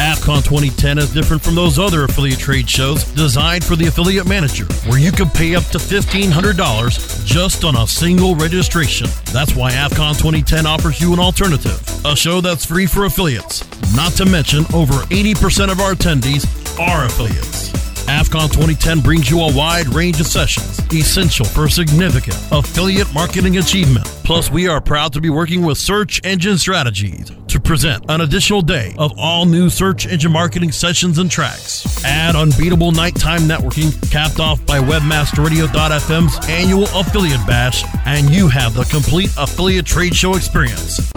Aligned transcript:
AFCON 0.00 0.42
2010 0.42 0.96
is 0.96 1.12
different 1.12 1.42
from 1.42 1.54
those 1.54 1.78
other 1.78 2.04
affiliate 2.04 2.38
trade 2.38 2.68
shows 2.68 3.04
designed 3.12 3.62
for 3.62 3.76
the 3.76 3.86
affiliate 3.86 4.26
manager, 4.26 4.64
where 4.88 4.98
you 4.98 5.12
can 5.12 5.28
pay 5.28 5.54
up 5.54 5.64
to 5.64 5.78
$1,500 5.78 7.26
just 7.26 7.64
on 7.64 7.76
a 7.76 7.86
single 7.86 8.34
registration. 8.34 9.08
That's 9.26 9.54
why 9.54 9.72
AFCON 9.72 10.16
2010 10.16 10.64
offers 10.64 11.02
you 11.02 11.12
an 11.12 11.18
alternative, 11.18 11.82
a 12.06 12.16
show 12.16 12.40
that's 12.40 12.64
free 12.64 12.86
for 12.86 13.04
affiliates. 13.04 13.62
Not 13.94 14.12
to 14.12 14.24
mention, 14.24 14.64
over 14.72 14.94
80% 15.12 15.70
of 15.70 15.80
our 15.80 15.92
attendees 15.92 16.46
are 16.80 17.04
affiliates. 17.04 17.79
AFCON 18.10 18.48
2010 18.48 19.00
brings 19.02 19.30
you 19.30 19.40
a 19.40 19.54
wide 19.54 19.86
range 19.86 20.20
of 20.20 20.26
sessions, 20.26 20.80
essential 20.92 21.44
for 21.46 21.68
significant 21.68 22.36
affiliate 22.50 23.06
marketing 23.14 23.58
achievement. 23.58 24.04
Plus, 24.24 24.50
we 24.50 24.66
are 24.66 24.80
proud 24.80 25.12
to 25.12 25.20
be 25.20 25.30
working 25.30 25.62
with 25.62 25.78
Search 25.78 26.20
Engine 26.24 26.58
Strategies 26.58 27.30
to 27.46 27.60
present 27.60 28.04
an 28.08 28.20
additional 28.20 28.62
day 28.62 28.96
of 28.98 29.12
all 29.16 29.46
new 29.46 29.70
search 29.70 30.08
engine 30.08 30.32
marketing 30.32 30.72
sessions 30.72 31.18
and 31.18 31.30
tracks. 31.30 32.04
Add 32.04 32.34
unbeatable 32.34 32.90
nighttime 32.90 33.42
networking, 33.42 33.92
capped 34.10 34.40
off 34.40 34.64
by 34.66 34.80
WebmasterRadio.fm's 34.80 36.48
annual 36.48 36.88
affiliate 36.92 37.46
bash, 37.46 37.84
and 38.06 38.28
you 38.28 38.48
have 38.48 38.74
the 38.74 38.84
complete 38.86 39.30
affiliate 39.38 39.86
trade 39.86 40.16
show 40.16 40.34
experience 40.34 41.12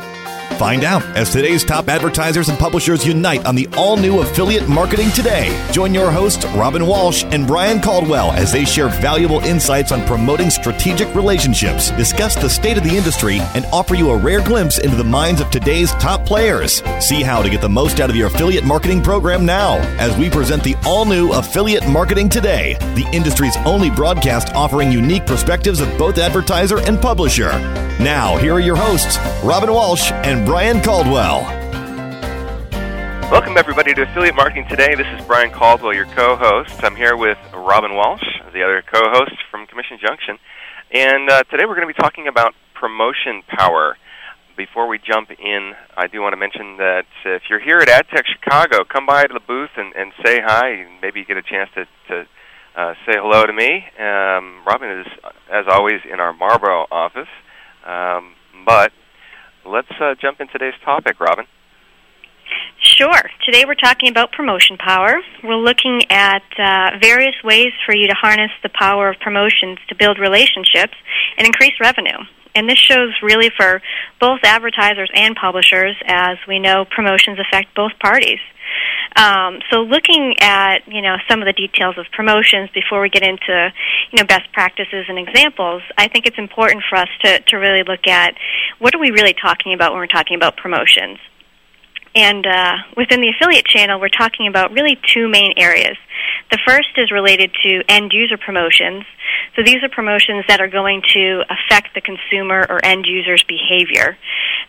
Find 0.58 0.84
out 0.84 1.02
as 1.16 1.30
today's 1.30 1.64
top 1.64 1.88
advertisers 1.88 2.48
and 2.48 2.58
publishers 2.58 3.06
unite 3.06 3.44
on 3.46 3.54
the 3.54 3.68
all 3.76 3.96
new 3.96 4.20
Affiliate 4.20 4.68
Marketing 4.68 5.10
Today. 5.10 5.50
Join 5.72 5.92
your 5.92 6.10
hosts, 6.10 6.44
Robin 6.54 6.86
Walsh 6.86 7.24
and 7.24 7.46
Brian 7.46 7.80
Caldwell, 7.80 8.30
as 8.32 8.52
they 8.52 8.64
share 8.64 8.88
valuable 8.88 9.40
insights 9.40 9.90
on 9.90 10.06
promoting 10.06 10.50
strategic 10.50 11.12
relationships, 11.14 11.90
discuss 11.92 12.34
the 12.36 12.48
state 12.48 12.76
of 12.78 12.84
the 12.84 12.96
industry, 12.96 13.40
and 13.54 13.64
offer 13.72 13.94
you 13.94 14.10
a 14.10 14.16
rare 14.16 14.40
glimpse 14.40 14.78
into 14.78 14.96
the 14.96 15.02
minds 15.02 15.40
of 15.40 15.50
today's 15.50 15.90
top 15.92 16.24
players. 16.24 16.82
See 17.00 17.22
how 17.22 17.42
to 17.42 17.50
get 17.50 17.60
the 17.60 17.68
most 17.68 17.98
out 17.98 18.10
of 18.10 18.16
your 18.16 18.28
affiliate 18.28 18.64
marketing 18.64 19.02
program 19.02 19.44
now 19.44 19.78
as 19.98 20.16
we 20.16 20.30
present 20.30 20.62
the 20.62 20.76
all 20.86 21.04
new 21.04 21.32
Affiliate 21.32 21.88
Marketing 21.88 22.28
Today, 22.28 22.74
the 22.94 23.08
industry's 23.12 23.56
only 23.64 23.90
broadcast 23.90 24.54
offering 24.54 24.92
unique 24.92 25.26
perspectives 25.26 25.80
of 25.80 25.98
both 25.98 26.18
advertiser 26.18 26.78
and 26.78 27.00
publisher. 27.00 27.50
Now, 28.00 28.36
here 28.36 28.54
are 28.54 28.60
your 28.60 28.74
hosts, 28.74 29.18
Robin 29.44 29.70
Walsh 29.70 30.10
and 30.10 30.44
Brian 30.44 30.51
Caldwell. 30.52 31.44
Welcome, 33.32 33.56
everybody, 33.56 33.94
to 33.94 34.02
Affiliate 34.02 34.34
Marketing 34.34 34.68
Today. 34.68 34.94
This 34.94 35.06
is 35.18 35.26
Brian 35.26 35.50
Caldwell, 35.50 35.94
your 35.94 36.04
co 36.04 36.36
host. 36.36 36.84
I'm 36.84 36.94
here 36.94 37.16
with 37.16 37.38
Robin 37.54 37.94
Walsh, 37.94 38.22
the 38.52 38.62
other 38.62 38.82
co 38.82 39.00
host 39.12 39.32
from 39.50 39.66
Commission 39.66 39.96
Junction. 39.98 40.36
And 40.90 41.30
uh, 41.30 41.44
today 41.44 41.64
we're 41.64 41.74
going 41.74 41.88
to 41.88 41.94
be 41.94 41.98
talking 41.98 42.28
about 42.28 42.52
promotion 42.74 43.42
power. 43.48 43.96
Before 44.54 44.88
we 44.88 44.98
jump 44.98 45.30
in, 45.30 45.72
I 45.96 46.06
do 46.06 46.20
want 46.20 46.34
to 46.34 46.36
mention 46.36 46.76
that 46.76 47.06
if 47.24 47.44
you're 47.48 47.58
here 47.58 47.78
at 47.78 47.88
AdTech 47.88 48.24
Chicago, 48.26 48.84
come 48.84 49.06
by 49.06 49.24
to 49.24 49.32
the 49.32 49.40
booth 49.40 49.70
and, 49.78 49.94
and 49.96 50.12
say 50.22 50.42
hi. 50.44 50.86
Maybe 51.00 51.20
you 51.20 51.24
get 51.24 51.38
a 51.38 51.42
chance 51.42 51.70
to, 51.76 51.86
to 52.08 52.26
uh, 52.76 52.92
say 53.06 53.14
hello 53.16 53.46
to 53.46 53.52
me. 53.54 53.86
Um, 53.98 54.62
Robin 54.66 55.00
is, 55.00 55.06
as 55.50 55.64
always, 55.66 56.02
in 56.04 56.20
our 56.20 56.34
Marlboro 56.34 56.86
office. 56.90 57.32
Um, 57.86 58.34
but 58.66 58.92
let's 59.64 59.90
uh, 60.00 60.14
jump 60.20 60.40
into 60.40 60.52
today's 60.52 60.78
topic, 60.84 61.20
Robin. 61.20 61.46
Sure. 62.80 63.22
Today 63.44 63.64
we're 63.66 63.74
talking 63.74 64.10
about 64.10 64.32
promotion 64.32 64.76
power. 64.76 65.20
We're 65.42 65.56
looking 65.56 66.02
at 66.10 66.42
uh, 66.58 66.98
various 67.00 67.34
ways 67.44 67.72
for 67.86 67.94
you 67.94 68.08
to 68.08 68.14
harness 68.14 68.50
the 68.62 68.70
power 68.74 69.08
of 69.08 69.20
promotions 69.20 69.78
to 69.88 69.94
build 69.94 70.18
relationships 70.18 70.94
and 71.38 71.46
increase 71.46 71.72
revenue. 71.80 72.18
And 72.54 72.68
this 72.68 72.78
shows 72.78 73.14
really 73.22 73.50
for 73.56 73.80
both 74.20 74.40
advertisers 74.44 75.10
and 75.14 75.34
publishers, 75.34 75.96
as 76.04 76.36
we 76.46 76.58
know 76.58 76.84
promotions 76.84 77.38
affect 77.38 77.74
both 77.74 77.92
parties. 77.98 78.40
Um, 79.16 79.60
so 79.70 79.82
looking 79.82 80.36
at 80.40 80.86
you 80.86 81.02
know 81.02 81.16
some 81.28 81.40
of 81.40 81.46
the 81.46 81.52
details 81.52 81.98
of 81.98 82.06
promotions 82.12 82.70
before 82.74 83.00
we 83.00 83.10
get 83.10 83.22
into 83.22 83.72
you 84.10 84.18
know 84.18 84.24
best 84.24 84.50
practices 84.52 85.06
and 85.08 85.18
examples, 85.18 85.82
I 85.98 86.08
think 86.08 86.26
it's 86.26 86.38
important 86.38 86.84
for 86.88 86.96
us 86.96 87.08
to, 87.24 87.40
to 87.40 87.56
really 87.56 87.82
look 87.82 88.06
at 88.06 88.34
what 88.78 88.94
are 88.94 89.00
we 89.00 89.10
really 89.10 89.34
talking 89.34 89.74
about 89.74 89.92
when 89.92 90.00
we're 90.00 90.06
talking 90.06 90.36
about 90.36 90.56
promotions. 90.56 91.18
And 92.14 92.46
uh, 92.46 92.76
within 92.96 93.20
the 93.20 93.30
affiliate 93.30 93.64
channel, 93.64 93.98
we're 93.98 94.08
talking 94.08 94.46
about 94.46 94.72
really 94.72 94.98
two 95.14 95.28
main 95.28 95.54
areas. 95.56 95.96
The 96.50 96.58
first 96.66 96.90
is 96.98 97.10
related 97.10 97.50
to 97.62 97.82
end 97.88 98.12
user 98.12 98.36
promotions. 98.36 99.04
So 99.56 99.62
these 99.64 99.82
are 99.82 99.88
promotions 99.88 100.44
that 100.48 100.60
are 100.60 100.68
going 100.68 101.02
to 101.14 101.42
affect 101.48 101.94
the 101.94 102.02
consumer 102.02 102.66
or 102.68 102.84
end 102.84 103.06
user's 103.06 103.42
behavior. 103.44 104.18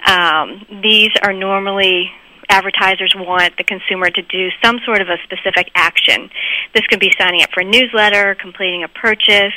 Um, 0.08 0.66
these 0.82 1.12
are 1.22 1.34
normally 1.34 2.12
advertisers 2.50 3.14
want 3.16 3.58
the 3.58 3.64
consumer 3.64 4.10
to 4.10 4.22
do 4.22 4.50
some 4.64 4.80
sort 4.86 5.02
of 5.02 5.08
a 5.10 5.18
specific 5.24 5.72
action. 5.76 6.30
This 6.74 6.86
could 6.88 7.00
be 7.00 7.12
signing 7.18 7.42
up 7.42 7.50
for 7.54 7.62
a 7.62 7.66
newsletter, 7.66 8.36
completing 8.36 8.84
a 8.84 8.88
purchase, 8.88 9.54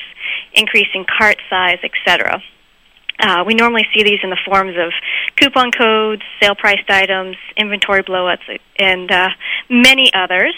increasing 0.55 1.05
cart 1.19 1.37
size, 1.49 1.79
etc. 1.83 2.43
Uh, 3.19 3.45
we 3.47 3.55
normally 3.55 3.87
see 3.95 4.03
these 4.03 4.21
in 4.23 4.31
the 4.31 4.39
forms 4.45 4.77
of 4.77 4.93
coupon 5.37 5.71
codes, 5.71 6.23
sale 6.41 6.55
priced 6.55 6.91
items, 6.91 7.37
inventory 7.57 8.03
blowups, 8.03 8.59
and 8.79 9.11
uh, 9.11 9.29
many 9.71 10.13
others. 10.13 10.55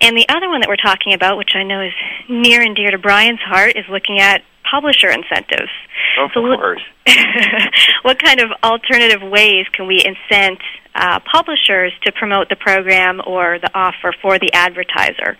And 0.00 0.16
the 0.16 0.28
other 0.28 0.48
one 0.48 0.60
that 0.60 0.68
we're 0.68 0.76
talking 0.76 1.12
about, 1.12 1.36
which 1.36 1.52
I 1.54 1.62
know 1.62 1.82
is 1.82 1.92
near 2.28 2.62
and 2.62 2.74
dear 2.74 2.90
to 2.90 2.98
Brian's 2.98 3.40
heart, 3.40 3.76
is 3.76 3.84
looking 3.90 4.18
at 4.20 4.42
publisher 4.70 5.10
incentives. 5.10 5.70
Of 6.18 6.30
so 6.34 6.40
course. 6.40 6.82
what 8.02 8.22
kind 8.22 8.40
of 8.40 8.50
alternative 8.62 9.22
ways 9.22 9.66
can 9.72 9.86
we 9.86 10.02
incent 10.02 10.60
uh, 10.94 11.20
publishers 11.30 11.92
to 12.04 12.12
promote 12.12 12.48
the 12.48 12.56
program 12.56 13.20
or 13.26 13.58
the 13.58 13.70
offer 13.74 14.14
for 14.20 14.38
the 14.38 14.52
advertiser? 14.52 15.36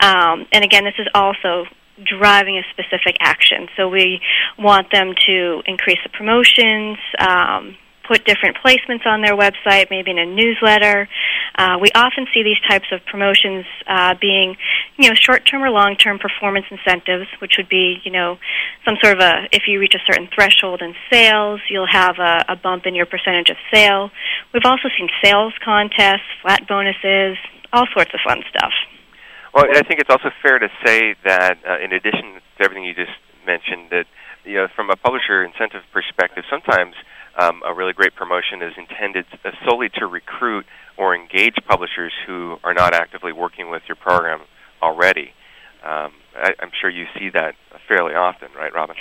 Um, 0.00 0.46
and 0.52 0.64
again, 0.64 0.84
this 0.84 0.98
is 0.98 1.08
also 1.14 1.64
driving 2.04 2.58
a 2.58 2.62
specific 2.70 3.16
action. 3.20 3.68
So 3.76 3.88
we 3.88 4.20
want 4.58 4.90
them 4.92 5.14
to 5.26 5.62
increase 5.66 5.98
the 6.04 6.10
promotions, 6.10 6.98
um, 7.18 7.76
put 8.08 8.24
different 8.24 8.56
placements 8.64 9.06
on 9.06 9.20
their 9.20 9.36
website, 9.36 9.90
maybe 9.90 10.10
in 10.10 10.18
a 10.18 10.26
newsletter. 10.26 11.08
Uh, 11.56 11.76
we 11.80 11.90
often 11.94 12.26
see 12.32 12.42
these 12.42 12.60
types 12.68 12.86
of 12.90 13.04
promotions 13.04 13.66
uh, 13.86 14.14
being, 14.20 14.56
you 14.96 15.08
know, 15.08 15.14
short-term 15.14 15.62
or 15.62 15.70
long-term 15.70 16.18
performance 16.18 16.66
incentives, 16.70 17.28
which 17.40 17.54
would 17.58 17.68
be, 17.68 17.98
you 18.04 18.10
know, 18.10 18.38
some 18.84 18.96
sort 19.02 19.14
of 19.14 19.20
a 19.20 19.46
if 19.52 19.64
you 19.68 19.78
reach 19.78 19.94
a 19.94 20.02
certain 20.10 20.28
threshold 20.34 20.80
in 20.80 20.94
sales, 21.12 21.60
you'll 21.68 21.86
have 21.90 22.18
a, 22.18 22.44
a 22.48 22.56
bump 22.56 22.86
in 22.86 22.94
your 22.94 23.06
percentage 23.06 23.50
of 23.50 23.56
sale. 23.72 24.10
We've 24.52 24.64
also 24.64 24.88
seen 24.96 25.08
sales 25.22 25.52
contests, 25.62 26.26
flat 26.42 26.66
bonuses, 26.66 27.36
all 27.72 27.86
sorts 27.92 28.12
of 28.14 28.20
fun 28.26 28.42
stuff. 28.48 28.72
Well, 29.54 29.64
I 29.68 29.82
think 29.82 30.00
it's 30.00 30.10
also 30.10 30.30
fair 30.42 30.58
to 30.58 30.68
say 30.84 31.14
that, 31.24 31.58
uh, 31.68 31.78
in 31.82 31.92
addition 31.92 32.40
to 32.56 32.64
everything 32.64 32.84
you 32.84 32.94
just 32.94 33.16
mentioned, 33.46 33.90
that 33.90 34.06
you 34.44 34.56
know, 34.56 34.68
from 34.74 34.90
a 34.90 34.96
publisher 34.96 35.44
incentive 35.44 35.82
perspective, 35.92 36.44
sometimes 36.48 36.94
um, 37.38 37.62
a 37.64 37.72
really 37.72 37.92
great 37.92 38.14
promotion 38.14 38.62
is 38.62 38.74
intended 38.76 39.24
uh, 39.44 39.50
solely 39.64 39.88
to 39.94 40.06
recruit 40.06 40.66
or 40.96 41.14
engage 41.14 41.54
publishers 41.66 42.12
who 42.26 42.56
are 42.64 42.74
not 42.74 42.94
actively 42.94 43.32
working 43.32 43.70
with 43.70 43.82
your 43.88 43.96
program 43.96 44.40
already. 44.82 45.32
Um, 45.84 46.12
I, 46.36 46.54
I'm 46.58 46.70
sure 46.80 46.90
you 46.90 47.06
see 47.16 47.30
that 47.30 47.54
fairly 47.86 48.14
often, 48.14 48.48
right, 48.56 48.74
Robin? 48.74 48.96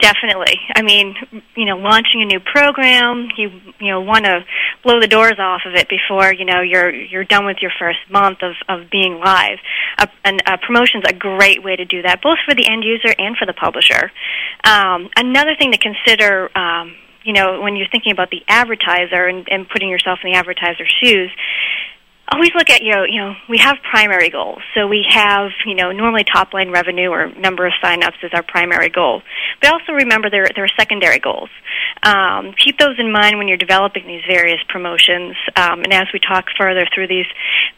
Definitely. 0.00 0.58
I 0.74 0.82
mean, 0.82 1.14
you 1.54 1.66
know, 1.66 1.76
launching 1.76 2.22
a 2.22 2.24
new 2.24 2.40
program, 2.40 3.28
you 3.36 3.50
you 3.78 3.90
know 3.90 4.00
want 4.00 4.24
to 4.24 4.40
blow 4.82 5.00
the 5.00 5.06
doors 5.06 5.38
off 5.38 5.62
of 5.66 5.74
it 5.74 5.88
before 5.88 6.32
you 6.32 6.44
know 6.44 6.62
you're 6.62 6.90
you're 6.90 7.24
done 7.24 7.44
with 7.44 7.58
your 7.60 7.70
first 7.78 7.98
month 8.10 8.38
of 8.42 8.54
of 8.68 8.90
being 8.90 9.20
live. 9.22 9.58
And 10.24 10.42
a 10.46 10.58
promotion's 10.58 11.04
a 11.06 11.12
great 11.12 11.62
way 11.62 11.76
to 11.76 11.84
do 11.84 12.02
that, 12.02 12.22
both 12.22 12.38
for 12.48 12.54
the 12.54 12.66
end 12.68 12.84
user 12.84 13.14
and 13.18 13.36
for 13.36 13.46
the 13.46 13.52
publisher. 13.52 14.10
Um, 14.64 15.10
another 15.16 15.54
thing 15.58 15.72
to 15.72 15.78
consider. 15.78 16.50
Um, 16.56 16.96
you 17.24 17.32
know, 17.32 17.60
when 17.60 17.76
you're 17.76 17.88
thinking 17.90 18.12
about 18.12 18.30
the 18.30 18.42
advertiser 18.48 19.26
and, 19.26 19.46
and 19.50 19.68
putting 19.68 19.88
yourself 19.88 20.20
in 20.24 20.32
the 20.32 20.38
advertiser's 20.38 20.92
shoes, 21.02 21.30
always 22.32 22.50
look 22.54 22.70
at 22.70 22.82
you 22.82 22.90
know 22.90 23.04
you 23.04 23.20
know 23.20 23.34
we 23.48 23.58
have 23.58 23.76
primary 23.90 24.30
goals. 24.30 24.62
So 24.74 24.86
we 24.86 25.04
have 25.08 25.50
you 25.66 25.74
know 25.74 25.92
normally 25.92 26.24
top 26.24 26.52
line 26.54 26.70
revenue 26.70 27.08
or 27.08 27.32
number 27.34 27.66
of 27.66 27.72
signups 27.82 28.22
is 28.22 28.30
our 28.32 28.42
primary 28.42 28.88
goal. 28.88 29.22
But 29.60 29.72
also 29.72 29.92
remember 29.92 30.30
there 30.30 30.48
there 30.54 30.64
are 30.64 30.76
secondary 30.78 31.18
goals. 31.18 31.50
Um, 32.02 32.54
keep 32.62 32.78
those 32.78 32.96
in 32.98 33.12
mind 33.12 33.38
when 33.38 33.48
you're 33.48 33.56
developing 33.56 34.06
these 34.06 34.22
various 34.28 34.60
promotions. 34.68 35.36
Um, 35.56 35.82
and 35.82 35.92
as 35.92 36.06
we 36.12 36.20
talk 36.20 36.46
further 36.58 36.86
through 36.94 37.08
these 37.08 37.26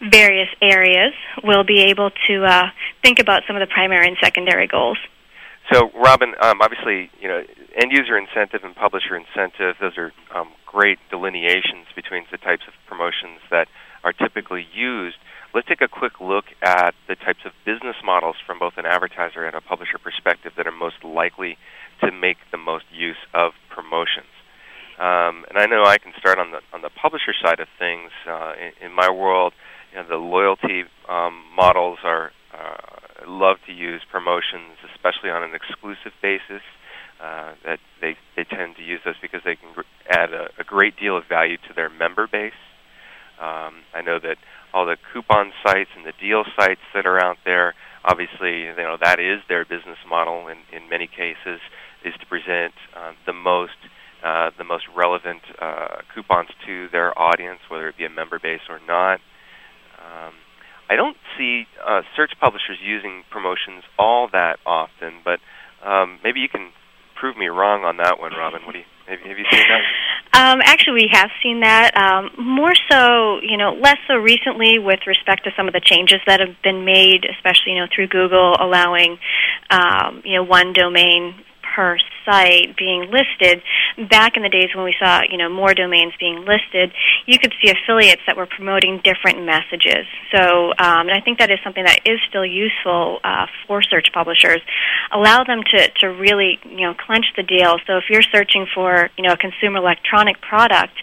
various 0.00 0.48
areas 0.60 1.12
we'll 1.42 1.64
be 1.64 1.80
able 1.84 2.10
to 2.28 2.44
uh, 2.44 2.66
think 3.02 3.18
about 3.18 3.42
some 3.46 3.56
of 3.56 3.60
the 3.60 3.72
primary 3.72 4.08
and 4.08 4.16
secondary 4.22 4.66
goals 4.66 4.98
so 5.72 5.90
robin 5.94 6.34
um, 6.40 6.60
obviously 6.60 7.10
you 7.20 7.28
know 7.28 7.42
end 7.76 7.92
user 7.92 8.16
incentive 8.16 8.62
and 8.64 8.74
publisher 8.74 9.16
incentive 9.16 9.76
those 9.80 9.96
are 9.98 10.12
um, 10.34 10.48
great 10.66 10.98
delineations 11.10 11.86
between 11.94 12.24
the 12.30 12.36
types 12.36 12.62
of 12.68 12.74
promotions 12.86 13.40
that 13.50 13.66
are 14.04 14.12
typically 14.12 14.66
used, 14.72 15.16
let's 15.54 15.66
take 15.66 15.80
a 15.80 15.88
quick 15.88 16.20
look 16.20 16.44
at 16.62 16.94
the 17.08 17.16
types 17.16 17.40
of 17.44 17.52
business 17.64 17.96
models 18.04 18.36
from 18.46 18.58
both 18.58 18.74
an 18.76 18.86
advertiser 18.86 19.44
and 19.44 19.56
a 19.56 19.60
publisher 19.60 19.98
perspective 19.98 20.52
that 20.56 20.66
are 20.66 20.72
most 20.86 21.02
likely 21.02 21.56
to 22.04 22.12
make 22.12 22.36
the 22.52 22.58
most 22.58 22.84
use 22.92 23.16
of 23.34 23.52
promotions. 23.70 24.30
Um, 24.98 25.44
and 25.48 25.56
I 25.56 25.66
know 25.66 25.84
I 25.84 25.98
can 25.98 26.12
start 26.18 26.38
on 26.38 26.52
the 26.52 26.60
on 26.72 26.80
the 26.80 26.90
publisher 26.90 27.34
side 27.42 27.60
of 27.60 27.68
things. 27.78 28.10
Uh, 28.26 28.52
in, 28.60 28.86
in, 28.86 28.92
my 28.94 29.10
world, 29.10 29.52
you 29.92 29.98
know, 29.98 30.08
the 30.08 30.16
loyalty 30.16 30.84
um, 31.08 31.42
models 31.54 31.98
are 32.04 32.32
uh, 32.54 33.05
love 33.26 33.56
to 33.66 33.72
use 33.72 34.02
promotions, 34.10 34.76
especially 34.94 35.30
on 35.30 35.42
an 35.42 35.54
exclusive 35.54 36.12
basis. 36.22 36.62
Uh, 37.16 37.54
that 37.64 37.78
they 38.02 38.14
they 38.36 38.44
tend 38.44 38.76
to 38.76 38.82
use 38.82 39.00
those 39.04 39.14
because 39.22 39.40
they 39.44 39.56
can 39.56 39.72
add 40.10 40.34
a, 40.34 40.50
a 40.58 40.64
great 40.64 40.98
deal 41.00 41.16
of 41.16 41.24
value 41.26 41.56
to 41.56 41.72
their 41.74 41.88
member 41.88 42.26
base. 42.26 42.52
Um, 43.40 43.84
I 43.94 44.02
know 44.04 44.18
that 44.18 44.36
all 44.74 44.84
the 44.84 44.98
coupon 45.12 45.52
sites 45.64 45.90
and 45.96 46.04
the 46.04 46.12
deal 46.20 46.44
sites 46.58 46.80
that 46.94 47.06
are 47.06 47.22
out 47.22 47.38
there, 47.44 47.74
obviously, 48.04 48.68
you 48.68 48.76
know 48.76 48.98
that 49.00 49.18
is 49.18 49.40
their 49.48 49.64
business 49.64 49.98
model. 50.06 50.48
In 50.48 50.58
in 50.76 50.90
many 50.90 51.06
cases, 51.06 51.60
is 52.04 52.12
to 52.20 52.26
present 52.26 52.74
uh, 52.94 53.12
the 53.24 53.32
most 53.32 53.80
uh, 54.22 54.50
the 54.58 54.64
most 54.64 54.84
relevant 54.94 55.42
uh, 55.60 56.02
coupons 56.14 56.48
to 56.66 56.88
their 56.92 57.16
audience, 57.18 57.60
whether 57.68 57.88
it 57.88 57.96
be 57.96 58.04
a 58.04 58.10
member 58.10 58.38
base 58.38 58.64
or 58.68 58.80
not. 58.86 59.20
Um, 60.00 60.34
I 60.88 60.96
don't 60.96 61.16
see 61.36 61.66
uh, 61.84 62.02
search 62.14 62.32
publishers 62.40 62.78
using 62.82 63.24
promotions 63.30 63.84
all 63.98 64.28
that 64.32 64.58
often, 64.64 65.20
but 65.24 65.40
um, 65.84 66.18
maybe 66.22 66.40
you 66.40 66.48
can 66.48 66.70
prove 67.14 67.36
me 67.36 67.46
wrong 67.46 67.84
on 67.84 67.96
that 67.96 68.20
one, 68.20 68.32
Robin. 68.32 68.62
What 68.64 68.72
do 68.72 68.78
you 68.78 68.84
have, 69.08 69.18
have 69.20 69.38
you 69.38 69.44
seen 69.50 69.60
that? 69.68 69.80
Um, 70.32 70.60
actually, 70.62 71.06
we 71.06 71.08
have 71.12 71.30
seen 71.42 71.60
that 71.60 71.96
um, 71.96 72.28
more 72.36 72.74
so, 72.90 73.40
you 73.40 73.56
know, 73.56 73.72
less 73.72 73.96
so 74.06 74.16
recently 74.16 74.78
with 74.78 75.00
respect 75.06 75.44
to 75.44 75.50
some 75.56 75.66
of 75.66 75.72
the 75.72 75.80
changes 75.80 76.20
that 76.26 76.40
have 76.40 76.60
been 76.62 76.84
made, 76.84 77.24
especially 77.24 77.72
you 77.72 77.80
know 77.80 77.86
through 77.94 78.08
Google 78.08 78.54
allowing, 78.60 79.16
um, 79.70 80.20
you 80.26 80.36
know, 80.36 80.42
one 80.42 80.74
domain 80.74 81.34
per 81.76 81.98
site 82.24 82.76
being 82.76 83.12
listed, 83.12 83.62
back 84.08 84.36
in 84.36 84.42
the 84.42 84.48
days 84.48 84.70
when 84.74 84.84
we 84.84 84.94
saw, 84.98 85.20
you 85.28 85.36
know, 85.36 85.48
more 85.48 85.74
domains 85.74 86.14
being 86.18 86.44
listed, 86.44 86.92
you 87.26 87.38
could 87.38 87.52
see 87.62 87.70
affiliates 87.70 88.22
that 88.26 88.36
were 88.36 88.46
promoting 88.46 89.00
different 89.04 89.44
messages. 89.44 90.08
So, 90.34 90.72
um, 90.78 91.08
and 91.08 91.12
I 91.12 91.20
think 91.20 91.38
that 91.38 91.50
is 91.50 91.58
something 91.62 91.84
that 91.84 92.00
is 92.06 92.18
still 92.28 92.46
useful 92.46 93.20
uh, 93.22 93.46
for 93.66 93.82
search 93.82 94.08
publishers. 94.12 94.60
Allow 95.12 95.44
them 95.44 95.60
to 95.62 95.88
to 96.00 96.06
really, 96.08 96.58
you 96.64 96.86
know, 96.86 96.94
clench 96.94 97.26
the 97.36 97.42
deal. 97.42 97.76
So 97.86 97.98
if 97.98 98.04
you're 98.10 98.22
searching 98.22 98.66
for, 98.74 99.10
you 99.16 99.24
know, 99.24 99.34
a 99.34 99.36
consumer 99.36 99.78
electronic 99.78 100.40
product, 100.40 100.96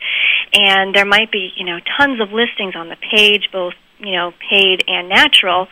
and 0.53 0.93
there 0.93 1.05
might 1.05 1.31
be, 1.31 1.51
you 1.55 1.65
know, 1.65 1.79
tons 1.97 2.19
of 2.19 2.29
listings 2.31 2.75
on 2.75 2.89
the 2.89 2.97
page, 2.97 3.49
both 3.51 3.73
you 4.03 4.11
know, 4.11 4.31
paid 4.49 4.83
and 4.87 5.09
natural, 5.09 5.67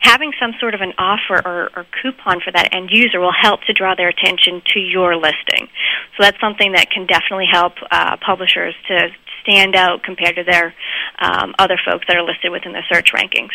having 0.00 0.32
some 0.40 0.52
sort 0.60 0.74
of 0.74 0.80
an 0.80 0.92
offer 0.98 1.40
or, 1.44 1.70
or 1.76 1.86
coupon 2.02 2.40
for 2.40 2.52
that 2.52 2.74
end 2.74 2.90
user 2.92 3.20
will 3.20 3.32
help 3.32 3.60
to 3.62 3.72
draw 3.72 3.94
their 3.94 4.08
attention 4.08 4.62
to 4.74 4.80
your 4.80 5.16
listing. 5.16 5.68
So 6.16 6.22
that's 6.22 6.40
something 6.40 6.72
that 6.72 6.90
can 6.90 7.06
definitely 7.06 7.48
help 7.50 7.74
uh, 7.90 8.16
publishers 8.24 8.74
to 8.88 9.08
stand 9.42 9.74
out 9.74 10.02
compared 10.02 10.36
to 10.36 10.44
their 10.44 10.74
um, 11.18 11.54
other 11.58 11.78
folks 11.84 12.04
that 12.08 12.16
are 12.16 12.24
listed 12.24 12.50
within 12.50 12.72
the 12.72 12.82
search 12.90 13.12
rankings. 13.12 13.52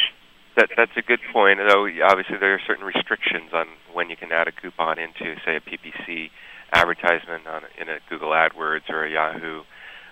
That, 0.55 0.69
that's 0.75 0.95
a 0.97 1.01
good 1.01 1.19
point. 1.31 1.59
Though 1.59 1.87
obviously 2.03 2.37
there 2.39 2.53
are 2.53 2.61
certain 2.67 2.85
restrictions 2.85 3.51
on 3.53 3.67
when 3.93 4.09
you 4.09 4.17
can 4.17 4.31
add 4.31 4.47
a 4.47 4.51
coupon 4.51 4.99
into, 4.99 5.35
say, 5.45 5.55
a 5.55 5.61
PPC 5.61 6.29
advertisement 6.73 7.47
on 7.47 7.63
in 7.79 7.89
a 7.89 7.97
Google 8.09 8.29
AdWords 8.29 8.89
or 8.89 9.05
a 9.05 9.11
Yahoo 9.11 9.63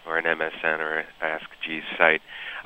or 0.06 0.18
an 0.18 0.26
MSN 0.26 0.80
or 0.80 1.00
an 1.00 1.06
Ask 1.22 1.46
Jeeves 1.66 1.86
site. 1.98 2.22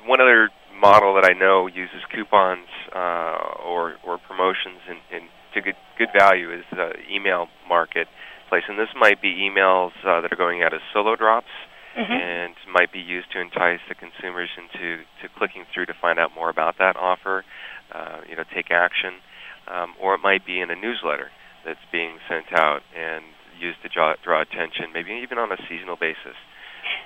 One 0.06 0.22
other 0.22 0.50
model 0.80 1.16
that 1.16 1.26
I 1.26 1.38
know 1.38 1.68
uses 1.68 2.02
coupons 2.14 2.68
uh, 2.94 3.64
or 3.64 3.96
or 4.06 4.18
promotions 4.18 4.80
and, 4.90 5.00
and 5.12 5.30
to 5.54 5.62
good 5.62 5.76
good 5.98 6.10
value 6.18 6.52
is 6.52 6.64
the 6.72 6.94
email 7.10 7.48
marketplace, 7.68 8.64
and 8.68 8.78
this 8.80 8.90
might 9.00 9.22
be 9.22 9.48
emails 9.48 9.92
uh, 10.06 10.22
that 10.22 10.32
are 10.32 10.40
going 10.40 10.64
out 10.64 10.74
as 10.74 10.82
solo 10.94 11.16
drops. 11.16 11.52
Mm-hmm. 11.92 12.14
And 12.14 12.56
might 12.72 12.92
be 12.94 13.00
used 13.00 13.32
to 13.36 13.42
entice 13.42 13.84
the 13.90 13.96
consumers 13.96 14.48
into 14.56 15.04
to 15.22 15.28
clicking 15.38 15.66
through 15.74 15.88
to 15.88 15.94
find 16.00 16.20
out 16.20 16.32
more 16.34 16.50
about 16.50 16.80
that 16.80 16.96
offer, 16.96 17.44
uh, 17.92 18.24
you 18.30 18.36
know, 18.36 18.44
take 18.56 18.72
action, 18.72 19.20
um, 19.68 19.94
or 20.00 20.16
it 20.16 20.22
might 20.24 20.46
be 20.46 20.60
in 20.60 20.72
a 20.72 20.76
newsletter 20.76 21.30
that's 21.66 21.84
being 21.92 22.18
sent 22.30 22.48
out 22.58 22.82
and 22.96 23.26
used 23.60 23.82
to 23.84 23.90
draw, 23.90 24.16
draw 24.24 24.42
attention, 24.42 24.90
maybe 24.94 25.12
even 25.22 25.38
on 25.38 25.52
a 25.52 25.58
seasonal 25.70 25.96
basis. 25.96 26.40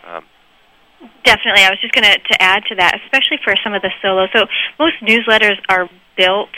Um, 0.07 0.23
Definitely. 1.24 1.63
I 1.63 1.69
was 1.69 1.80
just 1.81 1.94
going 1.94 2.06
to 2.06 2.42
add 2.42 2.63
to 2.69 2.75
that, 2.75 3.00
especially 3.03 3.38
for 3.44 3.56
some 3.63 3.74
of 3.74 3.81
the 3.81 3.92
solo. 4.01 4.27
So 4.33 4.45
most 4.80 4.95
newsletters 5.01 5.57
are 5.69 5.89
built 6.18 6.50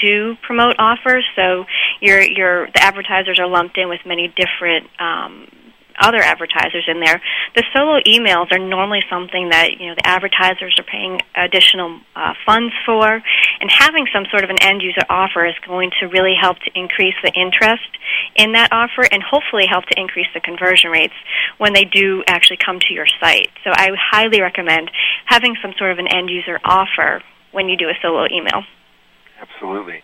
to 0.00 0.34
promote 0.42 0.76
offers. 0.78 1.24
So 1.34 1.64
your 2.00 2.20
your 2.20 2.66
the 2.66 2.82
advertisers 2.82 3.38
are 3.38 3.48
lumped 3.48 3.76
in 3.78 3.88
with 3.88 4.00
many 4.06 4.32
different 4.36 4.88
um, 5.00 5.48
other 6.02 6.18
advertisers 6.18 6.84
in 6.88 7.00
there. 7.00 7.22
The 7.54 7.64
solo 7.72 8.00
emails 8.06 8.52
are 8.52 8.58
normally 8.58 9.02
something 9.08 9.50
that 9.50 9.78
you 9.78 9.88
know 9.88 9.94
the 9.94 10.06
advertisers 10.06 10.76
are 10.78 10.84
paying 10.84 11.20
additional 11.36 12.00
uh, 12.16 12.34
funds 12.44 12.74
for, 12.84 13.06
and 13.06 13.70
having 13.70 14.06
some 14.12 14.26
sort 14.30 14.44
of 14.44 14.50
an 14.50 14.58
end 14.60 14.82
user 14.82 15.06
offer 15.08 15.46
is 15.46 15.54
going 15.66 15.90
to 16.00 16.06
really 16.06 16.34
help 16.38 16.58
to 16.66 16.70
increase 16.74 17.14
the 17.22 17.32
interest 17.32 17.88
in 18.36 18.52
that 18.52 18.72
offer, 18.72 19.06
and 19.10 19.22
hopefully 19.22 19.64
help 19.70 19.86
to 19.86 19.98
increase 19.98 20.28
the 20.34 20.40
conversion 20.40 20.90
rates 20.90 21.14
when 21.58 21.72
they 21.72 21.84
do 21.84 22.22
actually 22.26 22.58
come 22.58 22.78
to 22.80 22.92
your 22.92 23.06
site. 23.20 23.48
So 23.64 23.70
I 23.70 23.90
highly 23.94 24.40
recommend 24.40 24.90
having 25.26 25.56
some 25.62 25.72
sort 25.78 25.92
of 25.92 25.98
an 25.98 26.08
end 26.08 26.28
user 26.28 26.58
offer 26.64 27.22
when 27.52 27.68
you 27.68 27.76
do 27.76 27.88
a 27.88 27.94
solo 28.02 28.26
email. 28.26 28.64
Absolutely. 29.40 30.02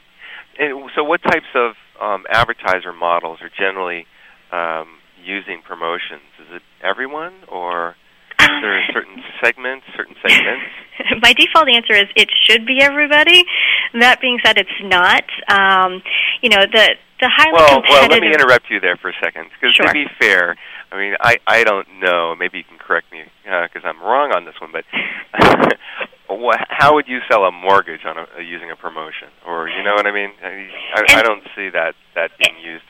And 0.58 0.90
so, 0.94 1.04
what 1.04 1.22
types 1.22 1.46
of 1.54 1.74
um, 2.00 2.24
advertiser 2.30 2.92
models 2.92 3.38
are 3.42 3.50
generally 3.50 4.06
um, 4.52 4.98
using 5.28 5.60
promotions? 5.60 6.24
Is 6.40 6.56
it 6.56 6.62
everyone, 6.82 7.44
or 7.48 7.94
is 8.40 8.48
there 8.62 8.80
certain 8.92 9.22
segments, 9.44 9.84
certain 9.94 10.16
segments? 10.24 10.64
My 11.22 11.34
default 11.34 11.68
answer 11.68 11.92
is 11.92 12.08
it 12.16 12.30
should 12.48 12.66
be 12.66 12.80
everybody. 12.80 13.44
That 14.00 14.20
being 14.20 14.40
said, 14.44 14.56
it's 14.56 14.80
not. 14.82 15.24
Um, 15.48 16.02
you 16.40 16.48
know, 16.48 16.64
the 16.64 16.96
the 17.20 17.28
highly 17.28 17.52
well, 17.52 17.82
competitive. 17.82 17.90
well, 17.90 18.08
let 18.08 18.22
me 18.22 18.32
interrupt 18.32 18.70
you 18.70 18.80
there 18.80 18.96
for 18.96 19.10
a 19.10 19.18
second, 19.22 19.50
because 19.52 19.74
sure. 19.74 19.86
to 19.86 19.92
be 19.92 20.06
fair, 20.18 20.56
I 20.90 20.96
mean, 20.96 21.14
I 21.20 21.36
I 21.46 21.62
don't 21.62 22.00
know. 22.00 22.34
Maybe 22.34 22.58
you 22.58 22.64
can 22.64 22.78
correct 22.78 23.12
me 23.12 23.24
because 23.44 23.84
uh, 23.84 23.88
I'm 23.88 24.00
wrong 24.00 24.32
on 24.32 24.44
this 24.44 24.54
one, 24.60 24.72
but. 24.72 24.84
how 26.68 26.94
would 26.94 27.08
you 27.08 27.18
sell 27.28 27.44
a 27.44 27.50
mortgage 27.50 28.04
on 28.04 28.16
a, 28.18 28.42
using 28.42 28.70
a 28.70 28.76
promotion, 28.76 29.28
or 29.46 29.68
you 29.68 29.82
know 29.82 29.94
what 29.94 30.06
I 30.06 30.12
mean? 30.12 30.30
I, 30.42 30.68
I, 30.94 31.18
I 31.18 31.22
don't 31.22 31.42
see 31.56 31.68
that 31.70 31.94
that 32.14 32.30
being 32.38 32.54
used 32.62 32.84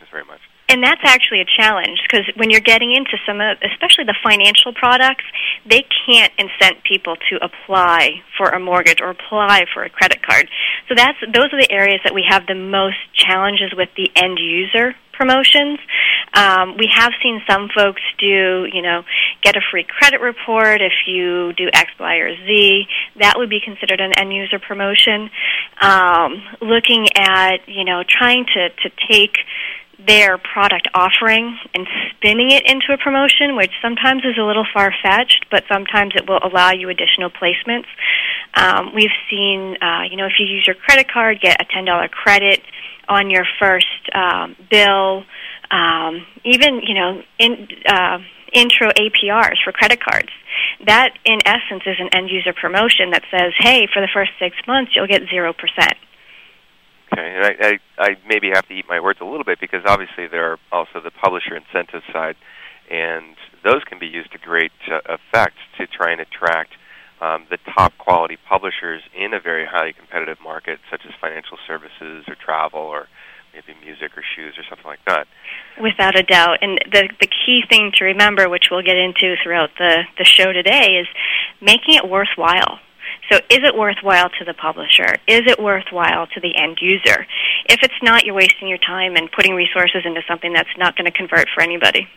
in 0.00 0.08
promotions 0.08 0.08
very 0.10 0.24
much 0.24 0.40
and 0.72 0.82
that's 0.82 1.02
actually 1.04 1.42
a 1.42 1.44
challenge 1.44 2.00
because 2.02 2.24
when 2.36 2.50
you're 2.50 2.64
getting 2.64 2.94
into 2.94 3.18
some 3.26 3.42
of, 3.42 3.58
especially 3.60 4.04
the 4.04 4.16
financial 4.24 4.72
products, 4.72 5.24
they 5.68 5.84
can't 6.06 6.32
incent 6.38 6.82
people 6.82 7.16
to 7.28 7.36
apply 7.44 8.22
for 8.38 8.48
a 8.48 8.58
mortgage 8.58 9.02
or 9.02 9.10
apply 9.10 9.66
for 9.74 9.84
a 9.84 9.90
credit 9.90 10.26
card. 10.26 10.48
So 10.88 10.94
that's 10.96 11.18
those 11.28 11.52
are 11.52 11.60
the 11.60 11.70
areas 11.70 12.00
that 12.04 12.14
we 12.14 12.24
have 12.26 12.46
the 12.46 12.54
most 12.54 12.96
challenges 13.14 13.74
with 13.76 13.90
the 13.96 14.08
end 14.16 14.38
user 14.40 14.94
promotions. 15.12 15.78
Um, 16.32 16.78
we 16.78 16.88
have 16.90 17.12
seen 17.22 17.42
some 17.46 17.68
folks 17.76 18.00
do, 18.18 18.66
you 18.72 18.80
know, 18.80 19.02
get 19.42 19.56
a 19.56 19.60
free 19.70 19.84
credit 19.84 20.22
report 20.22 20.80
if 20.80 20.92
you 21.06 21.52
do 21.52 21.68
X, 21.72 21.90
Y, 22.00 22.16
or 22.16 22.34
Z. 22.34 22.86
That 23.20 23.34
would 23.36 23.50
be 23.50 23.60
considered 23.62 24.00
an 24.00 24.12
end 24.18 24.32
user 24.32 24.58
promotion. 24.58 25.28
Um, 25.82 26.42
looking 26.62 27.08
at, 27.14 27.68
you 27.68 27.84
know, 27.84 28.02
trying 28.08 28.46
to 28.54 28.70
to 28.70 28.90
take 29.10 29.36
their 30.06 30.38
product 30.38 30.88
offering 30.94 31.56
and 31.74 31.86
spinning 32.10 32.50
it 32.50 32.64
into 32.66 32.92
a 32.92 32.98
promotion, 32.98 33.56
which 33.56 33.72
sometimes 33.80 34.22
is 34.24 34.36
a 34.38 34.42
little 34.42 34.66
far 34.72 34.92
fetched, 35.02 35.46
but 35.50 35.64
sometimes 35.72 36.12
it 36.16 36.28
will 36.28 36.40
allow 36.42 36.72
you 36.72 36.88
additional 36.88 37.30
placements. 37.30 37.86
Um, 38.54 38.94
we've 38.94 39.14
seen, 39.30 39.76
uh, 39.80 40.02
you 40.10 40.16
know, 40.16 40.26
if 40.26 40.32
you 40.38 40.46
use 40.46 40.66
your 40.66 40.76
credit 40.76 41.10
card, 41.10 41.40
get 41.40 41.60
a 41.60 41.64
$10 41.64 42.10
credit 42.10 42.60
on 43.08 43.30
your 43.30 43.44
first 43.58 43.86
um, 44.14 44.56
bill. 44.70 45.24
um, 45.70 46.26
even 46.44 46.80
you 46.82 46.94
know 46.94 47.22
in, 47.38 47.68
uh, 47.86 48.18
intro 48.52 48.88
APRs 48.90 49.56
for 49.64 49.72
credit 49.72 50.00
cards. 50.04 50.28
That, 50.86 51.14
in 51.24 51.38
essence, 51.46 51.82
is 51.86 51.96
an 51.98 52.10
end 52.12 52.28
user 52.28 52.52
promotion 52.52 53.10
that 53.10 53.22
says, 53.30 53.52
"Hey, 53.58 53.88
for 53.92 54.00
the 54.00 54.08
first 54.12 54.32
six 54.38 54.56
months, 54.66 54.92
you'll 54.94 55.06
get 55.06 55.22
zero 55.30 55.52
percent." 55.52 55.96
Okay, 57.12 57.34
and 57.36 57.44
I, 57.44 57.52
I, 57.60 57.78
I 57.98 58.08
maybe 58.26 58.50
have 58.54 58.66
to 58.68 58.74
eat 58.74 58.86
my 58.88 59.00
words 59.00 59.20
a 59.20 59.24
little 59.24 59.44
bit 59.44 59.60
because 59.60 59.82
obviously 59.86 60.28
there 60.28 60.52
are 60.52 60.58
also 60.70 61.00
the 61.02 61.10
publisher 61.10 61.54
incentive 61.54 62.02
side, 62.12 62.36
and 62.90 63.36
those 63.64 63.84
can 63.84 63.98
be 63.98 64.06
used 64.06 64.32
to 64.32 64.38
great 64.38 64.72
uh, 64.90 65.00
effect 65.04 65.56
to 65.78 65.86
try 65.86 66.12
and 66.12 66.20
attract 66.20 66.72
um, 67.20 67.46
the 67.50 67.58
top 67.74 67.92
quality 67.98 68.38
publishers 68.48 69.02
in 69.14 69.34
a 69.34 69.40
very 69.40 69.66
highly 69.66 69.92
competitive 69.92 70.38
market, 70.42 70.80
such 70.90 71.02
as 71.06 71.12
financial 71.20 71.58
services 71.66 72.24
or 72.26 72.34
travel 72.34 72.80
or 72.80 73.08
maybe 73.52 73.78
music 73.84 74.16
or 74.16 74.24
shoes 74.34 74.54
or 74.56 74.64
something 74.68 74.86
like 74.86 75.04
that. 75.06 75.26
Without 75.80 76.18
a 76.18 76.22
doubt, 76.22 76.58
and 76.62 76.80
the 76.90 77.08
the 77.20 77.28
key 77.28 77.62
thing 77.68 77.92
to 77.98 78.04
remember, 78.04 78.48
which 78.48 78.68
we'll 78.70 78.82
get 78.82 78.96
into 78.96 79.36
throughout 79.42 79.70
the 79.78 80.02
the 80.18 80.24
show 80.24 80.52
today, 80.52 80.98
is 81.00 81.06
making 81.60 81.94
it 81.94 82.08
worthwhile. 82.08 82.80
So, 83.30 83.38
is 83.48 83.60
it 83.62 83.76
worthwhile 83.76 84.30
to 84.38 84.44
the 84.44 84.54
publisher? 84.54 85.16
Is 85.26 85.42
it 85.46 85.58
worthwhile 85.58 86.26
to 86.28 86.40
the 86.40 86.56
end 86.56 86.78
user? 86.80 87.26
If 87.68 87.80
it's 87.82 88.00
not, 88.02 88.24
you're 88.24 88.34
wasting 88.34 88.68
your 88.68 88.78
time 88.78 89.16
and 89.16 89.30
putting 89.30 89.54
resources 89.54 90.02
into 90.04 90.22
something 90.28 90.52
that's 90.52 90.76
not 90.76 90.96
going 90.96 91.06
to 91.06 91.16
convert 91.16 91.48
for 91.54 91.62
anybody. 91.62 92.08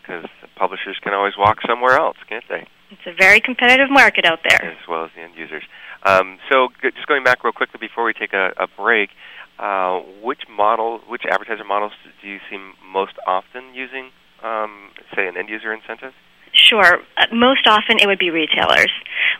Because 0.00 0.26
publishers 0.56 0.98
can 1.02 1.14
always 1.14 1.34
walk 1.38 1.58
somewhere 1.66 1.96
else, 1.96 2.16
can't 2.28 2.44
they? 2.48 2.66
It's 2.90 3.06
a 3.06 3.14
very 3.18 3.40
competitive 3.40 3.90
market 3.90 4.24
out 4.24 4.40
there. 4.48 4.62
As 4.62 4.88
well 4.88 5.04
as 5.04 5.10
the 5.16 5.22
end 5.22 5.34
users. 5.36 5.62
Um, 6.04 6.38
so, 6.50 6.68
just 6.82 7.06
going 7.06 7.24
back 7.24 7.44
real 7.44 7.52
quickly 7.52 7.78
before 7.80 8.04
we 8.04 8.12
take 8.12 8.32
a, 8.32 8.52
a 8.58 8.66
break, 8.66 9.10
uh, 9.58 10.00
which 10.22 10.42
model, 10.50 11.00
which 11.08 11.22
advertiser 11.28 11.64
models 11.64 11.92
do 12.20 12.28
you 12.28 12.38
see 12.50 12.58
most 12.84 13.14
often 13.26 13.74
using, 13.74 14.10
um, 14.42 14.90
say, 15.14 15.26
an 15.26 15.36
end 15.36 15.48
user 15.48 15.72
incentive? 15.72 16.12
Sure. 16.52 17.00
Uh, 17.16 17.26
most 17.32 17.66
often 17.66 17.98
it 17.98 18.06
would 18.06 18.18
be 18.18 18.30
retailers, 18.30 18.90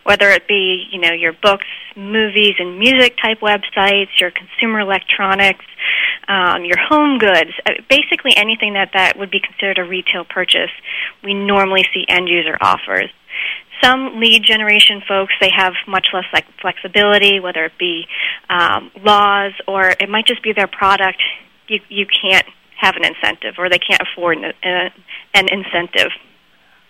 whether 0.03 0.29
it 0.29 0.47
be 0.47 0.85
you 0.91 0.99
know 0.99 1.13
your 1.13 1.33
books, 1.33 1.65
movies, 1.95 2.55
and 2.59 2.79
music 2.79 3.15
type 3.21 3.39
websites, 3.39 4.19
your 4.19 4.31
consumer 4.31 4.79
electronics, 4.79 5.65
um, 6.27 6.65
your 6.65 6.77
home 6.77 7.17
goods, 7.17 7.51
uh, 7.65 7.73
basically 7.89 8.35
anything 8.35 8.73
that 8.73 8.91
that 8.93 9.17
would 9.17 9.31
be 9.31 9.39
considered 9.39 9.79
a 9.79 9.83
retail 9.83 10.25
purchase. 10.25 10.71
We 11.23 11.33
normally 11.33 11.85
see 11.93 12.05
end 12.07 12.27
user 12.27 12.57
offers. 12.61 13.09
Some 13.81 14.19
lead 14.19 14.43
generation 14.43 15.01
folks 15.07 15.33
they 15.41 15.49
have 15.55 15.73
much 15.87 16.07
less 16.13 16.25
like 16.31 16.45
flexibility, 16.61 17.39
whether 17.39 17.65
it 17.65 17.73
be 17.77 18.05
um, 18.49 18.91
laws 19.03 19.53
or 19.67 19.89
it 19.99 20.09
might 20.09 20.25
just 20.25 20.43
be 20.43 20.53
their 20.53 20.67
product. 20.67 21.21
You 21.67 21.79
you 21.89 22.05
can't 22.05 22.45
have 22.83 22.95
an 22.95 23.05
incentive, 23.05 23.55
or 23.57 23.69
they 23.69 23.79
can't 23.79 24.01
afford 24.01 24.37
an, 24.37 24.45
uh, 24.45 24.89
an 25.33 25.47
incentive. 25.49 26.11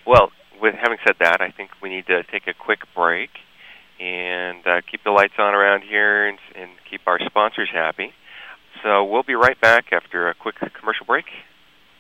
Well, 0.06 0.32
with 0.64 0.76
having 0.82 0.98
said 1.06 1.18
that, 1.20 1.42
I 1.42 1.52
think 1.52 1.72
we 1.82 1.90
need 1.90 2.08
to 2.08 2.24
take 2.24 2.48
a 2.48 2.54
quick 2.54 2.80
break 2.96 3.30
and 4.00 4.66
uh, 4.66 4.82
keep 4.90 5.04
the 5.04 5.12
lights 5.12 5.34
on 5.38 5.54
around 5.54 5.84
here 5.84 6.26
and, 6.26 6.40
and 6.56 6.72
keep 6.90 7.02
our 7.06 7.20
sponsors 7.20 7.70
happy. 7.72 8.14
So 8.82 9.04
we'll 9.04 9.24
be 9.24 9.36
right 9.36 9.60
back 9.60 9.92
after 9.92 10.30
a 10.30 10.34
quick 10.34 10.56
commercial 10.80 11.06
break. 11.06 11.26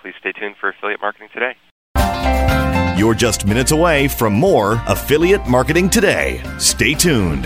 Please 0.01 0.13
stay 0.19 0.31
tuned 0.31 0.55
for 0.59 0.69
Affiliate 0.69 1.01
Marketing 1.01 1.27
Today. 1.33 1.55
You're 2.97 3.13
just 3.13 3.45
minutes 3.45 3.71
away 3.71 4.07
from 4.07 4.33
more 4.33 4.81
Affiliate 4.87 5.45
Marketing 5.47 5.89
Today. 5.89 6.41
Stay 6.57 6.93
tuned. 6.93 7.45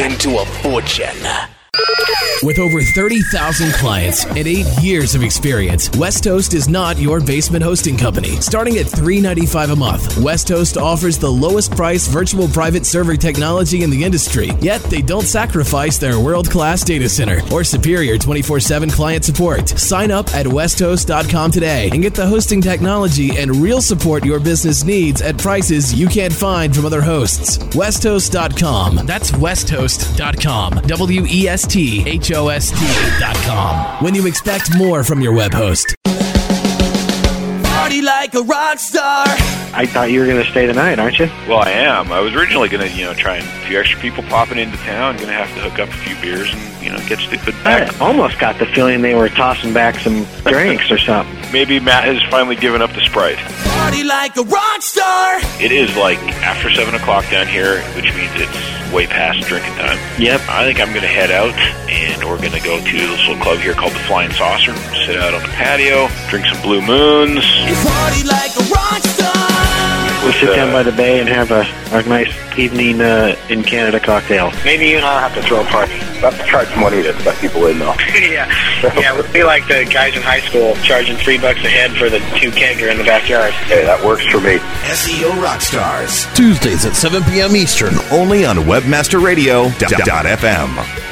into 0.00 0.38
a 0.38 0.44
fortune. 0.46 1.55
With 2.42 2.58
over 2.58 2.82
30,000 2.82 3.72
clients 3.72 4.24
and 4.26 4.46
eight 4.46 4.66
years 4.80 5.14
of 5.14 5.22
experience, 5.22 5.90
West 5.96 6.24
Host 6.24 6.54
is 6.54 6.68
not 6.68 6.98
your 6.98 7.20
basement 7.20 7.64
hosting 7.64 7.96
company. 7.96 8.36
Starting 8.40 8.76
at 8.76 8.86
$3.95 8.86 9.72
a 9.72 9.76
month, 9.76 10.18
West 10.18 10.48
Host 10.48 10.76
offers 10.76 11.18
the 11.18 11.30
lowest 11.30 11.72
price 11.74 12.06
virtual 12.06 12.46
private 12.48 12.84
server 12.86 13.16
technology 13.16 13.82
in 13.82 13.90
the 13.90 14.04
industry, 14.04 14.50
yet 14.60 14.80
they 14.82 15.02
don't 15.02 15.24
sacrifice 15.26 15.98
their 15.98 16.20
world 16.20 16.50
class 16.50 16.84
data 16.84 17.08
center 17.08 17.40
or 17.52 17.64
superior 17.64 18.18
24 18.18 18.60
7 18.60 18.90
client 18.90 19.24
support. 19.24 19.68
Sign 19.70 20.10
up 20.10 20.32
at 20.34 20.46
westhost.com 20.46 21.50
today 21.50 21.88
and 21.90 22.02
get 22.02 22.14
the 22.14 22.26
hosting 22.26 22.60
technology 22.60 23.38
and 23.38 23.56
real 23.56 23.80
support 23.80 24.24
your 24.24 24.40
business 24.40 24.84
needs 24.84 25.22
at 25.22 25.38
prices 25.38 25.98
you 25.98 26.06
can't 26.06 26.32
find 26.32 26.74
from 26.76 26.84
other 26.84 27.02
hosts. 27.02 27.58
Westhost.com. 27.74 29.06
That's 29.06 29.32
westhost.com. 29.32 30.82
W 30.86 31.26
E 31.28 31.48
S 31.48 31.65
T 31.66 32.02
H 32.06 32.32
O 32.32 32.48
S 32.48 32.70
T.com. 32.70 34.04
When 34.04 34.14
you 34.14 34.26
expect 34.26 34.76
more 34.76 35.04
from 35.04 35.20
your 35.20 35.34
web 35.34 35.52
host. 35.52 35.94
Party 37.64 38.02
a 38.34 38.42
rock 38.42 38.78
star. 38.78 39.24
I 39.76 39.84
thought 39.86 40.10
you 40.10 40.20
were 40.20 40.26
going 40.26 40.42
to 40.42 40.50
stay 40.50 40.66
the 40.66 40.72
night, 40.72 40.98
aren't 40.98 41.18
you? 41.18 41.26
Well, 41.46 41.58
I 41.58 41.70
am. 41.70 42.10
I 42.12 42.20
was 42.20 42.34
originally 42.34 42.68
going 42.68 42.88
to, 42.88 42.96
you 42.96 43.04
know, 43.04 43.14
try 43.14 43.36
and 43.36 43.46
a 43.46 43.66
few 43.66 43.78
extra 43.78 44.00
people 44.00 44.22
popping 44.24 44.58
into 44.58 44.76
town. 44.78 45.16
Going 45.16 45.28
to 45.28 45.34
have 45.34 45.52
to 45.54 45.60
hook 45.60 45.78
up 45.78 45.88
a 45.88 45.92
few 45.92 46.16
beers 46.22 46.52
and, 46.52 46.82
you 46.82 46.90
know, 46.90 46.98
get 47.08 47.18
stupid 47.18 47.54
back. 47.62 47.92
I 48.00 48.04
almost 48.04 48.38
got 48.38 48.58
the 48.58 48.66
feeling 48.66 49.02
they 49.02 49.14
were 49.14 49.28
tossing 49.28 49.72
back 49.74 49.96
some 49.96 50.24
drinks 50.44 50.90
or 50.90 50.98
something. 50.98 51.34
Maybe 51.52 51.78
Matt 51.78 52.04
has 52.04 52.22
finally 52.30 52.56
given 52.56 52.80
up 52.80 52.92
the 52.94 53.02
Sprite. 53.02 53.36
Party 53.36 54.02
like 54.02 54.36
a 54.36 54.42
rock 54.42 54.82
star. 54.82 55.38
It 55.60 55.72
is 55.72 55.94
like 55.96 56.18
after 56.42 56.70
7 56.70 56.94
o'clock 56.94 57.28
down 57.30 57.46
here, 57.46 57.82
which 57.94 58.14
means 58.14 58.32
it's 58.34 58.92
way 58.92 59.06
past 59.06 59.40
drinking 59.46 59.74
time. 59.74 59.98
Yep. 60.20 60.40
I 60.48 60.64
think 60.64 60.80
I'm 60.80 60.88
going 60.88 61.02
to 61.02 61.08
head 61.08 61.30
out 61.30 61.54
and 61.90 62.22
we're 62.24 62.38
going 62.38 62.52
to 62.52 62.62
go 62.62 62.78
to 62.78 62.92
this 62.92 63.26
little 63.26 63.42
club 63.42 63.58
here 63.58 63.74
called 63.74 63.92
the 63.92 63.98
Flying 64.00 64.32
Saucer, 64.32 64.74
sit 65.06 65.16
out 65.16 65.34
on 65.34 65.42
the 65.42 65.48
patio, 65.48 66.08
drink 66.28 66.46
some 66.46 66.60
Blue 66.62 66.80
Moons. 66.82 67.44
Party 68.16 68.28
like 68.28 68.56
a 68.56 68.64
rock 68.72 69.02
star. 69.02 69.32
We'll 70.24 70.32
sit 70.32 70.56
down 70.56 70.72
by 70.72 70.82
the 70.82 70.90
bay 70.92 71.20
and 71.20 71.28
have 71.28 71.50
a, 71.52 71.64
a 71.92 72.02
nice 72.08 72.32
evening 72.58 73.00
uh, 73.00 73.36
in 73.48 73.62
Canada 73.62 74.00
cocktail. 74.00 74.50
Maybe 74.64 74.88
you 74.88 74.96
and 74.96 75.04
I'll 75.04 75.20
have 75.20 75.34
to 75.34 75.42
throw 75.42 75.60
a 75.60 75.64
party. 75.64 75.92
We'll 75.92 76.32
have 76.32 76.38
to 76.40 76.44
charge 76.46 76.74
money 76.76 77.00
to 77.02 77.12
let 77.24 77.38
people 77.40 77.66
in, 77.66 77.78
though. 77.78 77.94
yeah, 78.14 78.50
yeah. 78.98 79.12
We'll 79.14 79.30
be 79.32 79.44
like 79.44 79.68
the 79.68 79.84
guys 79.84 80.16
in 80.16 80.22
high 80.22 80.40
school 80.40 80.74
charging 80.76 81.16
three 81.16 81.38
bucks 81.38 81.60
a 81.60 81.68
head 81.68 81.92
for 81.92 82.10
the 82.10 82.18
two 82.40 82.50
kegger 82.50 82.90
in 82.90 82.98
the 82.98 83.04
backyard. 83.04 83.52
Hey, 83.52 83.84
that 83.84 84.04
works 84.04 84.26
for 84.26 84.40
me. 84.40 84.56
SEO 84.90 85.30
Rockstars. 85.42 86.26
Tuesdays 86.34 86.84
at 86.84 86.96
7 86.96 87.22
p.m. 87.24 87.54
Eastern, 87.54 87.94
only 88.10 88.44
on 88.44 88.56
WebmasterRadio.fm. 88.56 91.02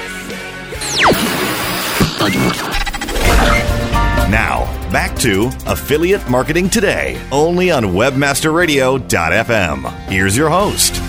Now, 4.30 4.64
back 4.92 5.16
to 5.20 5.50
Affiliate 5.66 6.28
Marketing 6.28 6.68
Today, 6.70 7.20
only 7.32 7.70
on 7.70 7.84
WebmasterRadio.fm. 7.84 9.90
Here's 10.08 10.36
your 10.36 10.50
host. 10.50 11.00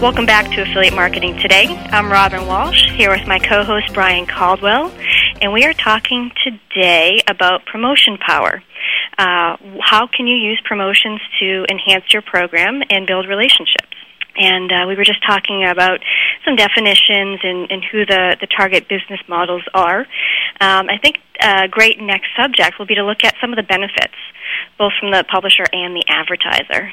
Welcome 0.00 0.26
back 0.26 0.50
to 0.54 0.62
Affiliate 0.62 0.94
Marketing 0.94 1.36
Today. 1.38 1.66
I'm 1.90 2.10
Robin 2.10 2.46
Walsh 2.46 2.90
here 2.92 3.10
with 3.10 3.26
my 3.26 3.38
co 3.38 3.64
host 3.64 3.92
Brian 3.94 4.26
Caldwell, 4.26 4.92
and 5.40 5.52
we 5.52 5.64
are 5.64 5.74
talking 5.74 6.30
today 6.44 7.20
about 7.28 7.64
promotion 7.66 8.16
power. 8.18 8.62
Uh, 9.18 9.56
how 9.80 10.06
can 10.06 10.26
you 10.26 10.36
use 10.36 10.60
promotions 10.64 11.20
to 11.40 11.64
enhance 11.68 12.04
your 12.12 12.22
program 12.22 12.82
and 12.90 13.06
build 13.06 13.28
relationships? 13.28 13.96
And 14.38 14.70
uh, 14.70 14.84
we 14.86 14.96
were 14.96 15.04
just 15.04 15.24
talking 15.26 15.66
about 15.66 16.00
some 16.44 16.56
definitions 16.56 17.40
and, 17.42 17.70
and 17.70 17.84
who 17.90 18.06
the, 18.06 18.36
the 18.40 18.46
target 18.46 18.88
business 18.88 19.20
models 19.28 19.62
are. 19.74 20.00
Um, 20.60 20.88
I 20.88 20.98
think 21.02 21.16
a 21.40 21.68
great 21.68 22.00
next 22.00 22.28
subject 22.36 22.78
will 22.78 22.86
be 22.86 22.94
to 22.94 23.04
look 23.04 23.24
at 23.24 23.34
some 23.40 23.52
of 23.52 23.56
the 23.56 23.62
benefits, 23.62 24.16
both 24.78 24.92
from 24.98 25.10
the 25.10 25.24
publisher 25.30 25.64
and 25.72 25.94
the 25.94 26.04
advertiser. 26.08 26.92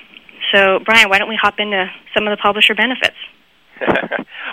So, 0.54 0.80
Brian, 0.86 1.10
why 1.10 1.18
don't 1.18 1.30
we 1.30 1.40
hop 1.42 1.60
into 1.60 1.86
some 2.14 2.28
of 2.28 2.32
the 2.32 2.42
publisher 2.42 2.76
benefits? 2.76 3.18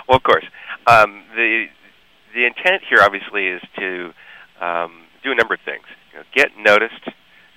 well, 0.07 0.17
of 0.17 0.23
course. 0.23 0.45
Um, 0.87 1.23
the 1.35 1.65
the 2.33 2.45
intent 2.45 2.81
here, 2.89 2.99
obviously, 3.01 3.47
is 3.47 3.61
to 3.77 4.11
um, 4.59 5.05
do 5.23 5.31
a 5.31 5.35
number 5.35 5.53
of 5.53 5.61
things. 5.63 5.85
You 6.11 6.19
know, 6.19 6.25
get 6.35 6.49
noticed, 6.57 7.09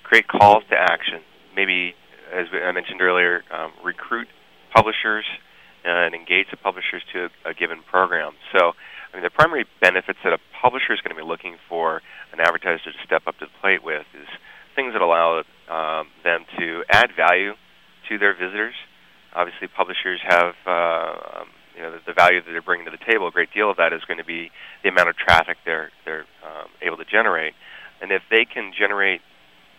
create 0.03 0.27
calls 0.27 0.63
to 0.69 0.75
action, 0.77 1.21
maybe, 1.55 1.95
as 2.31 2.45
I 2.53 2.71
mentioned 2.71 3.01
earlier, 3.01 3.43
um, 3.51 3.71
recruit 3.83 4.27
publishers 4.73 5.25
and 5.83 6.13
engage 6.13 6.47
the 6.51 6.57
publishers 6.57 7.03
to 7.13 7.29
a, 7.45 7.51
a 7.51 7.53
given 7.53 7.79
program. 7.89 8.33
So, 8.51 8.73
I 9.13 9.15
mean, 9.15 9.23
the 9.23 9.29
primary 9.29 9.65
benefits 9.81 10.19
that 10.23 10.33
a 10.33 10.39
publisher 10.61 10.93
is 10.93 11.01
going 11.01 11.15
to 11.15 11.21
be 11.21 11.27
looking 11.27 11.57
for 11.69 12.01
an 12.33 12.39
advertiser 12.39 12.91
to 12.91 12.99
step 13.05 13.23
up 13.27 13.37
to 13.39 13.45
the 13.45 13.55
plate 13.61 13.83
with 13.83 14.05
is 14.13 14.27
things 14.75 14.93
that 14.93 15.01
allow 15.01 15.43
um, 15.69 16.07
them 16.23 16.45
to 16.59 16.83
add 16.89 17.11
value 17.15 17.53
to 18.09 18.17
their 18.17 18.33
visitors. 18.33 18.75
Obviously, 19.33 19.67
publishers 19.67 20.19
have 20.23 20.55
uh, 20.65 21.41
um, 21.41 21.47
you 21.75 21.81
know 21.81 21.91
the, 21.91 21.99
the 22.07 22.13
value 22.13 22.41
that 22.41 22.51
they're 22.51 22.61
bringing 22.61 22.85
to 22.85 22.91
the 22.91 23.03
table. 23.05 23.27
A 23.27 23.31
great 23.31 23.53
deal 23.53 23.69
of 23.69 23.77
that 23.77 23.93
is 23.93 24.01
going 24.05 24.17
to 24.17 24.25
be 24.25 24.51
the 24.83 24.89
amount 24.89 25.09
of 25.09 25.15
traffic 25.15 25.57
they're 25.65 25.91
they're 26.05 26.25
um, 26.43 26.67
able 26.81 26.97
to 26.97 27.05
generate, 27.05 27.53
and 28.01 28.11
if 28.11 28.23
they 28.29 28.45
can 28.45 28.71
generate 28.77 29.21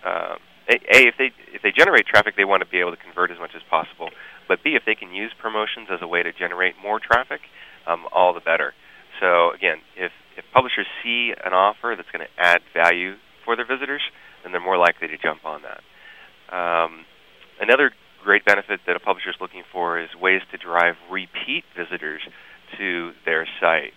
uh, 0.04 0.37
a, 0.68 0.75
a 0.75 0.99
if 1.09 1.14
they 1.18 1.33
if 1.52 1.62
they 1.62 1.73
generate 1.73 2.07
traffic, 2.07 2.37
they 2.37 2.45
want 2.45 2.62
to 2.62 2.68
be 2.68 2.78
able 2.78 2.92
to 2.92 3.00
convert 3.00 3.30
as 3.30 3.38
much 3.38 3.52
as 3.57 3.62
possible. 3.68 4.11
But 4.49 4.64
B, 4.64 4.75
if 4.75 4.83
they 4.85 4.95
can 4.95 5.14
use 5.14 5.33
promotions 5.40 5.88
as 5.93 6.00
a 6.02 6.09
way 6.09 6.23
to 6.23 6.33
generate 6.33 6.75
more 6.83 6.99
traffic, 6.99 7.40
um, 7.87 8.07
all 8.12 8.33
the 8.33 8.40
better. 8.40 8.75
So 9.21 9.52
again, 9.52 9.78
if 9.97 10.12
if 10.37 10.45
publishers 10.55 10.87
see 11.02 11.33
an 11.45 11.52
offer 11.52 11.95
that's 11.97 12.11
going 12.11 12.25
to 12.25 12.33
add 12.40 12.61
value 12.73 13.14
for 13.45 13.57
their 13.57 13.67
visitors, 13.67 14.02
then 14.43 14.52
they're 14.52 14.62
more 14.62 14.78
likely 14.78 15.09
to 15.09 15.19
jump 15.19 15.45
on 15.45 15.62
that. 15.62 15.83
Um, 16.55 17.05
another 17.61 17.90
great 18.23 18.45
benefit 18.45 18.81
that 18.87 18.95
a 18.95 19.00
publisher 19.00 19.31
is 19.31 19.37
looking 19.40 19.62
for 19.73 19.99
is 19.99 20.09
ways 20.21 20.43
to 20.52 20.59
drive 20.59 20.95
repeat 21.11 21.64
visitors 21.76 22.23
to 22.78 23.12
their 23.25 23.47
site. 23.61 23.93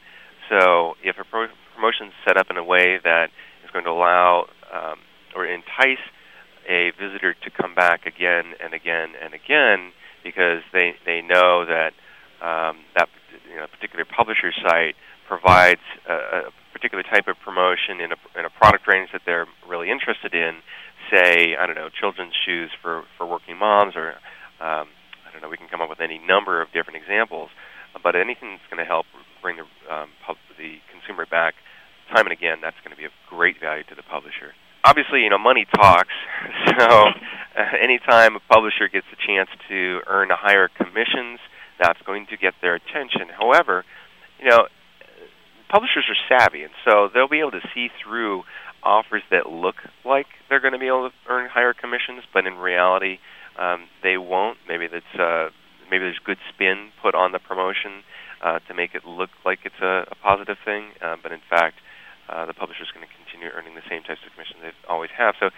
So 0.49 0.95
if 1.03 1.17
a 1.19 1.23
pro- 1.23 1.53
promotion 1.75 2.07
is 2.07 2.13
set 2.27 2.37
up 2.37 2.47
in 2.49 2.57
a 2.57 2.63
way 2.63 2.97
that 3.03 3.29
is 3.63 3.69
going 3.71 3.85
to 3.85 3.91
allow 3.91 4.47
um, 4.73 4.99
or 5.35 5.45
entice 5.45 6.01
a 6.67 6.91
visitor 6.99 7.33
to 7.33 7.49
come 7.49 7.75
back 7.75 8.05
again 8.05 8.53
and 8.63 8.73
again 8.73 9.13
and 9.21 9.33
again 9.33 9.93
because 10.23 10.61
they, 10.73 10.93
they 11.05 11.21
know 11.21 11.65
that 11.65 11.93
um, 12.41 12.81
that 12.97 13.07
you 13.49 13.57
know, 13.57 13.67
particular 13.67 14.05
publisher 14.05 14.51
site 14.65 14.95
provides 15.27 15.85
a, 16.09 16.49
a 16.49 16.51
particular 16.73 17.03
type 17.03 17.27
of 17.27 17.37
promotion 17.39 18.01
in 18.01 18.11
a, 18.11 18.19
in 18.39 18.45
a 18.45 18.49
product 18.49 18.87
range 18.87 19.09
that 19.13 19.21
they're 19.25 19.45
really 19.69 19.91
interested 19.91 20.33
in, 20.33 20.59
say, 21.13 21.55
I 21.55 21.65
don't 21.67 21.75
know, 21.75 21.89
children's 21.93 22.33
shoes 22.33 22.71
for, 22.81 23.03
for 23.17 23.27
working 23.27 23.57
moms, 23.57 23.95
or 23.95 24.17
um, 24.59 24.89
I 25.23 25.29
don't 25.31 25.41
know, 25.41 25.49
we 25.49 25.57
can 25.57 25.67
come 25.69 25.81
up 25.81 25.89
with 25.89 26.01
any 26.01 26.17
number 26.17 26.61
of 26.61 26.71
different 26.73 26.97
examples, 26.97 27.49
but 28.01 28.15
anything 28.15 28.57
that's 28.57 28.67
going 28.71 28.81
to 28.81 28.89
help 28.89 29.05
bring 29.41 29.57
the, 29.57 29.67
um, 29.93 30.09
pub, 30.25 30.37
the 30.57 30.81
consumer 30.89 31.25
back 31.25 31.53
time 32.11 32.25
and 32.27 32.33
again, 32.33 32.59
that's 32.61 32.75
going 32.83 32.91
to 32.91 32.99
be 32.99 33.05
of 33.05 33.15
great 33.29 33.59
value 33.59 33.83
to 33.87 33.95
the 33.95 34.03
publisher. 34.03 34.51
Obviously, 34.83 35.23
you 35.23 35.29
know, 35.29 35.39
money 35.39 35.65
talks, 35.75 36.13
so 36.67 37.07
uh, 37.57 37.63
anytime 37.81 38.35
a 38.35 38.39
publisher 38.51 38.87
gets 38.87 39.07
a 39.11 39.27
chance 39.27 39.49
to 39.69 39.99
earn 40.07 40.29
higher 40.31 40.69
commissions, 40.69 41.39
that's 41.79 42.01
going 42.03 42.27
to 42.27 42.37
get 42.37 42.53
their 42.61 42.75
attention. 42.75 43.27
However, 43.37 43.83
you 44.39 44.49
know, 44.49 44.67
publishers 45.69 46.05
are 46.09 46.19
savvy, 46.29 46.63
and 46.63 46.73
so 46.85 47.09
they'll 47.13 47.27
be 47.27 47.39
able 47.39 47.51
to 47.51 47.67
see 47.73 47.89
through 48.03 48.43
offers 48.83 49.23
that 49.31 49.49
look 49.49 49.75
like 50.03 50.27
they're 50.49 50.59
going 50.59 50.73
to 50.73 50.79
be 50.79 50.87
able 50.87 51.09
to 51.09 51.15
earn 51.29 51.49
higher 51.49 51.73
commissions, 51.73 52.23
but 52.33 52.45
in 52.45 52.55
reality, 52.55 53.19
um, 53.57 53.87
they 54.03 54.17
won't. 54.17 54.57
Maybe 54.67 54.87
that's 54.87 55.15
uh, 55.19 55.49
maybe 55.89 56.05
there's 56.05 56.19
good 56.23 56.39
spin 56.53 56.91
put 57.01 57.15
on 57.15 57.31
the 57.31 57.39
promotion 57.39 58.03
uh, 58.43 58.59
to 58.67 58.73
make 58.73 58.95
it 58.95 59.05
look 59.05 59.29
like 59.45 59.59
it's 59.65 59.79
a, 59.81 60.05
a 60.09 60.15
positive 60.23 60.57
thing, 60.65 60.91
uh, 61.01 61.15
but 61.21 61.31
in 61.31 61.41
fact, 61.49 61.75
uh, 62.29 62.45
the 62.45 62.53
publisher 62.53 62.83
is 62.83 62.89
going 62.91 63.05
to 63.05 63.13
continue 63.13 63.49
earning 63.53 63.75
the 63.75 63.85
same 63.89 64.01
types 64.03 64.21
of 64.25 64.31
commissions 64.33 64.59
they 64.61 64.71
always 64.87 65.11
have. 65.15 65.35
So, 65.39 65.49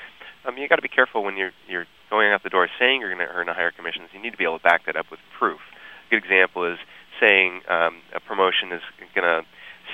um, 0.46 0.58
you 0.58 0.68
got 0.68 0.76
to 0.78 0.82
be 0.82 0.88
careful 0.90 1.24
when 1.24 1.38
you're 1.38 1.52
you're 1.68 1.86
going 2.10 2.32
out 2.32 2.44
the 2.44 2.50
door 2.50 2.68
saying 2.80 3.02
you're 3.02 3.14
going 3.14 3.26
to 3.26 3.34
earn 3.34 3.50
a 3.50 3.54
higher 3.54 3.72
commissions. 3.72 4.10
You 4.14 4.22
need 4.22 4.32
to 4.32 4.38
be 4.38 4.44
able 4.44 4.60
to 4.60 4.64
back 4.64 4.86
that 4.86 4.96
up 4.96 5.08
with 5.10 5.20
proof. 5.38 5.60
A 6.08 6.10
good 6.10 6.24
example 6.24 6.72
is 6.72 6.78
saying 7.20 7.62
um, 7.70 8.02
a 8.14 8.20
promotion 8.20 8.72
is 8.72 8.82
going 9.16 9.26
to 9.26 9.42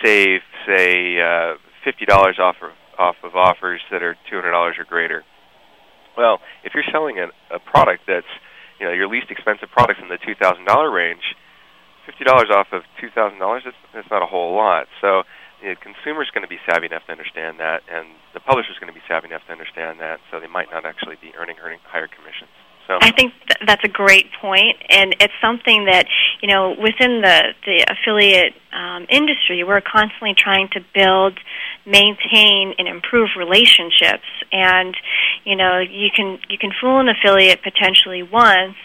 save, 0.04 0.42
say, 0.66 1.20
uh, 1.20 1.56
fifty 1.84 2.06
dollars 2.06 2.38
off 2.40 2.56
of, 2.62 2.72
off 2.98 3.16
of 3.24 3.36
offers 3.36 3.82
that 3.92 4.04
are 4.04 4.16
two 4.30 4.36
hundred 4.36 4.52
dollars 4.52 4.76
or 4.78 4.86
greater. 4.86 5.24
Well, 6.18 6.40
if 6.64 6.74
you're 6.74 6.88
selling 6.92 7.20
a, 7.20 7.28
a 7.54 7.60
product 7.60 8.04
that's 8.08 8.28
you 8.80 8.86
know 8.86 8.92
your 8.92 9.08
least 9.08 9.32
expensive 9.32 9.70
products 9.72 10.00
in 10.02 10.10
the 10.10 10.18
two 10.18 10.36
thousand 10.36 10.66
dollar 10.66 10.92
range, 10.92 11.36
fifty 12.06 12.24
dollars 12.24 12.50
off 12.52 12.68
of 12.72 12.84
two 13.00 13.10
thousand 13.10 13.40
dollars 13.40 13.64
that's, 13.66 13.78
that's 13.94 14.10
not 14.10 14.22
a 14.22 14.26
whole 14.26 14.56
lot. 14.56 14.88
So 15.02 15.24
the 15.62 15.76
consumer's 15.76 16.30
going 16.32 16.44
to 16.44 16.50
be 16.52 16.60
savvy 16.66 16.88
enough 16.88 17.06
to 17.06 17.12
understand 17.12 17.60
that, 17.60 17.84
and 17.92 18.08
the 18.34 18.40
publisher's 18.40 18.80
going 18.80 18.92
to 18.92 18.98
be 18.98 19.04
savvy 19.08 19.28
enough 19.28 19.46
to 19.48 19.52
understand 19.52 20.00
that. 20.00 20.20
So 20.32 20.40
they 20.40 20.48
might 20.48 20.72
not 20.72 20.86
actually 20.86 21.18
be 21.22 21.34
earning 21.36 21.58
earning 21.62 21.80
higher 21.84 22.08
commissions. 22.08 22.52
So 22.90 22.98
I 23.00 23.12
think 23.12 23.34
th- 23.46 23.62
that's 23.68 23.84
a 23.84 23.88
great 23.88 24.34
point, 24.42 24.78
and 24.90 25.16
it's 25.20 25.34
something 25.40 25.86
that 25.86 26.08
you 26.42 26.50
know 26.50 26.72
within 26.72 27.22
the 27.22 27.54
the 27.66 27.86
affiliate 27.86 28.54
um, 28.74 29.06
industry, 29.10 29.64
we're 29.64 29.82
constantly 29.82 30.34
trying 30.36 30.70
to 30.74 30.80
build, 30.96 31.38
maintain, 31.86 32.74
and 32.80 32.88
improve 32.88 33.30
relationships. 33.38 34.26
And 34.52 34.98
you 35.46 35.56
know, 35.56 35.78
you 35.80 36.10
can 36.16 36.40
you 36.50 36.58
can 36.58 36.72
fool 36.82 37.00
an 37.00 37.10
affiliate 37.10 37.62
potentially 37.62 38.24
once, 38.24 38.76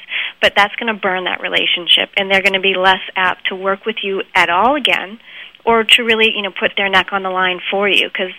but 0.43 0.53
that's 0.55 0.77
going 0.77 0.93
to 0.93 1.01
burn 1.01 1.25
that 1.25 1.41
relationship, 1.41 2.11
and 2.19 2.31
they're 2.31 2.43
going 2.43 2.61
to 2.61 2.61
be 2.61 2.75
less 2.77 3.01
apt 3.17 3.49
to 3.49 3.57
work 3.57 3.87
with 3.87 3.97
you 4.03 4.23
at 4.35 4.51
all 4.51 4.77
again 4.77 5.19
or 5.65 5.85
to 5.85 6.03
really 6.03 6.31
you 6.35 6.43
know 6.43 6.51
put 6.51 6.73
their 6.77 6.89
neck 6.89 7.09
on 7.13 7.23
the 7.23 7.31
line 7.31 7.61
for 7.71 7.89
you 7.89 8.09
because 8.09 8.33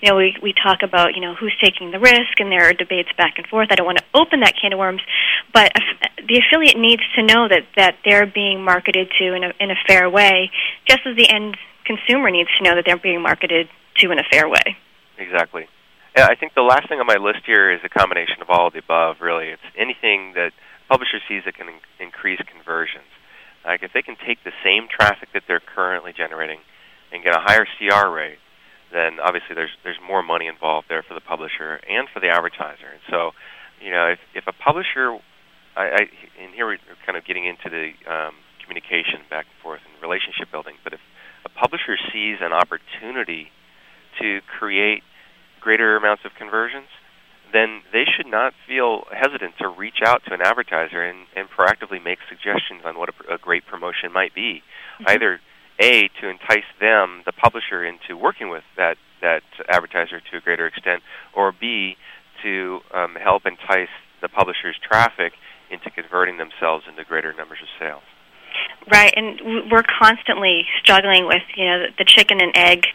you 0.00 0.08
know 0.08 0.16
we 0.16 0.36
we 0.42 0.52
talk 0.52 0.82
about 0.82 1.14
you 1.14 1.20
know 1.20 1.34
who's 1.34 1.54
taking 1.62 1.90
the 1.90 1.98
risk 1.98 2.38
and 2.38 2.50
there 2.50 2.68
are 2.68 2.72
debates 2.72 3.10
back 3.16 3.34
and 3.36 3.46
forth 3.46 3.68
i 3.70 3.74
don't 3.74 3.86
want 3.86 3.98
to 3.98 4.04
open 4.14 4.40
that 4.40 4.54
can 4.60 4.72
of 4.72 4.78
worms 4.78 5.02
but 5.52 5.72
the 6.28 6.40
affiliate 6.40 6.78
needs 6.78 7.02
to 7.14 7.22
know 7.22 7.48
that 7.48 7.62
that 7.76 7.96
they're 8.04 8.26
being 8.26 8.62
marketed 8.64 9.08
to 9.18 9.34
in 9.34 9.44
a 9.44 9.52
in 9.60 9.70
a 9.70 9.76
fair 9.86 10.08
way 10.08 10.50
just 10.86 11.00
as 11.06 11.16
the 11.16 11.28
end 11.28 11.56
consumer 11.84 12.30
needs 12.30 12.50
to 12.58 12.64
know 12.64 12.74
that 12.74 12.84
they're 12.86 12.96
being 12.96 13.22
marketed 13.22 13.68
to 13.96 14.10
in 14.10 14.18
a 14.18 14.24
fair 14.30 14.48
way 14.48 14.76
exactly 15.18 15.66
yeah, 16.16 16.26
I 16.26 16.34
think 16.34 16.52
the 16.54 16.60
last 16.60 16.88
thing 16.88 17.00
on 17.00 17.06
my 17.06 17.16
list 17.16 17.40
here 17.46 17.72
is 17.72 17.80
a 17.84 17.88
combination 17.88 18.42
of 18.42 18.50
all 18.50 18.66
of 18.66 18.74
the 18.74 18.80
above. 18.80 19.22
Really, 19.22 19.48
it's 19.48 19.62
anything 19.78 20.34
that 20.34 20.52
publisher 20.88 21.20
sees 21.26 21.42
that 21.46 21.56
can 21.56 21.68
in- 21.68 22.04
increase 22.04 22.40
conversions. 22.44 23.08
Like 23.64 23.82
if 23.82 23.92
they 23.92 24.02
can 24.02 24.16
take 24.16 24.44
the 24.44 24.52
same 24.62 24.88
traffic 24.88 25.30
that 25.32 25.44
they're 25.48 25.62
currently 25.62 26.12
generating 26.12 26.60
and 27.12 27.22
get 27.22 27.36
a 27.36 27.40
higher 27.40 27.66
CR 27.78 28.08
rate, 28.08 28.38
then 28.92 29.20
obviously 29.20 29.54
there's 29.54 29.72
there's 29.84 30.00
more 30.06 30.22
money 30.22 30.46
involved 30.46 30.88
there 30.88 31.02
for 31.02 31.14
the 31.14 31.20
publisher 31.20 31.80
and 31.88 32.08
for 32.12 32.20
the 32.20 32.28
advertiser. 32.28 32.88
And 32.92 33.02
so, 33.10 33.30
you 33.80 33.90
know, 33.90 34.08
if 34.08 34.18
if 34.34 34.44
a 34.46 34.52
publisher, 34.52 35.18
I, 35.76 35.84
I 35.84 36.00
and 36.40 36.54
here 36.54 36.66
we're 36.66 36.78
kind 37.04 37.16
of 37.16 37.24
getting 37.24 37.46
into 37.46 37.68
the 37.68 37.92
um, 38.10 38.34
communication 38.62 39.20
back 39.28 39.46
and 39.46 39.56
forth 39.62 39.80
and 39.84 40.00
relationship 40.02 40.50
building. 40.50 40.74
But 40.84 40.92
if 40.94 41.00
a 41.44 41.48
publisher 41.48 41.96
sees 42.12 42.38
an 42.40 42.52
opportunity 42.52 43.50
to 44.20 44.40
create 44.58 45.02
greater 45.60 45.96
amounts 45.96 46.24
of 46.24 46.32
conversions, 46.36 46.88
then 47.52 47.82
they 47.92 48.04
should 48.04 48.26
not 48.26 48.52
feel 48.66 49.04
hesitant 49.12 49.54
to 49.58 49.68
reach 49.68 50.00
out 50.04 50.22
to 50.26 50.34
an 50.34 50.40
advertiser 50.42 51.02
and, 51.02 51.26
and 51.36 51.48
proactively 51.48 52.02
make 52.02 52.18
suggestions 52.28 52.82
on 52.84 52.98
what 52.98 53.10
a, 53.10 53.34
a 53.34 53.38
great 53.38 53.66
promotion 53.66 54.12
might 54.12 54.34
be. 54.34 54.62
Mm-hmm. 55.00 55.04
Either 55.08 55.40
a 55.80 56.08
to 56.20 56.28
entice 56.28 56.68
them, 56.80 57.22
the 57.24 57.32
publisher, 57.32 57.84
into 57.84 58.16
working 58.16 58.48
with 58.50 58.64
that 58.76 58.96
that 59.20 59.42
advertiser 59.68 60.20
to 60.20 60.36
a 60.38 60.40
greater 60.40 60.66
extent, 60.66 61.02
or 61.34 61.52
b 61.52 61.96
to 62.42 62.80
um, 62.92 63.14
help 63.14 63.46
entice 63.46 63.92
the 64.20 64.28
publisher's 64.28 64.76
traffic 64.82 65.32
into 65.70 65.90
converting 65.90 66.38
themselves 66.38 66.84
into 66.88 67.04
greater 67.04 67.32
numbers 67.32 67.58
of 67.62 67.68
sales. 67.78 68.02
Right, 68.90 69.14
and 69.16 69.70
we're 69.70 69.84
constantly 69.84 70.64
struggling 70.82 71.26
with 71.26 71.42
you 71.56 71.64
know 71.64 71.86
the 71.96 72.04
chicken 72.04 72.40
and 72.40 72.52
egg 72.56 72.86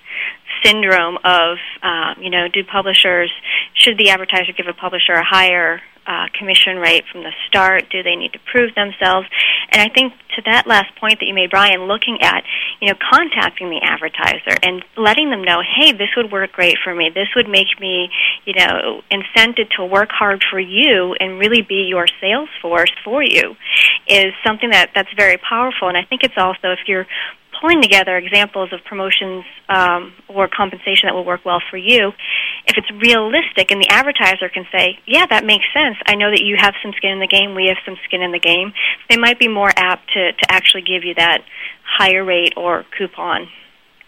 syndrome 0.64 1.18
of 1.24 1.58
uh, 1.82 2.14
you 2.20 2.30
know 2.30 2.48
do 2.48 2.64
publishers 2.64 3.32
should 3.74 3.98
the 3.98 4.10
advertiser 4.10 4.52
give 4.56 4.68
a 4.68 4.74
publisher 4.74 5.14
a 5.14 5.24
higher 5.24 5.82
uh, 6.08 6.28
commission 6.38 6.78
rate 6.78 7.04
from 7.12 7.24
the 7.24 7.34
start? 7.48 7.90
Do 7.92 8.02
they 8.02 8.16
need 8.16 8.34
to 8.34 8.40
prove 8.52 8.74
themselves? 8.76 9.28
And 9.72 9.82
I 9.82 9.90
think 9.94 10.14
to 10.36 10.42
that 10.46 10.66
last 10.66 10.96
point 10.96 11.20
that 11.20 11.26
you 11.26 11.34
made, 11.34 11.50
Brian, 11.50 11.84
looking 11.88 12.20
at 12.22 12.44
you 12.82 12.88
know 12.88 12.98
contacting 13.12 13.70
the 13.70 13.82
advertiser 13.84 14.58
and 14.64 14.84
letting 14.96 15.30
them 15.30 15.44
know, 15.44 15.62
hey, 15.62 15.92
this 15.92 16.10
would 16.16 16.32
work 16.32 16.54
great 16.54 16.78
for 16.84 16.96
me. 16.96 17.10
This 17.14 17.28
would 17.36 17.50
make 17.50 17.80
me 17.80 18.10
you 18.46 18.54
know 18.54 19.02
incented 19.12 19.70
to 19.78 19.86
work 19.86 20.10
hard 20.10 20.44
for 20.50 20.60
you 20.60 21.16
and 21.20 21.40
really 21.40 21.62
be 21.62 21.86
your 21.90 22.08
sales 22.22 22.50
force 22.62 22.92
for 23.04 23.22
you. 23.22 23.56
is 24.08 24.34
something 24.46 24.70
that 24.72 24.92
that's 24.96 25.12
very 25.16 25.38
powerful. 25.38 25.88
And 25.90 25.98
I 25.98 26.04
think 26.04 26.24
it's 26.24 26.38
also 26.38 26.72
if 26.72 26.80
you're 26.88 27.08
pulling 27.60 27.82
together 27.82 28.18
examples 28.18 28.72
of 28.74 28.84
promotions 28.86 29.46
um, 29.70 30.14
or 30.28 30.48
compensation 30.48 31.08
that 31.08 31.14
will 31.14 31.26
work 31.26 31.46
well 31.46 31.62
for 31.70 31.78
you, 31.78 32.12
if 32.66 32.76
it's 32.78 32.92
realistic 32.92 33.72
and 33.72 33.82
the 33.82 33.90
advertiser 33.90 34.50
can 34.50 34.66
say, 34.72 35.00
yeah, 35.06 35.26
that 35.30 35.46
makes 35.46 35.66
sense. 35.74 35.98
I 36.06 36.16
know 36.16 36.30
that 36.32 36.44
you 36.44 36.56
have 36.58 36.74
some 36.84 36.94
skin 36.98 37.12
in 37.12 37.20
the 37.20 37.28
game. 37.28 37.56
We 37.56 37.68
have 37.68 37.78
some 37.86 37.98
skin 38.06 38.22
in 38.22 38.32
the 38.32 38.40
game. 38.40 38.74
They 39.10 39.18
might 39.18 39.40
be 39.40 39.48
more 39.48 39.72
apt 39.76 40.14
to, 40.14 40.32
to 40.34 40.46
actually 40.50 40.84
give 40.84 41.04
you 41.04 41.16
that 41.16 41.44
higher 41.84 42.24
rate 42.24 42.54
or 42.58 42.86
coupon. 42.98 43.48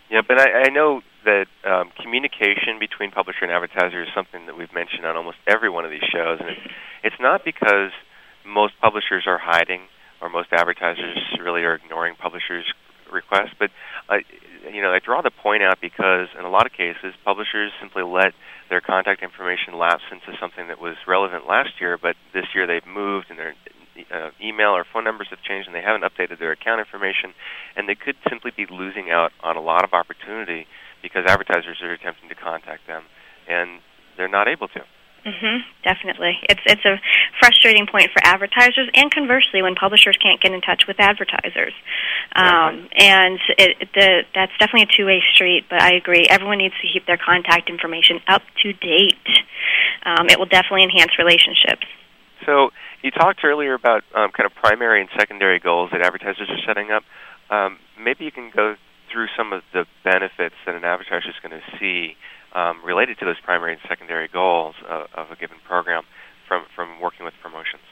Yeah, 0.09 0.21
but 0.27 0.39
I, 0.39 0.67
I 0.67 0.69
know 0.69 1.01
that 1.25 1.45
um, 1.65 1.91
communication 2.01 2.79
between 2.79 3.11
publisher 3.11 3.43
and 3.43 3.51
advertiser 3.51 4.01
is 4.03 4.09
something 4.15 4.45
that 4.47 4.57
we've 4.57 4.73
mentioned 4.73 5.05
on 5.05 5.15
almost 5.15 5.37
every 5.47 5.69
one 5.69 5.85
of 5.85 5.91
these 5.91 6.05
shows, 6.11 6.39
and 6.39 6.49
it's, 6.49 6.61
it's 7.03 7.19
not 7.19 7.43
because 7.43 7.91
most 8.45 8.73
publishers 8.81 9.25
are 9.27 9.37
hiding 9.37 9.81
or 10.21 10.29
most 10.29 10.49
advertisers 10.51 11.17
really 11.39 11.61
are 11.63 11.75
ignoring 11.75 12.15
publishers' 12.15 12.65
requests, 13.11 13.53
but 13.57 13.69
uh, 14.09 14.17
you 14.71 14.81
know 14.81 14.91
I 14.91 14.99
draw 14.99 15.21
the 15.21 15.31
point 15.31 15.63
out 15.63 15.79
because 15.81 16.27
in 16.37 16.45
a 16.45 16.49
lot 16.49 16.65
of 16.65 16.73
cases 16.73 17.13
publishers 17.23 17.71
simply 17.79 18.03
let 18.03 18.33
their 18.69 18.81
contact 18.81 19.23
information 19.23 19.77
lapse 19.77 20.03
into 20.11 20.37
something 20.39 20.67
that 20.67 20.79
was 20.79 20.95
relevant 21.07 21.47
last 21.47 21.79
year, 21.79 21.97
but 21.97 22.15
this 22.33 22.45
year 22.53 22.67
they've 22.67 22.85
moved 22.85 23.27
and 23.29 23.39
their 23.39 23.55
uh, 24.11 24.29
email 24.41 24.69
or 24.69 24.85
phone 24.93 25.03
numbers 25.03 25.27
have 25.29 25.41
changed 25.41 25.67
and 25.67 25.75
they 25.75 25.81
haven't 25.81 26.03
updated 26.03 26.39
their 26.39 26.51
account 26.51 26.79
information, 26.79 27.33
and 27.75 27.89
they 27.89 27.95
could 27.95 28.15
simply 28.29 28.51
be 28.55 28.65
losing 28.69 29.09
out 29.09 29.31
on 29.43 29.57
a 29.57 29.61
lot 29.61 29.83
of 29.83 29.93
opportunity 29.93 30.67
because 31.01 31.23
advertisers 31.27 31.79
are 31.81 31.91
attempting 31.91 32.29
to 32.29 32.35
contact 32.35 32.85
them 32.87 33.03
and 33.47 33.81
they're 34.17 34.27
not 34.27 34.47
able 34.47 34.67
to. 34.67 34.81
Mhm. 35.25 35.63
Definitely. 35.83 36.39
It's 36.49 36.61
it's 36.65 36.85
a 36.85 36.99
frustrating 37.39 37.87
point 37.87 38.11
for 38.11 38.21
advertisers 38.23 38.89
and 38.93 39.11
conversely 39.11 39.61
when 39.61 39.75
publishers 39.75 40.17
can't 40.21 40.41
get 40.41 40.53
in 40.53 40.61
touch 40.61 40.83
with 40.87 40.99
advertisers. 40.99 41.73
Um, 42.35 42.87
and 42.95 43.39
it, 43.57 43.89
the, 43.93 44.23
that's 44.33 44.51
definitely 44.59 44.83
a 44.83 44.97
two-way 44.97 45.21
street, 45.33 45.65
but 45.69 45.81
I 45.81 45.93
agree. 45.95 46.25
Everyone 46.29 46.57
needs 46.57 46.75
to 46.81 46.87
keep 46.91 47.05
their 47.05 47.17
contact 47.17 47.69
information 47.69 48.19
up 48.27 48.43
to 48.63 48.73
date. 48.73 49.15
Um, 50.05 50.27
it 50.29 50.39
will 50.39 50.45
definitely 50.45 50.83
enhance 50.83 51.17
relationships. 51.19 51.85
So 52.45 52.71
you 53.01 53.11
talked 53.11 53.43
earlier 53.43 53.73
about 53.73 54.03
um, 54.15 54.31
kind 54.31 54.45
of 54.45 54.55
primary 54.55 55.01
and 55.01 55.09
secondary 55.17 55.59
goals 55.59 55.89
that 55.91 56.01
advertisers 56.01 56.49
are 56.49 56.61
setting 56.65 56.91
up. 56.91 57.03
Um, 57.49 57.79
maybe 57.99 58.25
you 58.25 58.31
can 58.31 58.51
go 58.55 58.75
through 59.11 59.27
some 59.35 59.53
of 59.53 59.63
the 59.73 59.85
benefits 60.03 60.55
that 60.65 60.75
an 60.75 60.83
advertiser 60.83 61.29
is 61.29 61.35
going 61.41 61.59
to 61.59 61.77
see 61.79 62.15
um, 62.53 62.83
related 62.83 63.17
to 63.19 63.25
those 63.25 63.39
primary 63.43 63.73
and 63.73 63.81
secondary 63.87 64.27
goals 64.27 64.75
of, 64.87 65.07
of 65.13 65.31
a 65.31 65.35
given 65.35 65.57
program 65.67 66.03
from 66.47 66.65
from 66.75 66.99
working 66.99 67.25
with 67.25 67.33
promotions. 67.41 67.83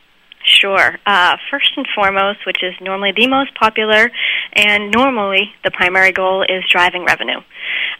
Sure. 0.47 0.97
Uh, 1.05 1.35
first 1.51 1.71
and 1.75 1.85
foremost, 1.93 2.39
which 2.45 2.63
is 2.63 2.73
normally 2.79 3.11
the 3.15 3.27
most 3.27 3.53
popular, 3.55 4.09
and 4.53 4.91
normally 4.91 5.51
the 5.63 5.71
primary 5.71 6.11
goal 6.11 6.43
is 6.43 6.63
driving 6.71 7.03
revenue. 7.03 7.41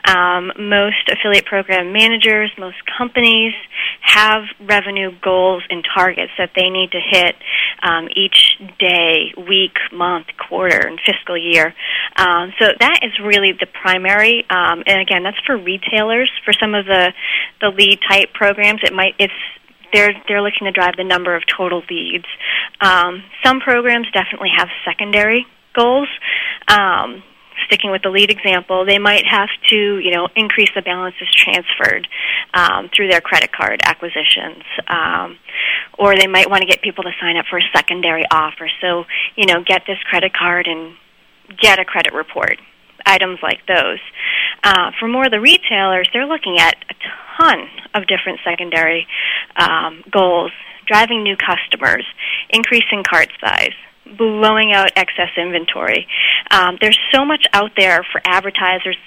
Um, 0.06 0.52
most 0.58 1.10
affiliate 1.12 1.46
program 1.46 1.92
managers, 1.92 2.52
most 2.58 2.78
companies 2.98 3.54
have 4.02 4.44
revenue 4.62 5.12
goals 5.22 5.64
and 5.70 5.84
targets 5.94 6.32
that 6.38 6.52
they 6.56 6.70
need 6.70 6.92
to 6.92 7.00
hit 7.00 7.36
um, 7.84 8.08
each 8.16 8.58
day, 8.80 9.34
week, 9.38 9.76
month, 9.92 10.28
quarter, 10.38 10.88
and 10.88 11.00
fiscal 11.06 11.38
year. 11.38 11.74
Um, 12.16 12.54
so 12.60 12.68
that 12.80 13.00
is 13.04 13.12
really 13.24 13.52
the 13.60 13.68
primary. 13.68 14.46
Um, 14.50 14.84
and 14.86 15.02
again, 15.02 15.24
that's 15.24 15.40
for 15.46 15.58
retailers. 15.58 16.32
For 16.46 16.54
some 16.54 16.74
of 16.74 16.86
the 16.86 17.14
the 17.62 17.70
lead 17.70 18.00
type 18.10 18.34
programs, 18.34 18.82
it 18.84 18.94
might 18.94 19.16
it's 19.20 19.34
they're 19.94 20.14
they're 20.28 20.42
looking 20.42 20.66
to 20.66 20.72
drive 20.72 20.96
the 20.98 21.04
number 21.04 21.36
of 21.36 21.44
total 21.46 21.84
leads. 21.90 22.26
Um, 22.82 23.24
some 23.44 23.60
programs 23.60 24.08
definitely 24.14 24.52
have 24.56 24.70
secondary 24.86 25.46
goals. 25.76 26.10
Um, 26.68 27.24
sticking 27.65 27.91
with 27.91 28.02
the 28.02 28.10
lead 28.10 28.30
example, 28.30 28.86
they 28.86 29.00
might 29.00 29.26
have 29.26 29.50
to, 29.70 30.00
you 30.00 30.12
know, 30.12 30.28
increase 30.36 30.70
the 30.76 30.82
balances 30.82 31.28
transferred 31.34 32.08
um, 32.54 32.89
through 32.96 33.10
their 33.10 33.22
credit 33.22 33.52
card 33.52 33.82
acquisitions, 33.84 34.63
um, 34.88 35.38
or 35.98 36.15
they 36.15 36.28
might 36.28 36.50
want 36.50 36.62
to 36.62 36.67
get 36.67 36.82
people 36.82 37.04
to 37.04 37.12
sign 37.20 37.38
up 37.38 37.46
for 37.50 37.58
a 37.58 37.63
secondary 37.76 38.24
offer. 38.32 38.70
So, 38.82 39.06
you 39.36 39.46
know, 39.46 39.63
get 39.65 39.84
this 39.88 39.98
credit 40.10 40.34
card 40.34 40.67
and 40.67 40.96
get 41.60 41.80
a 41.80 41.86
credit 41.86 42.13
report. 42.13 42.58
Items 43.06 43.39
like 43.41 43.65
those. 43.67 44.00
Uh, 44.63 44.91
for 45.00 45.08
more 45.08 45.26
of 45.26 45.32
the 45.32 45.39
retailers, 45.39 46.10
they're 46.12 46.26
looking 46.26 46.58
at 46.60 46.76
a 46.89 46.96
ton 47.38 47.70
of 47.93 48.06
different 48.08 48.39
secondary 48.43 49.08
um, 49.56 50.04
goals: 50.12 50.52
driving 50.88 51.24
new 51.24 51.38
customers, 51.38 52.06
increasing 52.50 53.04
cart 53.08 53.30
size, 53.39 53.76
blowing 54.17 54.74
out 54.74 54.91
excess 54.96 55.30
inventory. 55.38 56.08
Um, 56.52 56.78
there's 56.80 57.00
so 57.13 57.26
much 57.26 57.46
out 57.54 57.72
there 57.78 58.06
for 58.12 58.22
advertisers 58.26 58.98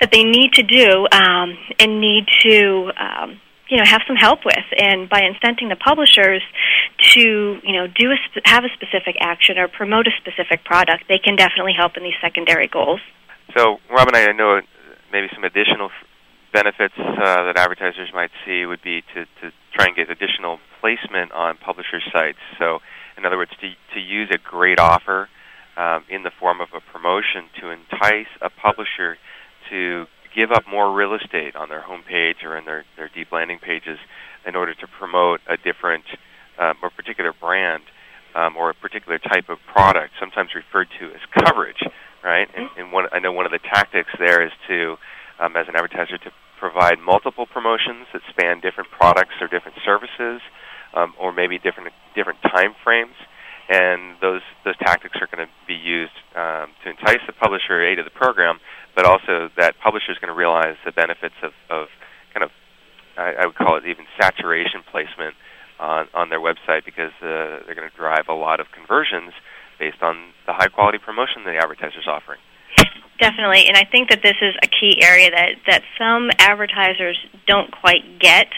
that 0.00 0.10
they 0.12 0.24
need 0.24 0.54
to 0.54 0.62
do 0.62 1.06
um, 1.12 1.56
and 1.78 2.00
need 2.00 2.24
to 2.42 2.90
um, 2.98 3.40
you 3.68 3.76
know 3.76 3.84
have 3.84 4.02
some 4.06 4.16
help 4.16 4.40
with 4.44 4.56
and 4.78 5.08
by 5.08 5.20
incenting 5.20 5.68
the 5.68 5.76
publishers 5.76 6.42
to 7.14 7.20
you 7.62 7.72
know 7.72 7.86
do 7.86 8.10
a 8.10 8.16
have 8.44 8.64
a 8.64 8.68
specific 8.74 9.16
action 9.20 9.58
or 9.58 9.68
promote 9.68 10.06
a 10.06 10.10
specific 10.18 10.64
product 10.64 11.04
they 11.08 11.18
can 11.18 11.36
definitely 11.36 11.74
help 11.76 11.96
in 11.96 12.02
these 12.02 12.18
secondary 12.20 12.66
goals 12.66 13.00
So, 13.56 13.78
Robin, 13.90 14.14
and 14.14 14.30
I 14.30 14.32
know 14.32 14.60
maybe 15.12 15.28
some 15.34 15.44
additional 15.44 15.86
f- 15.86 16.06
benefits 16.52 16.94
uh, 16.98 17.44
that 17.44 17.54
advertisers 17.56 18.10
might 18.14 18.30
see 18.44 18.64
would 18.66 18.82
be 18.82 19.02
to, 19.14 19.24
to 19.40 19.52
try 19.74 19.86
and 19.86 19.96
get 19.96 20.10
additional 20.10 20.58
placement 20.80 21.32
on 21.32 21.56
publisher 21.56 22.00
sites. 22.12 22.38
So, 22.58 22.78
in 23.20 23.26
other 23.26 23.36
words, 23.36 23.52
to, 23.60 23.70
to 23.94 24.00
use 24.00 24.28
a 24.32 24.38
great 24.38 24.80
offer 24.80 25.28
um, 25.76 26.04
in 26.08 26.22
the 26.22 26.30
form 26.40 26.60
of 26.60 26.68
a 26.74 26.80
promotion 26.80 27.44
to 27.60 27.70
entice 27.70 28.32
a 28.40 28.50
publisher 28.50 29.18
to 29.68 30.06
give 30.34 30.50
up 30.50 30.64
more 30.68 30.92
real 30.92 31.14
estate 31.14 31.54
on 31.54 31.68
their 31.68 31.82
homepage 31.82 32.44
or 32.44 32.56
in 32.56 32.64
their, 32.64 32.84
their 32.96 33.10
deep 33.14 33.30
landing 33.32 33.58
pages 33.58 33.98
in 34.46 34.56
order 34.56 34.74
to 34.74 34.86
promote 34.86 35.40
a 35.48 35.56
different 35.56 36.04
um, 36.58 36.74
or 36.82 36.90
particular 36.90 37.32
brand 37.32 37.82
um, 38.34 38.56
or 38.56 38.70
a 38.70 38.74
particular 38.74 39.18
type 39.18 39.48
of 39.48 39.58
product, 39.66 40.14
sometimes 40.18 40.54
referred 40.54 40.88
to 40.98 41.06
as 41.06 41.20
coverage, 41.44 41.82
right? 42.22 42.48
And, 42.56 42.68
and 42.76 42.92
one, 42.92 43.06
I 43.12 43.18
know 43.18 43.32
one 43.32 43.46
of 43.46 43.52
the 43.52 43.58
tactics 43.58 44.10
there 44.18 44.44
is 44.44 44.52
to, 44.68 44.96
um, 45.40 45.56
as 45.56 45.68
an 45.68 45.74
advertiser, 45.74 46.18
to 46.18 46.30
provide 46.58 46.98
multiple 47.00 47.46
promotions 47.46 48.06
that 48.12 48.22
span 48.30 48.60
different 48.60 48.90
products 48.90 49.34
or 49.40 49.48
different 49.48 49.78
services, 49.84 50.40
um, 50.94 51.14
or 51.18 51.32
maybe 51.32 51.58
different 51.58 51.92
different 52.14 52.40
time 52.42 52.74
frames. 52.82 53.14
And 53.68 54.16
those 54.20 54.42
those 54.64 54.76
tactics 54.78 55.16
are 55.20 55.28
going 55.30 55.46
to 55.46 55.52
be 55.66 55.74
used 55.74 56.16
um, 56.34 56.74
to 56.82 56.90
entice 56.90 57.22
the 57.26 57.32
publisher 57.32 57.80
a 57.80 57.94
to 57.96 58.02
the 58.02 58.10
program, 58.10 58.58
but 58.96 59.06
also 59.06 59.48
that 59.56 59.78
publisher 59.78 60.10
is 60.10 60.18
going 60.18 60.32
to 60.32 60.38
realize 60.38 60.76
the 60.84 60.92
benefits 60.92 61.36
of, 61.42 61.52
of 61.70 61.86
kind 62.34 62.42
of 62.42 62.50
I, 63.16 63.42
I 63.42 63.46
would 63.46 63.54
call 63.54 63.76
it 63.76 63.86
even 63.86 64.06
saturation 64.20 64.82
placement 64.90 65.34
on 65.78 66.08
on 66.14 66.30
their 66.30 66.40
website 66.40 66.84
because 66.84 67.12
uh, 67.22 67.62
they're 67.64 67.78
going 67.78 67.90
to 67.90 67.96
drive 67.96 68.26
a 68.28 68.34
lot 68.34 68.58
of 68.58 68.66
conversions 68.72 69.32
based 69.78 70.02
on 70.02 70.32
the 70.46 70.52
high 70.52 70.68
quality 70.68 70.98
promotion 70.98 71.44
that 71.44 71.52
the 71.52 71.58
advertiser's 71.58 72.06
offering. 72.06 72.38
Definitely, 73.20 73.68
and 73.68 73.76
I 73.76 73.84
think 73.84 74.08
that 74.08 74.22
this 74.22 74.36
is 74.40 74.54
a 74.62 74.66
key 74.66 75.02
area 75.02 75.30
that 75.30 75.60
that 75.66 75.82
some 75.98 76.30
advertisers 76.38 77.18
don't 77.46 77.70
quite 77.70 78.18
get. 78.18 78.48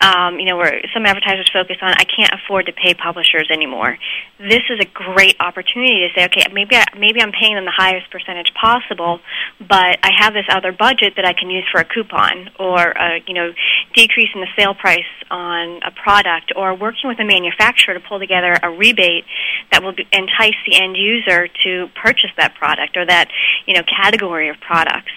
Um, 0.00 0.38
you 0.38 0.46
know, 0.46 0.56
where 0.56 0.80
some 0.94 1.04
advertisers 1.04 1.50
focus 1.52 1.76
on, 1.82 1.90
I 1.90 2.04
can't 2.04 2.32
afford 2.32 2.66
to 2.66 2.72
pay 2.72 2.94
publishers 2.94 3.48
anymore. 3.52 3.98
This 4.38 4.62
is 4.70 4.80
a 4.80 4.86
great 4.86 5.36
opportunity 5.40 6.08
to 6.08 6.08
say, 6.14 6.24
okay, 6.26 6.44
maybe 6.52 6.76
I, 6.76 6.84
maybe 6.98 7.20
I'm 7.20 7.32
paying 7.32 7.56
them 7.56 7.64
the 7.66 7.76
highest 7.76 8.10
percentage 8.10 8.52
possible, 8.54 9.20
but 9.60 9.98
I 10.02 10.10
have 10.18 10.32
this 10.32 10.46
other 10.48 10.72
budget 10.72 11.14
that 11.16 11.26
I 11.26 11.34
can 11.34 11.50
use 11.50 11.64
for 11.70 11.80
a 11.80 11.84
coupon, 11.84 12.50
or 12.58 12.92
a, 12.96 13.20
you 13.26 13.34
know, 13.34 13.52
decreasing 13.94 14.40
the 14.40 14.48
sale 14.56 14.74
price 14.74 15.08
on 15.30 15.80
a 15.84 15.90
product, 15.90 16.52
or 16.56 16.74
working 16.74 17.08
with 17.08 17.20
a 17.20 17.24
manufacturer 17.24 17.92
to 17.92 18.00
pull 18.00 18.18
together 18.18 18.56
a 18.62 18.70
rebate 18.70 19.24
that 19.72 19.82
will 19.82 19.94
entice 20.12 20.56
the 20.66 20.80
end 20.80 20.96
user 20.96 21.48
to 21.64 21.88
purchase 22.00 22.30
that 22.38 22.54
product 22.54 22.96
or 22.96 23.04
that 23.04 23.28
you 23.66 23.74
know 23.74 23.82
category 24.06 24.48
of 24.48 24.56
products. 24.60 25.12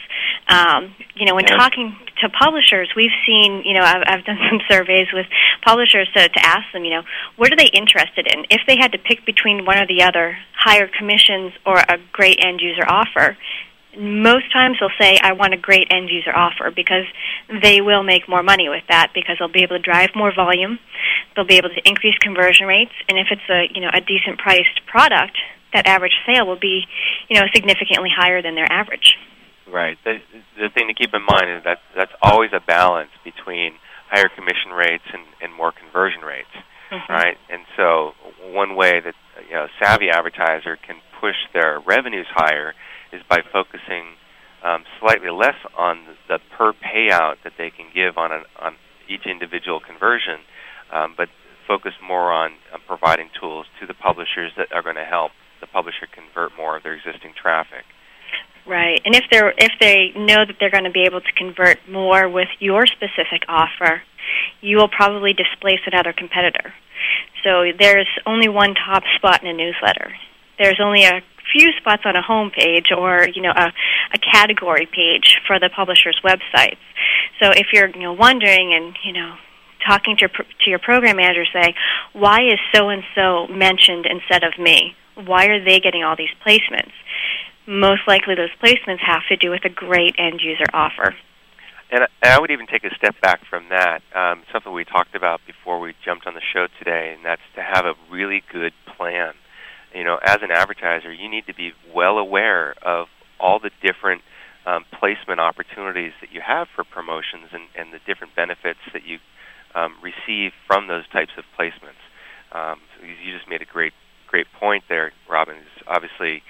Um, 0.48 0.96
you 1.16 1.26
know, 1.26 1.36
when 1.36 1.46
talking 1.46 1.96
to 2.22 2.30
publishers, 2.30 2.90
we've 2.96 3.14
seen, 3.26 3.62
you 3.66 3.74
know, 3.74 3.82
I've, 3.82 4.04
I've 4.06 4.26
done 4.26 4.38
some 4.50 4.60
surveys 4.70 5.08
with 5.14 5.26
publishers 5.64 6.10
to, 6.16 6.28
to 6.28 6.46
ask 6.46 6.72
them, 6.74 6.84
you 6.86 6.92
know, 6.92 7.04
what 7.36 7.52
are 7.52 7.56
they 7.56 7.70
interested 7.74 8.28
in? 8.28 8.46
If 8.50 8.62
they 8.68 8.78
had 8.78 8.92
to 8.94 8.98
pick 8.98 9.26
between 9.26 9.66
one 9.66 9.78
or 9.78 9.88
the 9.88 10.04
other, 10.04 10.38
higher 10.58 10.88
commissions 10.88 11.54
or 11.66 11.78
a 11.78 11.98
great 12.12 12.40
end 12.44 12.62
user 12.62 12.84
offer, 12.88 13.38
most 13.98 14.52
times 14.54 14.78
they'll 14.80 14.90
say, 15.00 15.18
I 15.22 15.34
want 15.34 15.54
a 15.54 15.58
great 15.58 15.88
end 15.92 16.10
user 16.10 16.36
offer 16.36 16.72
because 16.72 17.06
they 17.62 17.82
will 17.82 18.04
make 18.04 18.30
more 18.30 18.44
money 18.44 18.70
with 18.70 18.84
that 18.88 19.12
because 19.14 19.38
they'll 19.40 19.52
be 19.52 19.64
able 19.64 19.78
to 19.78 19.82
drive 19.82 20.10
more 20.16 20.34
volume, 20.34 20.80
they'll 21.36 21.46
be 21.46 21.58
able 21.58 21.70
to 21.70 21.82
increase 21.86 22.16
conversion 22.20 22.68
rates, 22.68 22.94
and 23.08 23.18
if 23.18 23.28
it's 23.32 23.50
a, 23.50 23.68
you 23.74 23.82
know, 23.82 23.90
a 23.94 24.02
decent 24.02 24.38
priced 24.38 24.86
product, 24.86 25.38
that 25.74 25.88
average 25.88 26.16
sale 26.26 26.46
will 26.48 26.60
be, 26.60 26.86
you 27.30 27.40
know, 27.40 27.46
significantly 27.54 28.10
higher 28.16 28.42
than 28.42 28.56
their 28.56 28.72
average. 28.72 29.18
Right. 29.68 29.98
The, 30.04 30.18
the 30.58 30.70
thing 30.70 30.88
to 30.88 30.94
keep 30.94 31.14
in 31.14 31.22
mind 31.22 31.50
is 31.58 31.64
that 31.64 31.80
that's 31.96 32.12
always 32.22 32.52
a 32.54 32.60
balance 32.60 33.12
between 33.24 33.74
higher 34.10 34.30
commission 34.30 34.72
rates 34.72 35.04
and, 35.14 35.22
and 35.42 35.54
more 35.54 35.72
conversion 35.72 36.22
rates, 36.22 36.50
Mhm. 36.92 37.08
right? 37.08 37.38
And 37.50 37.66
so 37.78 38.16
one 38.42 38.76
way 38.76 39.00
that 39.00 39.14
you 39.48 39.54
know, 39.54 39.68
savvy 39.80 40.10
advertiser 40.10 40.76
can 40.76 40.96
push 41.22 41.36
their 41.54 41.80
revenues 41.80 42.26
higher 42.34 42.74
is 43.12 43.22
by 43.30 43.42
focusing 43.54 44.16
um, 44.64 44.84
slightly 45.00 45.30
less 45.30 45.56
on 45.78 46.18
the 46.28 46.40
per 46.58 46.74
payout 46.74 47.36
that 47.44 47.54
they 47.58 47.70
can 47.70 47.86
give 47.94 48.18
on 48.18 48.32
an, 48.32 48.44
on 48.60 48.76
each 49.08 49.26
individual 49.26 49.80
conversion, 49.80 50.40
um, 50.92 51.14
but 51.16 51.30
focus 51.68 51.94
more 52.02 52.32
on 52.32 52.54
uh, 52.74 52.78
providing 52.88 53.30
tools 53.40 53.68
to 53.80 53.86
the 53.86 53.94
publishers 53.94 54.52
that 54.58 54.72
are 54.74 54.82
going 54.82 54.96
to 54.96 55.06
help 55.06 55.32
the 55.62 55.68
publisher 55.68 56.08
convert 56.12 56.56
more 56.58 56.78
of 56.78 56.84
their 56.84 56.94
existing 56.94 57.34
traffic. 57.40 57.86
Right, 58.68 59.02
and 59.04 59.16
if 59.16 59.24
they're 59.32 59.54
if 59.58 59.72
they 59.80 60.12
know 60.16 60.46
that 60.46 60.58
they're 60.60 60.70
going 60.70 60.84
to 60.84 60.92
be 60.92 61.04
able 61.04 61.22
to 61.22 61.32
convert 61.36 61.80
more 61.90 62.30
with 62.30 62.50
your 62.60 62.86
specific 62.86 63.44
offer, 63.48 64.04
you 64.62 64.78
will 64.78 64.90
probably 64.90 65.34
displace 65.34 65.80
another 65.88 66.14
competitor. 66.14 66.74
So 67.44 67.72
there's 67.78 68.08
only 68.26 68.50
one 68.50 68.76
top 68.76 69.04
spot 69.16 69.42
in 69.42 69.48
a 69.50 69.54
newsletter. 69.54 70.14
There's 70.60 70.80
only 70.84 71.06
a 71.06 71.22
few 71.52 71.72
spots 71.80 72.04
on 72.06 72.16
a 72.16 72.22
home 72.22 72.52
page 72.52 72.92
or 72.96 73.28
you 73.34 73.42
know 73.42 73.54
a, 73.56 73.72
a 74.14 74.20
category 74.20 74.86
page 74.86 75.40
for 75.48 75.60
the 75.60 75.70
publisher's 75.76 76.20
websites. 76.24 76.84
So 77.42 77.52
if 77.52 77.68
you're 77.74 77.90
you 77.90 78.02
know 78.02 78.14
wondering 78.14 78.74
and 78.74 78.96
you 79.04 79.14
know 79.14 79.36
talking 79.88 80.18
to 80.18 80.22
your, 80.22 80.30
to 80.30 80.70
your 80.70 80.80
program 80.80 81.18
manager, 81.18 81.46
say 81.52 81.74
why 82.14 82.42
is 82.42 82.60
so 82.74 82.90
and 82.90 83.04
so 83.16 83.48
mentioned 83.48 84.06
instead 84.06 84.44
of 84.44 84.60
me? 84.60 84.96
Why 85.26 85.46
are 85.48 85.64
they 85.64 85.80
getting 85.80 86.04
all 86.04 86.16
these 86.16 86.34
placements? 86.46 86.92
Most 87.68 88.02
likely, 88.08 88.36
those 88.36 88.50
placements 88.64 89.00
have 89.06 89.22
to 89.30 89.36
do 89.36 89.52
with 89.52 89.66
a 89.66 89.70
great 89.70 90.16
end 90.18 90.42
user 90.42 90.66
offer. 90.74 91.16
And 91.92 92.08
I 92.24 92.40
would 92.40 92.52
even 92.52 92.68
take 92.68 92.84
a 92.84 92.94
step 92.96 93.16
back 93.22 93.42
from 93.50 93.70
that. 93.70 94.02
Um, 94.14 94.44
something 94.52 94.72
we 94.72 94.86
talked 94.86 95.16
about 95.16 95.42
before 95.48 95.80
we 95.80 95.94
jumped 96.06 96.28
on 96.28 96.36
the 96.36 96.42
show 96.54 96.68
today, 96.78 97.14
and 97.16 97.26
that's 97.26 97.42
to 97.56 97.64
have 97.64 97.86
a 97.86 97.94
really 98.12 98.44
good 98.52 98.74
plan. 98.96 99.34
You 99.94 100.04
know, 100.04 100.20
as 100.24 100.38
an 100.42 100.52
advertiser, 100.52 101.12
you 101.12 101.30
need 101.30 101.48
to 101.48 101.54
be 101.54 101.72
well 101.94 102.20
aware 102.20 102.76
of 102.84 103.08
all 103.40 103.60
the 103.60 103.72
different 103.82 104.22
um, 104.66 104.86
placement 105.00 105.40
opportunities 105.40 106.14
that 106.22 106.32
you 106.32 106.42
have 106.46 106.68
for 106.76 106.84
promotions 106.84 107.50
and, 107.54 107.64
and 107.76 107.94
the 107.94 108.00
different 108.06 108.36
benefits 108.36 108.80
that 108.94 109.06
you 109.06 109.18
um, 109.74 109.96
receive 110.02 110.52
from 110.68 110.88
those 110.88 111.08
types 111.10 111.32
of 111.38 111.44
placements. 111.58 112.02
Um, 112.52 112.80
so 112.94 113.06
you 113.06 113.34
just 113.36 113.50
made 113.50 113.62
a 113.62 113.66
great, 113.66 113.94
great 114.30 114.48
point 114.60 114.84
there, 114.88 115.12
Robin. 115.30 115.58
Is 115.58 115.84
obviously 115.88 116.44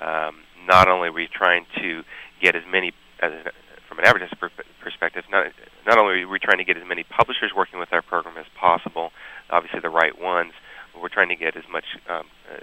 um, 0.00 0.40
not 0.66 0.88
only 0.88 1.08
are 1.08 1.12
we 1.12 1.28
trying 1.32 1.66
to 1.78 2.02
get 2.42 2.56
as 2.56 2.62
many 2.70 2.92
as 3.20 3.32
from 3.88 3.98
an 3.98 4.06
advertiser 4.06 4.36
per- 4.36 4.50
perspective, 4.82 5.24
not 5.30 5.46
not 5.86 5.98
only 5.98 6.22
are 6.22 6.28
we 6.28 6.38
trying 6.38 6.58
to 6.58 6.64
get 6.64 6.76
as 6.76 6.86
many 6.86 7.04
publishers 7.04 7.52
working 7.54 7.78
with 7.78 7.92
our 7.92 8.02
program 8.02 8.36
as 8.36 8.46
possible, 8.58 9.10
obviously 9.50 9.80
the 9.80 9.90
right 9.90 10.18
ones. 10.20 10.52
We're 11.00 11.10
trying 11.10 11.28
to 11.28 11.36
get 11.36 11.56
as 11.56 11.64
much 11.70 11.84
um, 12.08 12.24
uh, 12.50 12.56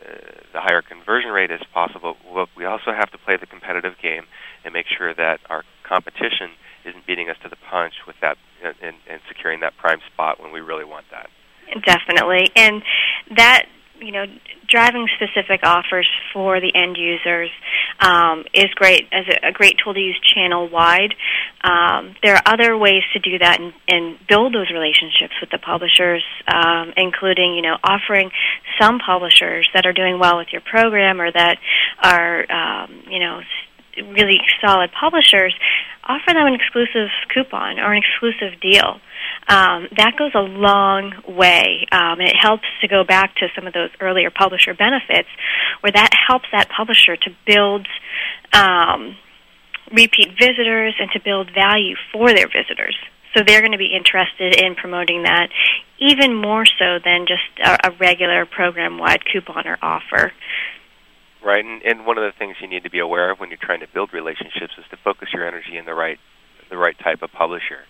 the 0.54 0.60
higher 0.60 0.82
conversion 0.82 1.30
rate 1.30 1.52
as 1.52 1.62
possible. 1.72 2.18
Well, 2.26 2.48
we 2.58 2.66
also 2.66 2.92
have 2.92 3.12
to 3.12 3.18
play 3.20 3.38
the 3.38 3.46
competitive 3.46 3.94
game 4.02 4.26
and 4.66 4.74
make 4.74 4.88
sure 4.90 5.14
that 5.14 5.40
our 5.52 5.64
competition 5.88 6.58
isn't 6.84 7.06
beating 7.06 7.30
us 7.30 7.38
to 7.44 7.50
the 7.50 7.56
punch 7.70 7.94
with 8.08 8.16
that 8.22 8.38
and, 8.64 8.96
and 9.08 9.22
securing 9.28 9.60
that 9.60 9.78
prime 9.78 10.00
spot 10.12 10.42
when 10.42 10.52
we 10.52 10.62
really 10.62 10.84
want 10.84 11.06
that. 11.12 11.30
Definitely, 11.86 12.50
and 12.56 12.82
that 13.38 13.68
you 14.06 14.12
know, 14.12 14.26
driving 14.68 15.08
specific 15.16 15.62
offers 15.64 16.10
for 16.34 16.60
the 16.60 16.72
end 16.76 16.98
users 16.98 17.50
um, 18.00 18.46
is 18.54 18.70
great 18.76 19.08
as 19.12 19.26
a, 19.28 19.50
a, 19.50 19.52
great 19.52 19.76
tool 19.84 19.94
to 19.94 20.00
use 20.00 20.20
channel 20.36 20.70
wide. 20.70 21.14
Um, 21.64 22.16
there 22.22 22.36
are 22.36 22.42
other 22.46 22.78
ways 22.78 23.04
to 23.14 23.20
do 23.20 23.40
that 23.40 23.60
and, 23.60 23.74
and 23.88 24.18
build 24.28 24.54
those 24.54 24.70
relationships 24.72 25.34
with 25.40 25.50
the 25.52 25.58
publishers, 25.58 26.24
um, 26.48 26.94
including 26.98 27.56
you 27.56 27.62
know 27.62 27.78
offering 27.84 28.32
some 28.80 29.00
publishers 29.00 29.68
that 29.74 29.86
are 29.86 29.94
doing 29.94 30.20
well 30.20 30.38
with 30.38 30.48
your 30.52 30.62
program 30.62 31.22
or 31.22 31.32
that 31.32 31.58
are 32.02 32.52
um, 32.52 33.04
you 33.10 33.20
know 33.20 33.42
really 33.98 34.40
solid 34.64 34.92
publishers, 34.92 35.54
offer 36.06 36.34
them 36.34 36.48
an 36.48 36.54
exclusive 36.54 37.10
coupon 37.34 37.80
or 37.80 37.94
an 37.94 38.02
exclusive 38.04 38.60
deal. 38.60 39.00
Um, 39.48 39.88
that 39.98 40.14
goes 40.18 40.32
a 40.36 40.42
long 40.42 41.14
way, 41.28 41.88
um, 41.92 42.20
it 42.22 42.36
helps 42.36 42.68
to 42.82 42.88
go 42.88 43.04
back 43.04 43.36
to 43.38 43.48
some 43.56 43.68
of 43.68 43.74
those 43.74 43.90
earlier 44.00 44.30
publisher 44.30 44.74
benefits, 44.74 45.30
where 45.82 45.92
that 45.92 46.12
helps 46.28 46.46
that 46.52 46.70
publisher 46.70 47.16
to 47.16 47.30
build 47.46 47.88
um, 48.54 49.16
repeat 49.92 50.30
visitors 50.40 50.96
and 51.00 51.10
to 51.12 51.20
build 51.24 51.52
value 51.54 51.96
for 52.12 52.34
their 52.34 52.48
visitors. 52.48 52.96
So 53.36 53.44
they're 53.46 53.62
going 53.62 53.72
to 53.72 53.78
be 53.78 53.96
interested 53.96 54.62
in 54.62 54.76
promoting 54.76 55.24
that 55.24 55.50
even 56.00 56.36
more 56.36 56.66
so 56.66 57.00
than 57.04 57.26
just 57.28 57.50
a, 57.64 57.90
a 57.90 57.92
regular 58.00 58.46
program-wide 58.46 59.24
coupon 59.32 59.68
or 59.68 59.78
offer. 59.82 60.32
Right, 61.44 61.66
and, 61.66 61.82
and 61.84 62.06
one 62.06 62.18
of 62.18 62.24
the 62.24 62.32
things 62.38 62.56
you 62.62 62.70
need 62.70 62.84
to 62.84 62.90
be 62.90 63.00
aware 63.00 63.30
of 63.30 63.40
when 63.40 63.50
you're 63.50 63.60
trying 63.62 63.82
to 63.82 63.88
build 63.94 64.14
relationships 64.14 64.74
is 64.78 64.86
to 64.92 64.98
focus 65.04 65.28
your 65.34 65.46
energy 65.46 65.76
in 65.78 65.86
the 65.86 65.94
right 65.94 66.18
the 66.70 66.78
right 66.78 66.98
type 67.04 67.22
of 67.22 67.32
publisher. 67.32 67.84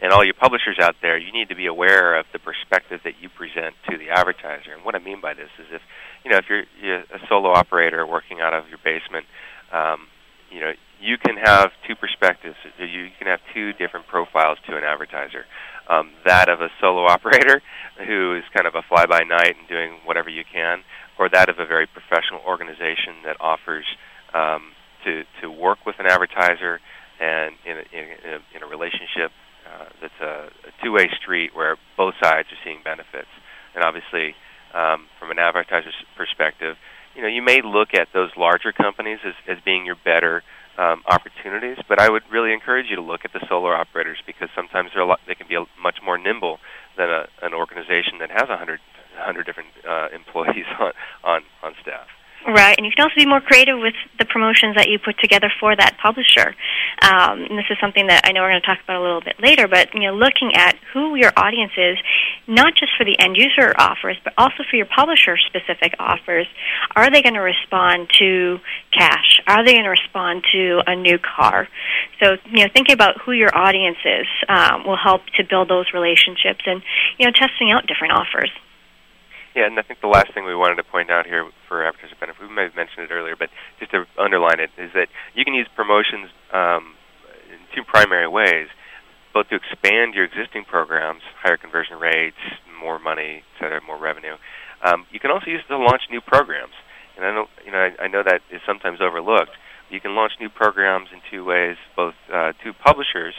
And 0.00 0.12
all 0.12 0.24
you 0.24 0.32
publishers 0.32 0.78
out 0.80 0.94
there, 1.02 1.18
you 1.18 1.30
need 1.32 1.50
to 1.50 1.56
be 1.56 1.66
aware 1.66 2.18
of 2.18 2.24
the 2.32 2.38
perspective 2.38 3.00
that 3.04 3.20
you 3.20 3.28
present 3.28 3.74
to 3.90 3.98
the 3.98 4.08
advertiser. 4.08 4.72
And 4.72 4.84
what 4.84 4.94
I 4.94 4.98
mean 4.98 5.20
by 5.20 5.34
this 5.34 5.50
is 5.58 5.66
if 5.72 5.82
you 6.24 6.30
know 6.30 6.38
if 6.38 6.46
you're, 6.48 6.64
you're 6.80 7.00
a 7.00 7.20
solo 7.28 7.50
operator 7.50 8.06
working 8.06 8.40
out 8.40 8.54
of 8.54 8.68
your 8.68 8.78
basement, 8.78 9.26
um, 9.72 10.06
you 10.50 10.60
know 10.60 10.72
you 11.00 11.18
can 11.18 11.36
have 11.36 11.72
two 11.86 11.96
perspectives. 11.96 12.56
You 12.78 13.08
can 13.18 13.26
have 13.26 13.40
two 13.52 13.72
different 13.72 14.06
profiles 14.06 14.58
to 14.68 14.76
an 14.76 14.84
advertiser. 14.84 15.44
Um, 15.88 16.12
that 16.24 16.48
of 16.48 16.60
a 16.60 16.68
solo 16.80 17.04
operator 17.08 17.60
who 18.06 18.36
is 18.36 18.44
kind 18.54 18.66
of 18.66 18.74
a 18.74 18.82
fly 18.88 19.06
by 19.06 19.20
night 19.24 19.56
and 19.58 19.68
doing 19.68 19.98
whatever 20.04 20.30
you 20.30 20.44
can, 20.50 20.84
or 21.20 21.28
that 21.28 21.50
of 21.50 21.58
a 21.58 21.66
very 21.66 21.86
professional 21.86 22.40
organization 22.48 23.20
that 23.26 23.36
offers 23.40 23.84
um, 24.32 24.72
to 25.04 25.22
to 25.42 25.50
work 25.50 25.84
with 25.84 25.96
an 26.00 26.06
advertiser 26.06 26.80
and 27.20 27.54
in 27.66 27.76
a, 27.76 27.84
in 27.92 28.04
a, 28.24 28.56
in 28.56 28.62
a 28.62 28.66
relationship 28.66 29.30
uh, 29.68 29.84
that's 30.00 30.20
a, 30.22 30.48
a 30.66 30.72
two-way 30.82 31.08
street 31.20 31.54
where 31.54 31.76
both 31.96 32.14
sides 32.22 32.48
are 32.50 32.60
seeing 32.64 32.80
benefits. 32.82 33.28
And 33.74 33.84
obviously, 33.84 34.34
um, 34.72 35.06
from 35.20 35.30
an 35.30 35.38
advertiser's 35.38 35.94
perspective, 36.16 36.76
you 37.14 37.20
know 37.20 37.28
you 37.28 37.42
may 37.42 37.60
look 37.60 37.92
at 37.92 38.08
those 38.14 38.30
larger 38.36 38.72
companies 38.72 39.18
as, 39.22 39.34
as 39.46 39.58
being 39.62 39.84
your 39.84 39.96
better 40.02 40.42
um, 40.78 41.02
opportunities, 41.04 41.76
but 41.86 42.00
I 42.00 42.08
would 42.08 42.22
really 42.32 42.54
encourage 42.54 42.86
you 42.88 42.96
to 42.96 43.02
look 43.02 43.26
at 43.26 43.34
the 43.34 43.44
solar 43.46 43.76
operators 43.76 44.16
because 44.26 44.48
sometimes 44.56 44.90
they're 44.94 45.02
a 45.02 45.06
lot, 45.06 45.20
they 45.28 45.34
can 45.34 45.46
be 45.46 45.56
a, 45.56 45.66
much 45.82 45.98
more 46.02 46.16
nimble 46.16 46.58
than 46.96 47.10
a, 47.10 47.28
an 47.42 47.52
organization 47.52 48.16
that 48.20 48.30
has 48.30 48.48
a 48.48 48.56
hundred 49.16 49.44
hundred 49.44 49.46
different 49.46 49.68
uh, 49.88 50.08
employees 50.14 50.66
on, 50.80 50.92
on 51.24 51.42
on 51.62 51.74
staff. 51.82 52.06
Right, 52.46 52.74
and 52.78 52.86
you 52.86 52.92
can 52.96 53.04
also 53.04 53.16
be 53.16 53.26
more 53.26 53.42
creative 53.42 53.78
with 53.78 53.92
the 54.18 54.24
promotions 54.24 54.74
that 54.76 54.88
you 54.88 54.98
put 54.98 55.18
together 55.18 55.52
for 55.60 55.76
that 55.76 55.98
publisher. 56.02 56.56
Um, 57.02 57.44
and 57.44 57.58
this 57.58 57.68
is 57.68 57.76
something 57.80 58.06
that 58.06 58.22
I 58.24 58.32
know 58.32 58.40
we're 58.40 58.56
going 58.56 58.62
to 58.62 58.66
talk 58.66 58.80
about 58.82 58.96
a 58.96 59.04
little 59.04 59.20
bit 59.20 59.36
later. 59.40 59.68
But 59.68 59.92
you 59.92 60.08
know, 60.08 60.14
looking 60.14 60.54
at 60.54 60.74
who 60.94 61.16
your 61.16 61.32
audience 61.36 61.72
is, 61.76 61.98
not 62.48 62.74
just 62.74 62.96
for 62.96 63.04
the 63.04 63.12
end 63.20 63.36
user 63.36 63.74
offers, 63.76 64.16
but 64.24 64.32
also 64.38 64.64
for 64.70 64.76
your 64.76 64.86
publisher 64.86 65.36
specific 65.36 65.92
offers. 65.98 66.46
Are 66.96 67.10
they 67.10 67.20
going 67.20 67.36
to 67.36 67.44
respond 67.44 68.08
to 68.18 68.58
cash? 68.96 69.40
Are 69.46 69.62
they 69.62 69.72
going 69.72 69.84
to 69.84 69.90
respond 69.92 70.42
to 70.52 70.80
a 70.86 70.96
new 70.96 71.18
car? 71.18 71.68
So 72.24 72.36
you 72.48 72.64
know, 72.64 72.70
thinking 72.72 72.94
about 72.94 73.20
who 73.20 73.32
your 73.32 73.52
audience 73.52 74.00
is 74.02 74.26
um, 74.48 74.86
will 74.86 74.96
help 74.96 75.26
to 75.36 75.44
build 75.44 75.68
those 75.68 75.92
relationships 75.92 76.64
and 76.64 76.80
you 77.18 77.26
know, 77.26 77.32
testing 77.32 77.70
out 77.70 77.86
different 77.86 78.14
offers. 78.14 78.50
Yeah, 79.54 79.66
and 79.66 79.78
I 79.78 79.82
think 79.82 80.00
the 80.00 80.06
last 80.06 80.32
thing 80.32 80.46
we 80.46 80.54
wanted 80.54 80.76
to 80.76 80.84
point 80.86 81.10
out 81.10 81.26
here 81.26 81.50
for 81.66 81.84
advertiser 81.84 82.14
benefit, 82.20 82.40
we 82.40 82.54
may 82.54 82.70
have 82.70 82.76
mentioned 82.76 83.02
it 83.02 83.10
earlier, 83.10 83.34
but 83.34 83.50
just 83.80 83.90
to 83.90 84.06
underline 84.16 84.60
it, 84.60 84.70
is 84.78 84.90
that 84.94 85.08
you 85.34 85.44
can 85.44 85.54
use 85.54 85.66
promotions 85.74 86.30
um, 86.54 86.94
in 87.50 87.58
two 87.74 87.82
primary 87.82 88.28
ways, 88.28 88.68
both 89.34 89.48
to 89.48 89.56
expand 89.56 90.14
your 90.14 90.24
existing 90.24 90.64
programs, 90.64 91.22
higher 91.42 91.56
conversion 91.56 91.98
rates, 91.98 92.38
more 92.78 92.98
money, 92.98 93.42
et 93.42 93.54
cetera, 93.58 93.80
more 93.82 93.98
revenue. 93.98 94.38
Um, 94.86 95.04
you 95.10 95.18
can 95.18 95.30
also 95.30 95.50
use 95.50 95.60
it 95.66 95.68
to 95.68 95.78
launch 95.78 96.02
new 96.10 96.20
programs, 96.20 96.74
and 97.16 97.26
I 97.26 97.34
know 97.34 97.46
you 97.66 97.72
know 97.72 97.78
I, 97.78 98.04
I 98.04 98.08
know 98.08 98.22
that 98.22 98.40
is 98.50 98.62
sometimes 98.64 99.00
overlooked. 99.02 99.52
You 99.90 100.00
can 100.00 100.14
launch 100.14 100.32
new 100.40 100.48
programs 100.48 101.08
in 101.12 101.20
two 101.30 101.44
ways, 101.44 101.76
both 101.96 102.14
uh, 102.32 102.52
to 102.62 102.72
publishers 102.72 103.34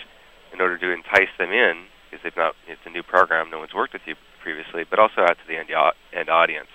in 0.54 0.60
order 0.60 0.78
to 0.78 0.92
entice 0.92 1.32
them 1.40 1.52
in, 1.52 1.88
because 2.12 2.24
they've 2.24 2.36
not 2.36 2.56
it's 2.68 2.82
a 2.86 2.90
new 2.90 3.04
program, 3.04 3.50
no 3.50 3.60
one's 3.60 3.74
worked 3.74 3.94
with 3.94 4.04
you 4.06 4.16
previously, 4.44 4.84
but 4.84 5.00
also 5.00 5.22
out 5.22 5.38
to 5.40 5.48
the 5.48 5.56
end, 5.56 5.70
end 6.14 6.30
audience. 6.30 6.68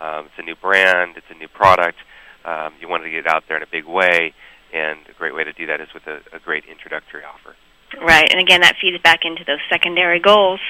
Um, 0.00 0.26
it's 0.26 0.38
a 0.38 0.42
new 0.42 0.54
brand, 0.54 1.16
it's 1.16 1.26
a 1.30 1.34
new 1.34 1.48
product. 1.48 1.98
Um, 2.44 2.74
you 2.80 2.88
want 2.88 3.02
to 3.02 3.10
get 3.10 3.26
it 3.26 3.26
out 3.26 3.44
there 3.48 3.56
in 3.56 3.62
a 3.62 3.70
big 3.70 3.86
way, 3.86 4.32
and 4.72 5.00
a 5.08 5.14
great 5.18 5.34
way 5.34 5.42
to 5.42 5.52
do 5.52 5.66
that 5.66 5.80
is 5.80 5.88
with 5.92 6.06
a, 6.06 6.20
a 6.32 6.38
great 6.38 6.64
introductory 6.70 7.24
offer. 7.24 7.56
Right, 8.00 8.28
and 8.30 8.40
again, 8.40 8.60
that 8.60 8.76
feeds 8.80 9.02
back 9.02 9.20
into 9.24 9.42
those 9.46 9.60
secondary 9.70 10.20
goals 10.20 10.60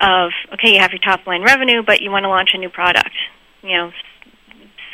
of 0.00 0.30
okay, 0.54 0.74
you 0.74 0.80
have 0.80 0.90
your 0.92 1.00
top 1.00 1.26
line 1.26 1.42
revenue, 1.42 1.82
but 1.86 2.00
you 2.00 2.10
want 2.10 2.24
to 2.24 2.28
launch 2.28 2.50
a 2.54 2.58
new 2.58 2.70
product. 2.70 3.14
You 3.62 3.76
know, 3.76 3.92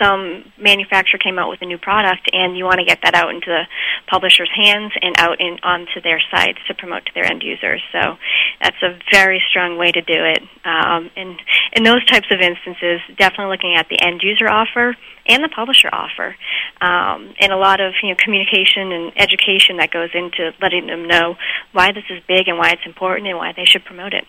some 0.00 0.44
manufacturer 0.58 1.18
came 1.18 1.38
out 1.38 1.48
with 1.48 1.62
a 1.62 1.66
new 1.66 1.78
product 1.78 2.28
and 2.32 2.56
you 2.56 2.64
want 2.64 2.78
to 2.78 2.84
get 2.84 3.00
that 3.02 3.14
out 3.14 3.30
into 3.30 3.46
the 3.46 3.64
publisher's 4.10 4.50
hands 4.54 4.92
and 5.00 5.18
out 5.18 5.40
in 5.40 5.58
onto 5.62 6.00
their 6.02 6.20
sites 6.30 6.58
to 6.68 6.74
promote 6.74 7.06
to 7.06 7.12
their 7.14 7.24
end 7.24 7.42
users. 7.42 7.82
So 7.92 8.16
that's 8.62 8.80
a 8.82 8.98
very 9.12 9.42
strong 9.50 9.78
way 9.78 9.92
to 9.92 10.00
do 10.00 10.14
it. 10.16 10.42
Um, 10.64 11.10
and 11.16 11.40
in 11.72 11.82
those 11.82 12.04
types 12.06 12.26
of 12.30 12.40
instances, 12.40 13.00
definitely 13.16 13.52
looking 13.52 13.74
at 13.76 13.88
the 13.88 14.00
end 14.00 14.20
user 14.22 14.48
offer 14.48 14.96
and 15.28 15.42
the 15.42 15.48
publisher 15.48 15.88
offer, 15.92 16.36
um, 16.80 17.34
and 17.40 17.52
a 17.52 17.56
lot 17.56 17.80
of 17.80 17.94
you 18.02 18.10
know 18.10 18.16
communication 18.18 18.92
and 18.92 19.12
education 19.16 19.78
that 19.78 19.90
goes 19.90 20.10
into 20.14 20.52
letting 20.60 20.86
them 20.86 21.08
know 21.08 21.36
why 21.72 21.92
this 21.92 22.04
is 22.10 22.22
big 22.28 22.48
and 22.48 22.58
why 22.58 22.70
it's 22.70 22.86
important 22.86 23.26
and 23.28 23.36
why 23.36 23.52
they 23.56 23.64
should 23.64 23.84
promote 23.84 24.14
it. 24.14 24.24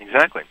Exactly. 0.00 0.42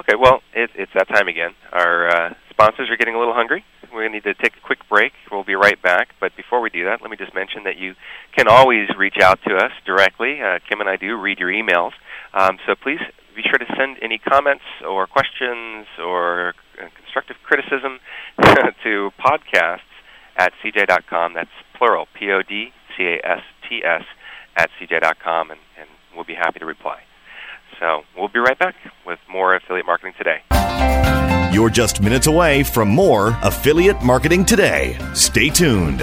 Okay, 0.00 0.16
well, 0.18 0.40
it, 0.54 0.70
it's 0.74 0.92
that 0.94 1.08
time 1.08 1.28
again. 1.28 1.50
Our 1.72 2.08
uh, 2.08 2.34
sponsors 2.48 2.88
are 2.88 2.96
getting 2.96 3.14
a 3.14 3.18
little 3.18 3.34
hungry. 3.34 3.64
We 3.94 4.08
need 4.08 4.22
to 4.22 4.32
take 4.32 4.56
a 4.56 4.60
quick 4.64 4.78
break. 4.88 5.12
We'll 5.30 5.44
be 5.44 5.56
right 5.56 5.80
back. 5.82 6.14
But 6.20 6.34
before 6.36 6.62
we 6.62 6.70
do 6.70 6.84
that, 6.86 7.02
let 7.02 7.10
me 7.10 7.18
just 7.18 7.34
mention 7.34 7.64
that 7.64 7.76
you 7.76 7.94
can 8.34 8.48
always 8.48 8.88
reach 8.96 9.18
out 9.20 9.40
to 9.46 9.56
us 9.56 9.72
directly. 9.84 10.40
Uh, 10.40 10.58
Kim 10.66 10.80
and 10.80 10.88
I 10.88 10.96
do 10.96 11.20
read 11.20 11.38
your 11.38 11.50
emails. 11.50 11.92
Um, 12.32 12.56
so 12.66 12.74
please 12.74 13.00
be 13.36 13.42
sure 13.42 13.58
to 13.58 13.66
send 13.76 13.98
any 14.00 14.16
comments 14.16 14.64
or 14.88 15.06
questions 15.06 15.86
or 15.98 16.54
uh, 16.80 16.88
constructive 16.96 17.36
criticism 17.44 18.00
to 18.82 19.10
podcasts 19.20 19.90
at 20.38 20.52
cj.com. 20.64 21.34
That's 21.34 21.50
plural, 21.76 22.06
P 22.18 22.30
O 22.30 22.40
D 22.40 22.72
C 22.96 23.04
A 23.04 23.20
S 23.22 23.42
T 23.68 23.82
S, 23.84 24.04
at 24.56 24.70
cj.com, 24.80 25.50
and, 25.50 25.60
and 25.78 25.90
we'll 26.14 26.24
be 26.24 26.34
happy 26.34 26.58
to 26.58 26.66
reply. 26.66 27.02
So 27.80 28.02
we'll 28.16 28.28
be 28.28 28.38
right 28.38 28.58
back 28.58 28.76
with 29.06 29.18
more 29.28 29.56
Affiliate 29.56 29.86
Marketing 29.86 30.12
Today. 30.16 30.42
You're 31.52 31.70
just 31.70 32.00
minutes 32.00 32.26
away 32.28 32.62
from 32.62 32.88
more 32.88 33.36
Affiliate 33.42 34.02
Marketing 34.02 34.44
Today. 34.44 34.96
Stay 35.14 35.48
tuned. 35.48 36.02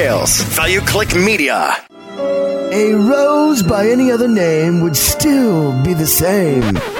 ValueClick 0.00 1.14
Media. 1.14 1.76
A 2.72 2.94
rose 2.94 3.62
by 3.62 3.86
any 3.86 4.10
other 4.10 4.28
name 4.28 4.80
would 4.80 4.96
still 4.96 5.74
be 5.82 5.92
the 5.92 6.06
same. 6.06 6.99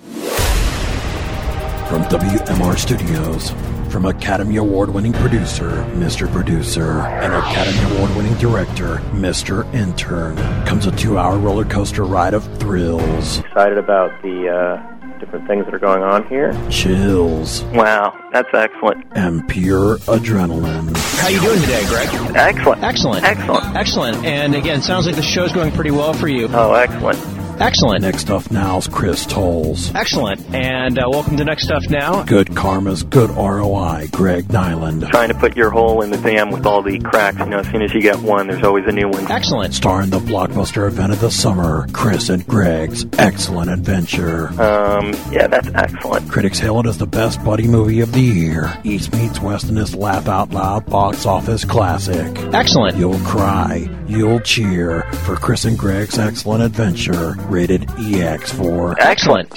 From 1.91 2.03
WMR 2.03 2.77
Studios, 2.79 3.49
from 3.91 4.05
Academy 4.05 4.55
Award 4.55 4.93
winning 4.93 5.11
producer, 5.11 5.69
Mr. 5.95 6.31
Producer, 6.31 7.01
and 7.01 7.33
Academy 7.33 7.95
Award 7.95 8.15
winning 8.15 8.33
director, 8.35 8.97
Mr. 9.11 9.71
Intern, 9.73 10.37
comes 10.65 10.87
a 10.87 10.91
two 10.95 11.17
hour 11.17 11.37
roller 11.37 11.65
coaster 11.65 12.05
ride 12.05 12.33
of 12.33 12.45
thrills, 12.59 13.39
Excited 13.39 13.77
about 13.77 14.09
the 14.21 14.47
uh, 14.47 15.17
different 15.19 15.45
things 15.49 15.65
that 15.65 15.73
are 15.73 15.79
going 15.79 16.01
on 16.01 16.25
here. 16.29 16.53
chills, 16.69 17.61
Wow, 17.73 18.17
that's 18.31 18.47
excellent. 18.53 19.05
and 19.17 19.45
pure 19.49 19.97
adrenaline. 19.97 20.95
How 21.19 21.27
you 21.27 21.41
doing 21.41 21.59
today, 21.59 21.85
Greg? 21.87 22.07
Excellent. 22.37 22.83
Excellent. 22.83 23.23
Excellent. 23.25 23.75
Excellent. 23.75 24.25
And 24.25 24.55
again, 24.55 24.81
sounds 24.81 25.05
like 25.07 25.17
the 25.17 25.21
show's 25.21 25.51
going 25.51 25.73
pretty 25.73 25.91
well 25.91 26.13
for 26.13 26.29
you. 26.29 26.47
Oh, 26.53 26.73
excellent. 26.73 27.19
Excellent. 27.61 28.01
Next 28.01 28.21
Stuff 28.21 28.49
Now's 28.49 28.87
Chris 28.87 29.23
Tolles. 29.27 29.93
Excellent. 29.93 30.41
And 30.51 30.97
uh, 30.97 31.03
welcome 31.07 31.37
to 31.37 31.43
Next 31.45 31.65
Stuff 31.65 31.87
Now. 31.91 32.23
Good 32.23 32.55
Karma's 32.55 33.03
Good 33.03 33.29
ROI, 33.29 34.07
Greg 34.11 34.45
Niland. 34.47 35.07
Trying 35.11 35.29
to 35.29 35.35
put 35.35 35.55
your 35.55 35.69
hole 35.69 36.01
in 36.01 36.09
the 36.09 36.17
dam 36.17 36.49
with 36.49 36.65
all 36.65 36.81
the 36.81 36.97
cracks. 36.97 37.37
You 37.37 37.45
know, 37.45 37.59
as 37.59 37.67
soon 37.67 37.83
as 37.83 37.93
you 37.93 38.01
get 38.01 38.17
one, 38.17 38.47
there's 38.47 38.63
always 38.63 38.85
a 38.87 38.91
new 38.91 39.07
one. 39.09 39.31
Excellent. 39.31 39.75
Starring 39.75 40.09
the 40.09 40.17
blockbuster 40.17 40.87
event 40.87 41.13
of 41.13 41.19
the 41.19 41.29
summer, 41.29 41.85
Chris 41.93 42.29
and 42.29 42.45
Greg's 42.47 43.05
Excellent 43.19 43.69
Adventure. 43.69 44.47
Um, 44.59 45.13
yeah, 45.31 45.45
that's 45.45 45.69
excellent. 45.75 46.31
Critics 46.31 46.57
hail 46.57 46.79
it 46.79 46.87
as 46.87 46.97
the 46.97 47.05
best 47.05 47.45
buddy 47.45 47.67
movie 47.67 48.01
of 48.01 48.11
the 48.11 48.21
year. 48.21 48.75
East 48.83 49.13
meets 49.13 49.39
West 49.39 49.69
in 49.69 49.75
this 49.75 49.93
laugh 49.93 50.27
out 50.27 50.49
loud 50.49 50.87
box 50.87 51.27
office 51.27 51.63
classic. 51.63 52.35
Excellent. 52.55 52.97
You'll 52.97 53.19
cry, 53.19 53.87
you'll 54.07 54.39
cheer 54.39 55.03
for 55.25 55.35
Chris 55.35 55.65
and 55.65 55.77
Greg's 55.77 56.17
Excellent 56.17 56.63
Adventure, 56.63 57.35
rated 57.51 57.87
EX 57.99 58.51
for 58.51 58.95
Excellent. 58.99 59.53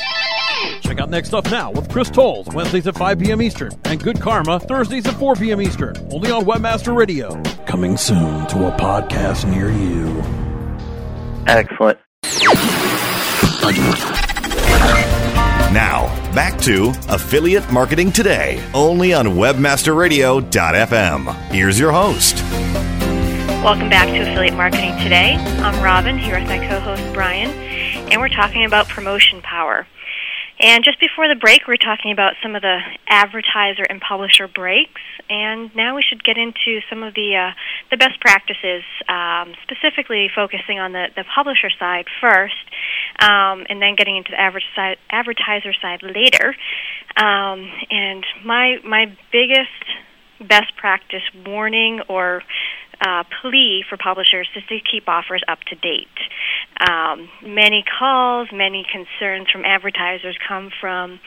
Check 0.82 1.00
out 1.00 1.08
Next 1.10 1.32
Up 1.32 1.50
Now 1.50 1.70
with 1.70 1.88
Chris 1.90 2.10
Tolles, 2.10 2.46
Wednesdays 2.48 2.86
at 2.86 2.94
5 2.96 3.18
p.m. 3.20 3.40
Eastern, 3.40 3.72
and 3.84 4.02
Good 4.02 4.20
Karma, 4.20 4.60
Thursdays 4.60 5.06
at 5.06 5.14
4 5.14 5.34
p.m. 5.36 5.62
Eastern, 5.62 5.96
only 6.12 6.30
on 6.30 6.44
Webmaster 6.44 6.94
Radio. 6.96 7.40
coming 7.66 7.96
soon 7.96 8.46
to 8.48 8.66
a 8.66 8.72
podcast 8.76 9.48
near 9.50 9.70
you. 9.70 10.22
Excellent. 11.46 11.98
Now, 15.72 16.06
back 16.34 16.60
to 16.62 16.92
Affiliate 17.08 17.70
Marketing 17.72 18.10
Today, 18.12 18.62
only 18.74 19.14
on 19.14 19.26
WebmasterRadio.fm. 19.26 21.34
Here's 21.50 21.78
your 21.80 21.92
host. 21.92 22.42
Welcome 23.64 23.88
back 23.88 24.08
to 24.08 24.18
Affiliate 24.20 24.54
Marketing 24.54 24.92
Today. 25.02 25.34
I'm 25.62 25.82
Robin, 25.82 26.18
here 26.18 26.38
with 26.38 26.48
my 26.48 26.58
co 26.68 26.78
host 26.80 27.02
Brian, 27.12 27.50
and 28.14 28.20
we're 28.20 28.28
talking 28.28 28.64
about 28.64 28.88
promotion 28.88 29.42
power. 29.42 29.88
And 30.60 30.84
just 30.84 31.00
before 31.00 31.26
the 31.26 31.34
break, 31.34 31.66
we're 31.66 31.76
talking 31.76 32.12
about 32.12 32.34
some 32.40 32.54
of 32.54 32.62
the 32.62 32.78
advertiser 33.08 33.82
and 33.82 34.00
publisher 34.00 34.46
breaks, 34.46 35.02
and 35.28 35.74
now 35.74 35.96
we 35.96 36.02
should 36.08 36.22
get 36.22 36.38
into 36.38 36.78
some 36.88 37.02
of 37.02 37.14
the 37.14 37.34
uh, 37.34 37.50
the 37.90 37.96
best 37.96 38.20
practices, 38.20 38.84
um, 39.08 39.54
specifically 39.64 40.30
focusing 40.32 40.78
on 40.78 40.92
the, 40.92 41.06
the 41.16 41.24
publisher 41.34 41.70
side 41.76 42.06
first, 42.20 42.54
um, 43.18 43.66
and 43.68 43.82
then 43.82 43.96
getting 43.96 44.16
into 44.16 44.30
the 44.30 44.60
side, 44.76 44.96
advertiser 45.10 45.72
side 45.82 46.04
later. 46.04 46.54
Um, 47.16 47.68
and 47.90 48.24
my 48.44 48.78
my 48.84 49.06
biggest 49.32 50.48
best 50.48 50.76
practice 50.76 51.22
warning 51.44 52.00
or 52.08 52.44
uh, 53.00 53.24
plea 53.40 53.84
for 53.88 53.96
publishers 53.96 54.48
is 54.54 54.62
to 54.68 54.78
keep 54.80 55.08
offers 55.08 55.42
up 55.48 55.58
to 55.68 55.74
date. 55.74 56.08
Um, 56.80 57.28
many 57.42 57.84
calls, 57.86 58.48
many 58.52 58.84
concerns 58.90 59.48
from 59.50 59.64
advertisers 59.64 60.36
come 60.46 60.70
from, 60.80 61.20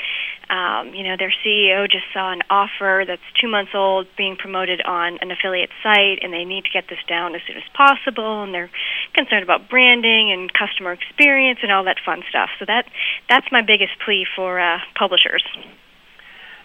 um, 0.50 0.94
you 0.94 1.04
know, 1.04 1.16
their 1.18 1.34
CEO 1.46 1.90
just 1.90 2.04
saw 2.14 2.32
an 2.32 2.42
offer 2.50 3.06
that's 3.08 3.22
two 3.40 3.48
months 3.48 3.72
old 3.74 4.08
being 4.18 4.36
promoted 4.36 4.82
on 4.82 5.18
an 5.22 5.32
affiliate 5.32 5.70
site, 5.82 6.20
and 6.22 6.34
they 6.34 6.44
need 6.44 6.66
to 6.66 6.70
get 6.74 6.86
this 6.90 7.00
down 7.08 7.34
as 7.36 7.42
soon 7.48 7.58
as 7.58 7.64
possible, 7.74 8.44
and 8.44 8.54
they're 8.54 8.70
concerned 9.14 9.44
about 9.44 9.70
branding 9.70 10.32
and 10.32 10.52
customer 10.54 10.92
experience 10.92 11.60
and 11.64 11.72
all 11.72 11.86
that 11.86 11.98
fun 12.06 12.24
stuff. 12.30 12.50
So 12.60 12.66
that 12.66 12.86
that's 13.30 13.48
my 13.52 13.62
biggest 13.62 13.94
plea 14.04 14.26
for 14.36 14.60
uh, 14.60 14.80
publishers. 15.00 15.44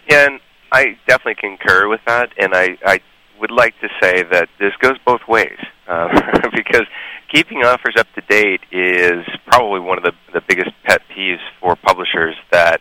Yeah, 0.09 0.27
and 0.27 0.39
I 0.71 0.97
definitely 1.07 1.35
concur 1.39 1.87
with 1.87 2.01
that, 2.05 2.31
and 2.37 2.53
I, 2.53 2.77
I 2.85 2.99
would 3.39 3.51
like 3.51 3.79
to 3.81 3.89
say 4.01 4.23
that 4.23 4.49
this 4.59 4.73
goes 4.81 4.97
both 5.05 5.21
ways 5.27 5.57
um, 5.87 6.09
because 6.55 6.85
keeping 7.33 7.63
offers 7.63 7.95
up 7.97 8.07
to 8.13 8.21
date 8.21 8.61
is 8.71 9.25
probably 9.47 9.79
one 9.79 9.97
of 9.97 10.03
the, 10.03 10.13
the 10.33 10.41
biggest 10.47 10.69
pet 10.83 11.01
peeves 11.15 11.41
for 11.59 11.75
publishers 11.75 12.35
that 12.51 12.79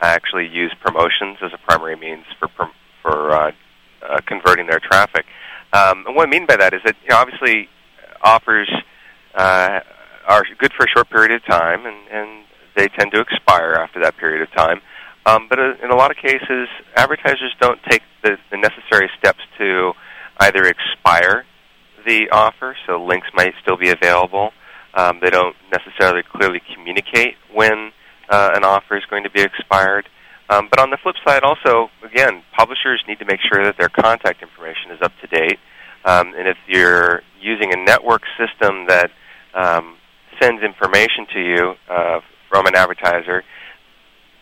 actually 0.00 0.48
use 0.48 0.74
promotions 0.80 1.36
as 1.42 1.52
a 1.52 1.58
primary 1.58 1.96
means 1.96 2.24
for 2.38 2.48
for 3.02 3.30
uh, 3.32 3.52
uh, 4.02 4.18
converting 4.26 4.66
their 4.66 4.80
traffic. 4.80 5.26
Um, 5.72 6.04
and 6.06 6.16
what 6.16 6.26
I 6.26 6.30
mean 6.30 6.46
by 6.46 6.56
that 6.56 6.74
is 6.74 6.80
that 6.84 6.96
you 7.02 7.10
know, 7.10 7.16
obviously 7.16 7.68
offers 8.22 8.70
uh, 9.34 9.80
are 10.26 10.44
good 10.58 10.72
for 10.72 10.84
a 10.84 10.88
short 10.88 11.08
period 11.10 11.32
of 11.32 11.44
time, 11.44 11.86
and, 11.86 12.08
and 12.10 12.44
they 12.76 12.88
tend 12.88 13.12
to 13.12 13.20
expire 13.20 13.74
after 13.74 14.00
that 14.02 14.16
period 14.16 14.42
of 14.42 14.50
time. 14.52 14.80
Um, 15.26 15.46
but 15.48 15.58
uh, 15.58 15.74
in 15.82 15.90
a 15.90 15.96
lot 15.96 16.10
of 16.10 16.16
cases, 16.16 16.68
advertisers 16.96 17.54
don't 17.60 17.80
take 17.88 18.02
the, 18.22 18.36
the 18.50 18.56
necessary 18.56 19.10
steps 19.18 19.40
to 19.58 19.92
either 20.40 20.64
expire 20.64 21.44
the 22.06 22.28
offer, 22.30 22.76
so 22.86 23.02
links 23.02 23.28
might 23.34 23.52
still 23.62 23.76
be 23.76 23.90
available. 23.90 24.50
Um, 24.94 25.20
they 25.22 25.30
don't 25.30 25.56
necessarily 25.70 26.22
clearly 26.22 26.60
communicate 26.74 27.36
when 27.52 27.92
uh, 28.28 28.50
an 28.54 28.64
offer 28.64 28.96
is 28.96 29.04
going 29.10 29.24
to 29.24 29.30
be 29.30 29.42
expired. 29.42 30.08
Um, 30.48 30.68
but 30.68 30.80
on 30.80 30.90
the 30.90 30.98
flip 31.02 31.14
side, 31.24 31.42
also, 31.44 31.90
again, 32.04 32.42
publishers 32.56 33.02
need 33.06 33.20
to 33.20 33.24
make 33.24 33.40
sure 33.40 33.64
that 33.64 33.76
their 33.78 33.88
contact 33.88 34.42
information 34.42 34.90
is 34.90 34.98
up 35.00 35.12
to 35.20 35.26
date. 35.28 35.58
Um, 36.04 36.34
and 36.36 36.48
if 36.48 36.56
you're 36.66 37.22
using 37.40 37.72
a 37.72 37.76
network 37.76 38.22
system 38.38 38.86
that 38.88 39.10
um, 39.54 39.96
sends 40.40 40.62
information 40.62 41.26
to 41.34 41.40
you 41.40 41.74
uh, 41.88 42.20
from 42.48 42.66
an 42.66 42.74
advertiser, 42.74 43.44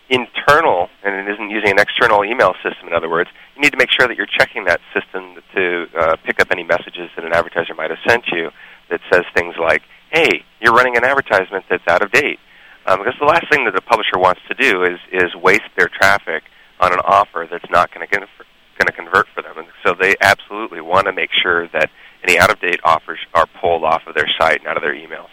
internal, 0.09 0.89
and 1.03 1.15
it 1.15 1.31
isn't 1.31 1.49
using 1.49 1.71
an 1.71 1.79
external 1.79 2.25
email 2.25 2.53
system, 2.63 2.87
in 2.87 2.93
other 2.93 3.09
words, 3.09 3.29
you 3.55 3.61
need 3.61 3.71
to 3.71 3.77
make 3.77 3.89
sure 3.91 4.07
that 4.07 4.17
you're 4.17 4.29
checking 4.29 4.65
that 4.65 4.81
system 4.93 5.37
to 5.55 5.85
uh, 5.97 6.15
pick 6.25 6.39
up 6.39 6.47
any 6.51 6.63
messages 6.63 7.09
that 7.15 7.25
an 7.25 7.33
advertiser 7.33 7.73
might 7.75 7.89
have 7.89 7.99
sent 8.07 8.25
you 8.31 8.49
that 8.89 8.99
says 9.11 9.23
things 9.35 9.55
like, 9.59 9.83
hey, 10.11 10.43
you're 10.61 10.73
running 10.73 10.97
an 10.97 11.05
advertisement 11.05 11.65
that's 11.69 11.87
out 11.87 12.01
of 12.01 12.11
date. 12.11 12.39
Um, 12.85 12.99
because 12.99 13.13
the 13.19 13.25
last 13.25 13.45
thing 13.51 13.65
that 13.65 13.75
a 13.75 13.81
publisher 13.81 14.17
wants 14.17 14.41
to 14.47 14.55
do 14.55 14.83
is, 14.83 14.97
is 15.11 15.35
waste 15.35 15.69
their 15.77 15.89
traffic 15.89 16.43
on 16.79 16.93
an 16.93 16.99
offer 17.05 17.47
that's 17.49 17.69
not 17.69 17.93
going 17.93 18.07
to 18.07 18.17
going 18.79 18.87
to 18.87 18.93
convert 18.93 19.27
for 19.35 19.41
them. 19.41 19.57
And 19.57 19.67
so 19.85 19.93
they 19.99 20.15
absolutely 20.21 20.79
want 20.79 21.05
to 21.07 21.13
make 21.13 21.29
sure 21.43 21.67
that 21.69 21.89
any 22.23 22.39
out 22.39 22.49
of 22.49 22.59
date 22.61 22.79
offers 22.83 23.19
are 23.33 23.45
pulled 23.59 23.83
off 23.83 24.03
of 24.07 24.15
their 24.15 24.29
site 24.39 24.59
and 24.59 24.67
out 24.67 24.77
of 24.77 24.83
their 24.83 24.95
emails. 24.95 25.29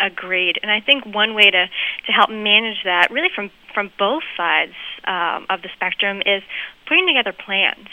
Agreed. 0.00 0.58
And 0.62 0.70
I 0.70 0.80
think 0.80 1.04
one 1.06 1.34
way 1.34 1.50
to, 1.50 1.66
to 2.06 2.12
help 2.12 2.30
manage 2.30 2.82
that, 2.84 3.10
really 3.10 3.28
from, 3.34 3.50
from 3.74 3.90
both 3.98 4.22
sides 4.36 4.72
um, 5.04 5.46
of 5.50 5.62
the 5.62 5.68
spectrum, 5.74 6.20
is 6.20 6.42
putting 6.88 7.06
together 7.06 7.32
plans. 7.32 7.88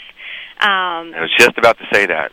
Um, 0.60 1.16
I 1.16 1.20
was 1.22 1.32
just 1.38 1.56
about 1.56 1.78
to 1.78 1.86
say 1.92 2.06
that. 2.06 2.32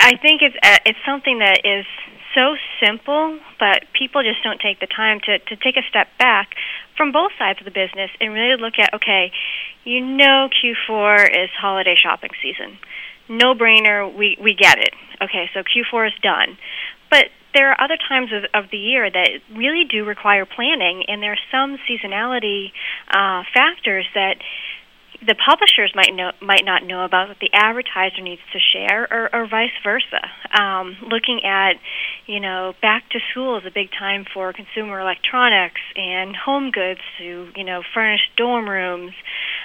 I 0.00 0.18
think 0.20 0.42
it's 0.42 0.56
uh, 0.60 0.78
it's 0.84 0.98
something 1.06 1.38
that 1.38 1.62
is 1.64 1.86
so 2.34 2.56
simple, 2.82 3.38
but 3.60 3.84
people 3.96 4.22
just 4.22 4.42
don't 4.42 4.60
take 4.60 4.80
the 4.80 4.88
time 4.90 5.20
to, 5.24 5.38
to 5.38 5.56
take 5.56 5.76
a 5.76 5.86
step 5.88 6.08
back 6.18 6.50
from 6.96 7.12
both 7.12 7.30
sides 7.38 7.60
of 7.60 7.64
the 7.64 7.70
business 7.70 8.10
and 8.20 8.34
really 8.34 8.60
look 8.60 8.74
at 8.78 8.92
okay, 8.94 9.30
you 9.84 10.00
know 10.00 10.48
Q4 10.50 11.30
is 11.30 11.50
holiday 11.56 11.94
shopping 11.94 12.30
season. 12.42 12.78
No 13.28 13.54
brainer, 13.54 14.12
we, 14.12 14.36
we 14.42 14.54
get 14.54 14.78
it. 14.78 14.92
Okay, 15.22 15.48
so 15.54 15.60
Q4 15.60 16.08
is 16.08 16.12
done. 16.22 16.58
But 17.08 17.26
there 17.54 17.70
are 17.70 17.80
other 17.80 17.96
times 18.08 18.30
of, 18.32 18.44
of 18.52 18.70
the 18.70 18.76
year 18.76 19.10
that 19.10 19.28
really 19.54 19.84
do 19.88 20.04
require 20.04 20.44
planning, 20.44 21.04
and 21.08 21.22
there 21.22 21.32
are 21.32 21.46
some 21.50 21.78
seasonality 21.88 22.72
uh, 23.08 23.42
factors 23.54 24.06
that 24.14 24.36
the 25.26 25.34
publishers 25.34 25.92
might 25.94 26.12
know 26.14 26.32
might 26.42 26.64
not 26.64 26.84
know 26.84 27.04
about 27.04 27.28
that 27.28 27.38
the 27.40 27.50
advertiser 27.52 28.20
needs 28.20 28.42
to 28.52 28.58
share, 28.58 29.06
or, 29.10 29.34
or 29.34 29.46
vice 29.48 29.72
versa. 29.82 30.20
Um, 30.52 30.96
looking 31.08 31.40
at, 31.44 31.74
you 32.26 32.40
know, 32.40 32.74
back 32.82 33.08
to 33.10 33.20
school 33.30 33.58
is 33.58 33.64
a 33.66 33.70
big 33.70 33.90
time 33.98 34.24
for 34.32 34.52
consumer 34.52 35.00
electronics 35.00 35.80
and 35.96 36.36
home 36.36 36.70
goods 36.70 37.00
to 37.18 37.48
you 37.56 37.64
know 37.64 37.82
furnish 37.94 38.20
dorm 38.36 38.68
rooms, 38.68 39.12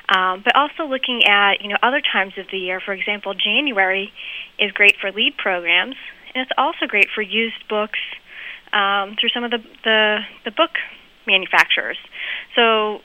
um, 0.08 0.42
but 0.44 0.56
also 0.56 0.86
looking 0.86 1.24
at 1.28 1.62
you 1.62 1.70
know 1.70 1.78
other 1.82 2.02
times 2.02 2.34
of 2.38 2.46
the 2.52 2.58
year. 2.58 2.80
For 2.80 2.94
example, 2.94 3.34
January 3.34 4.12
is 4.60 4.72
great 4.72 4.96
for 5.02 5.12
lead 5.12 5.36
programs, 5.38 5.96
and 6.34 6.41
it's 6.41 6.51
also 6.57 6.86
great 6.88 7.07
for 7.13 7.21
used 7.21 7.67
books 7.67 7.99
um, 8.73 9.15
through 9.19 9.30
some 9.34 9.43
of 9.43 9.51
the 9.51 9.59
the, 9.84 10.19
the 10.45 10.51
book 10.51 10.71
manufacturers. 11.27 11.97
So 12.55 12.99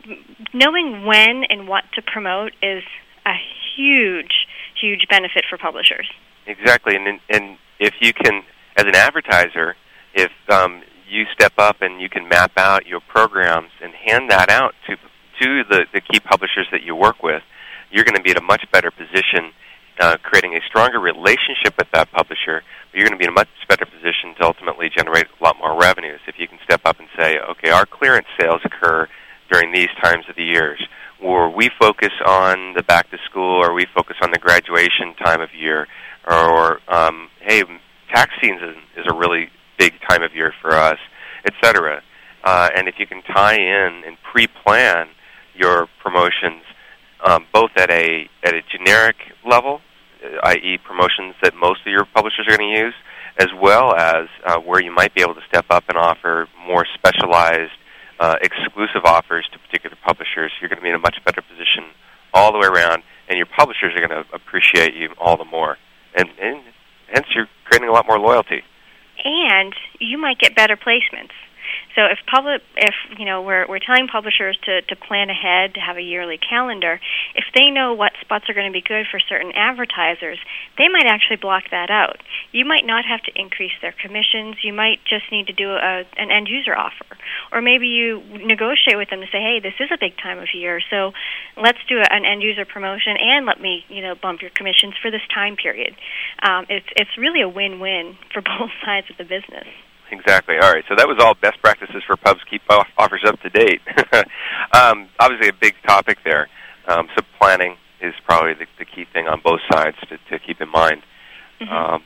knowing 0.52 1.04
when 1.04 1.44
and 1.48 1.68
what 1.68 1.84
to 1.94 2.02
promote 2.02 2.52
is 2.62 2.82
a 3.26 3.34
huge, 3.76 4.46
huge 4.80 5.06
benefit 5.10 5.44
for 5.48 5.58
publishers. 5.58 6.10
Exactly, 6.46 6.96
and 6.96 7.20
and 7.30 7.58
if 7.78 7.94
you 8.00 8.12
can, 8.12 8.42
as 8.76 8.84
an 8.84 8.94
advertiser, 8.94 9.76
if 10.14 10.30
um, 10.50 10.82
you 11.08 11.24
step 11.32 11.52
up 11.58 11.76
and 11.80 12.00
you 12.00 12.08
can 12.08 12.28
map 12.28 12.52
out 12.56 12.86
your 12.86 13.00
programs 13.00 13.70
and 13.82 13.92
hand 13.94 14.30
that 14.30 14.50
out 14.50 14.74
to 14.86 14.96
to 15.40 15.64
the, 15.68 15.86
the 15.92 16.00
key 16.00 16.20
publishers 16.20 16.68
that 16.70 16.82
you 16.82 16.94
work 16.94 17.22
with, 17.22 17.42
you're 17.90 18.04
going 18.04 18.16
to 18.16 18.22
be 18.22 18.30
in 18.30 18.36
a 18.36 18.42
much 18.42 18.64
better 18.72 18.90
position, 18.90 19.52
uh, 20.00 20.16
creating 20.22 20.54
a 20.54 20.60
stronger 20.68 21.00
relationship 21.00 21.74
with 21.76 21.88
that 21.92 22.10
publisher. 22.12 22.62
You're 22.94 23.06
going 23.06 23.18
to 23.18 23.18
be 23.18 23.24
in 23.24 23.30
a 23.30 23.32
much 23.32 23.48
better 23.68 23.86
position 23.86 24.34
to 24.38 24.44
ultimately 24.44 24.88
generate 24.88 25.26
a 25.26 25.44
lot 25.44 25.56
more 25.58 25.78
revenues 25.78 26.20
if 26.28 26.36
you 26.38 26.46
can 26.46 26.58
step 26.62 26.82
up 26.84 27.00
and 27.00 27.08
say, 27.18 27.38
okay, 27.50 27.70
our 27.70 27.86
clearance 27.86 28.28
sales 28.40 28.60
occur 28.64 29.08
during 29.50 29.72
these 29.72 29.88
times 30.02 30.24
of 30.28 30.36
the 30.36 30.44
years, 30.44 30.80
or 31.20 31.50
we 31.50 31.70
focus 31.78 32.12
on 32.24 32.74
the 32.74 32.82
back 32.84 33.10
to 33.10 33.18
school, 33.28 33.64
or 33.64 33.74
we 33.74 33.86
focus 33.94 34.16
on 34.22 34.30
the 34.30 34.38
graduation 34.38 35.14
time 35.24 35.40
of 35.40 35.48
year, 35.52 35.88
or 36.28 36.80
um, 36.88 37.28
hey, 37.40 37.64
tax 38.14 38.32
season 38.40 38.76
is 38.96 39.04
a 39.10 39.14
really 39.14 39.48
big 39.78 39.92
time 40.08 40.22
of 40.22 40.34
year 40.34 40.54
for 40.62 40.72
us, 40.72 40.98
etc. 41.44 42.00
Uh, 42.44 42.68
and 42.76 42.86
if 42.88 42.94
you 42.98 43.06
can 43.06 43.22
tie 43.22 43.56
in 43.56 44.02
and 44.06 44.16
pre-plan 44.22 45.08
your 45.54 45.88
promotions, 46.00 46.62
um, 47.24 47.46
both 47.52 47.70
at 47.76 47.90
a 47.90 48.28
at 48.44 48.54
a 48.54 48.60
generic 48.70 49.16
level, 49.44 49.80
i.e., 50.44 50.78
promotions 50.78 51.34
that 51.42 51.54
most 51.54 51.80
of 51.86 51.92
your 51.92 52.04
publishers 52.04 52.46
are 52.48 52.56
going 52.56 52.74
to 52.74 52.80
use, 52.80 52.94
as 53.38 53.48
well 53.60 53.94
as 53.94 54.28
uh, 54.44 54.58
where 54.58 54.82
you 54.82 54.92
might 54.92 55.14
be 55.14 55.22
able 55.22 55.34
to 55.34 55.44
step 55.48 55.66
up 55.70 55.84
and 55.88 55.98
offer 55.98 56.48
more 56.66 56.84
specialized 56.94 57.72
uh, 58.20 58.36
exclusive 58.42 59.04
offers 59.04 59.46
to 59.52 59.58
particular 59.58 59.96
publishers, 60.04 60.52
you're 60.60 60.68
going 60.68 60.78
to 60.78 60.82
be 60.82 60.88
in 60.88 60.94
a 60.94 60.98
much 60.98 61.16
better 61.24 61.42
position 61.42 61.90
all 62.32 62.52
the 62.52 62.58
way 62.58 62.66
around, 62.66 63.02
and 63.28 63.36
your 63.36 63.46
publishers 63.46 63.92
are 63.94 64.06
going 64.06 64.24
to 64.24 64.24
appreciate 64.32 64.94
you 64.94 65.08
all 65.18 65.36
the 65.36 65.44
more. 65.44 65.76
And, 66.14 66.28
and 66.40 66.62
hence, 67.12 67.26
you're 67.34 67.48
creating 67.64 67.88
a 67.88 67.92
lot 67.92 68.06
more 68.06 68.18
loyalty. 68.18 68.62
And 69.24 69.74
you 70.00 70.18
might 70.18 70.38
get 70.38 70.54
better 70.54 70.76
placements. 70.76 71.34
So 71.94 72.06
if 72.06 72.18
public, 72.26 72.62
if 72.76 72.94
you 73.18 73.24
know, 73.24 73.42
we're 73.42 73.66
we're 73.68 73.78
telling 73.78 74.08
publishers 74.08 74.58
to 74.64 74.82
to 74.82 74.96
plan 74.96 75.30
ahead, 75.30 75.74
to 75.74 75.80
have 75.80 75.96
a 75.96 76.02
yearly 76.02 76.38
calendar. 76.38 77.00
If 77.34 77.44
they 77.54 77.70
know 77.70 77.94
what 77.94 78.12
spots 78.20 78.48
are 78.48 78.54
going 78.54 78.66
to 78.66 78.72
be 78.72 78.82
good 78.82 79.06
for 79.10 79.20
certain 79.20 79.52
advertisers, 79.54 80.38
they 80.76 80.88
might 80.88 81.06
actually 81.06 81.36
block 81.36 81.70
that 81.70 81.90
out. 81.90 82.18
You 82.52 82.64
might 82.64 82.84
not 82.84 83.04
have 83.04 83.22
to 83.22 83.32
increase 83.34 83.74
their 83.80 83.94
commissions. 83.94 84.56
You 84.62 84.72
might 84.72 84.98
just 85.08 85.30
need 85.30 85.46
to 85.46 85.52
do 85.52 85.70
a 85.70 86.02
an 86.18 86.30
end 86.30 86.48
user 86.48 86.74
offer, 86.74 87.06
or 87.52 87.62
maybe 87.62 87.86
you 87.86 88.20
negotiate 88.42 88.98
with 88.98 89.10
them 89.10 89.20
to 89.20 89.26
say, 89.30 89.38
hey, 89.38 89.60
this 89.62 89.78
is 89.78 89.90
a 89.94 89.98
big 89.98 90.16
time 90.18 90.38
of 90.38 90.48
year, 90.54 90.80
so 90.90 91.12
let's 91.56 91.78
do 91.88 91.98
an 91.98 92.24
end 92.24 92.42
user 92.42 92.64
promotion 92.64 93.16
and 93.18 93.46
let 93.46 93.60
me 93.60 93.84
you 93.88 94.02
know 94.02 94.14
bump 94.14 94.42
your 94.42 94.50
commissions 94.50 94.94
for 95.00 95.10
this 95.10 95.22
time 95.32 95.56
period. 95.56 95.94
Um, 96.42 96.66
it's 96.68 96.86
it's 96.96 97.16
really 97.16 97.40
a 97.40 97.48
win 97.48 97.78
win 97.78 98.16
for 98.32 98.42
both 98.58 98.70
sides 98.84 99.06
of 99.10 99.16
the 99.16 99.24
business. 99.24 99.66
Exactly. 100.10 100.56
All 100.60 100.72
right. 100.72 100.84
So 100.88 100.94
that 100.96 101.08
was 101.08 101.18
all 101.20 101.34
best 101.34 101.60
practices 101.62 102.02
for 102.06 102.16
pubs 102.16 102.40
keep 102.48 102.62
offers 102.98 103.24
up 103.26 103.40
to 103.40 103.50
date. 103.50 103.80
um, 104.72 105.08
obviously, 105.18 105.48
a 105.48 105.52
big 105.52 105.74
topic 105.86 106.18
there. 106.24 106.48
Um, 106.86 107.08
so 107.16 107.22
planning 107.40 107.76
is 108.00 108.14
probably 108.26 108.54
the, 108.54 108.66
the 108.78 108.84
key 108.84 109.06
thing 109.12 109.26
on 109.26 109.40
both 109.42 109.60
sides 109.72 109.96
to, 110.08 110.18
to 110.30 110.38
keep 110.38 110.60
in 110.60 110.70
mind. 110.70 111.02
Mm-hmm. 111.60 111.72
Um, 111.72 112.02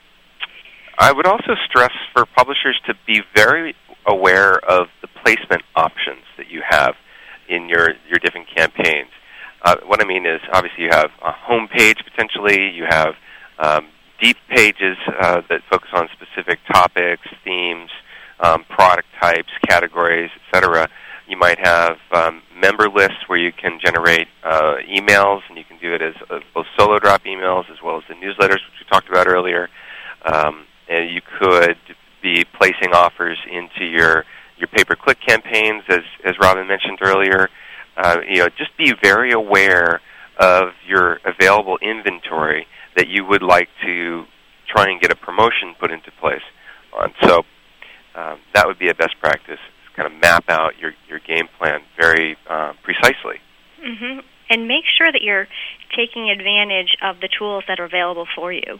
I 0.99 1.12
would 1.12 1.26
also 1.26 1.55
stress 1.68 1.92
for 2.12 2.26
publishers 2.26 2.80
to 2.86 2.94
be 3.07 3.22
very 3.34 3.74
aware 4.07 4.59
of 4.68 4.88
the 5.01 5.09
placement 5.22 5.62
options 5.76 6.24
that 6.36 6.51
you 6.51 6.62
have 6.66 6.94
in 7.49 7.68
your 7.68 7.90
your 8.09 8.18
different 8.22 8.49
campaigns. 8.55 9.11
Uh, 9.62 9.76
what 9.86 10.01
I 10.03 10.07
mean 10.07 10.24
is, 10.24 10.40
obviously, 10.53 10.84
you 10.84 10.90
have 10.90 11.11
a 11.22 11.32
home 11.32 11.68
page 11.68 11.99
potentially. 12.05 12.70
You 12.70 12.84
have 12.88 13.14
um, 13.59 13.88
deep 14.20 14.36
pages 14.48 14.96
uh, 15.20 15.42
that 15.48 15.62
focus 15.70 15.90
on 15.92 16.08
specific 16.12 16.58
topics, 16.70 17.26
themes, 17.44 17.90
um, 18.40 18.64
product 18.64 19.08
types, 19.20 19.50
categories, 19.68 20.30
etc. 20.46 20.88
You 21.26 21.36
might 21.36 21.58
have 21.58 21.98
um, 22.12 22.42
member 22.58 22.88
lists 22.88 23.18
where 23.26 23.38
you 23.38 23.52
can 23.52 23.78
generate 23.84 24.28
uh, 24.44 24.76
emails, 24.88 25.40
and 25.48 25.58
you 25.58 25.64
can 25.64 25.78
do 25.78 25.94
it 25.94 26.02
as 26.02 26.14
uh, 26.30 26.40
both 26.54 26.66
solo 26.78 26.98
drop 26.98 27.24
emails 27.24 27.70
as 27.70 27.82
well 27.82 27.98
as 27.98 28.04
the 28.08 28.14
newsletters, 28.14 28.60
which 28.64 28.80
we 28.80 28.86
talked 28.90 29.08
about 29.08 29.26
earlier. 29.26 29.68
Um, 30.24 30.64
and 30.88 31.10
you 31.10 31.20
could 31.38 31.76
be 32.22 32.44
placing 32.44 32.92
offers 32.92 33.38
into 33.50 33.84
your 33.84 34.24
your 34.56 34.66
pay-per-click 34.68 35.18
campaigns, 35.24 35.84
as 35.88 36.00
as 36.24 36.34
Robin 36.40 36.66
mentioned 36.66 36.98
earlier. 37.02 37.48
Uh, 37.96 38.18
you 38.28 38.38
know, 38.38 38.48
just 38.56 38.76
be 38.76 38.92
very 39.02 39.32
aware 39.32 40.00
of 40.38 40.70
your 40.86 41.20
available 41.24 41.78
inventory 41.82 42.66
that 42.97 43.09
you 43.09 43.24
would 43.24 43.43
like 43.43 43.68
to 43.84 44.24
try 44.66 44.91
and 44.91 45.01
get 45.01 45.11
a 45.11 45.16
promotion 45.16 45.74
put 45.80 45.91
into 45.91 46.11
place 46.20 46.43
on. 46.97 47.12
So 47.22 47.43
um, 48.14 48.39
that 48.55 48.66
would 48.66 48.78
be 48.78 48.89
a 48.89 48.95
best 48.95 49.18
practice. 49.20 49.61
Kind 49.97 50.12
of 50.12 50.20
map 50.20 50.45
out 50.49 50.78
your 50.80 50.93
your 51.09 51.18
game 51.18 51.49
plan 51.59 51.80
very 52.01 52.36
uh, 52.49 52.72
precisely. 52.82 53.41
Mm-hmm. 53.84 54.20
And 54.51 54.68
make 54.68 54.84
sure 54.96 55.11
that 55.11 55.22
you're 55.22 55.46
taking 55.96 56.30
advantage 56.30 56.96
of 57.03 57.20
the 57.20 57.28
tools 57.28 57.64
that 57.68 57.80
are 57.80 57.84
available 57.84 58.26
for 58.36 58.53
you. 58.53 58.78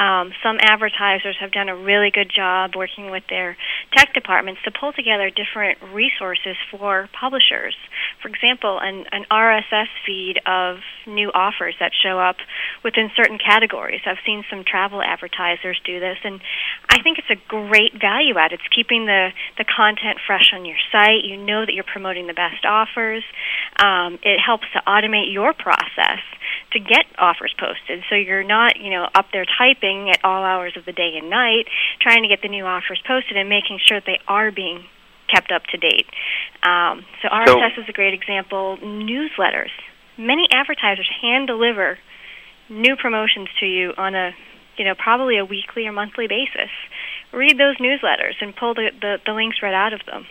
Um, 0.00 0.32
some 0.42 0.56
advertisers 0.60 1.36
have 1.40 1.52
done 1.52 1.68
a 1.68 1.76
really 1.76 2.10
good 2.10 2.30
job 2.34 2.72
working 2.76 3.10
with 3.10 3.24
their 3.28 3.56
tech 3.94 4.14
departments 4.14 4.60
to 4.64 4.70
pull 4.70 4.92
together 4.92 5.30
different 5.30 5.78
resources 5.92 6.56
for 6.70 7.08
publishers. 7.18 7.76
For 8.22 8.28
example, 8.28 8.78
an, 8.80 9.04
an 9.12 9.24
RSS 9.30 9.88
feed 10.04 10.40
of 10.46 10.78
new 11.06 11.30
offers 11.32 11.74
that 11.80 11.92
show 11.94 12.18
up 12.18 12.36
within 12.82 13.10
certain 13.16 13.38
categories. 13.38 14.00
I've 14.06 14.22
seen 14.24 14.44
some 14.50 14.64
travel 14.64 15.02
advertisers 15.02 15.80
do 15.84 16.00
this, 16.00 16.18
and 16.24 16.40
I 16.88 17.02
think 17.02 17.18
it's 17.18 17.30
a 17.30 17.40
great 17.48 17.92
value 18.00 18.36
add. 18.38 18.52
It's 18.52 18.66
keeping 18.74 19.06
the, 19.06 19.30
the 19.58 19.64
content 19.64 20.18
fresh 20.26 20.50
on 20.52 20.64
your 20.64 20.76
site. 20.92 21.24
You 21.24 21.36
know 21.36 21.64
that 21.64 21.72
you're 21.72 21.84
promoting 21.84 22.26
the 22.26 22.34
best 22.34 22.64
offers. 22.64 23.24
Um, 23.78 24.18
it 24.22 24.40
helps 24.40 24.66
to 24.72 24.82
automate 24.86 25.05
your 25.14 25.52
process 25.52 26.20
to 26.72 26.80
get 26.80 27.06
offers 27.18 27.54
posted. 27.58 28.02
So 28.08 28.14
you're 28.14 28.44
not, 28.44 28.80
you 28.80 28.90
know, 28.90 29.08
up 29.14 29.26
there 29.32 29.44
typing 29.44 30.10
at 30.10 30.24
all 30.24 30.44
hours 30.44 30.76
of 30.76 30.84
the 30.84 30.92
day 30.92 31.16
and 31.16 31.30
night 31.30 31.66
trying 32.00 32.22
to 32.22 32.28
get 32.28 32.42
the 32.42 32.48
new 32.48 32.64
offers 32.64 33.00
posted 33.06 33.36
and 33.36 33.48
making 33.48 33.78
sure 33.84 33.98
that 34.00 34.06
they 34.06 34.18
are 34.28 34.50
being 34.50 34.84
kept 35.32 35.50
up 35.52 35.62
to 35.70 35.76
date. 35.76 36.06
Um, 36.62 37.04
so 37.22 37.28
RSS 37.28 37.76
so, 37.76 37.82
is 37.82 37.88
a 37.88 37.92
great 37.92 38.14
example. 38.14 38.78
Newsletters. 38.82 39.74
Many 40.18 40.46
advertisers 40.50 41.08
hand 41.20 41.46
deliver 41.46 41.98
new 42.68 42.96
promotions 42.96 43.48
to 43.60 43.66
you 43.66 43.92
on 43.96 44.14
a, 44.14 44.32
you 44.76 44.84
know, 44.84 44.94
probably 44.94 45.38
a 45.38 45.44
weekly 45.44 45.86
or 45.86 45.92
monthly 45.92 46.26
basis. 46.26 46.70
Read 47.32 47.58
those 47.58 47.76
newsletters 47.78 48.34
and 48.40 48.54
pull 48.54 48.74
the, 48.74 48.90
the, 49.00 49.18
the 49.26 49.32
links 49.32 49.58
right 49.62 49.74
out 49.74 49.92
of 49.92 50.00
them. 50.06 50.26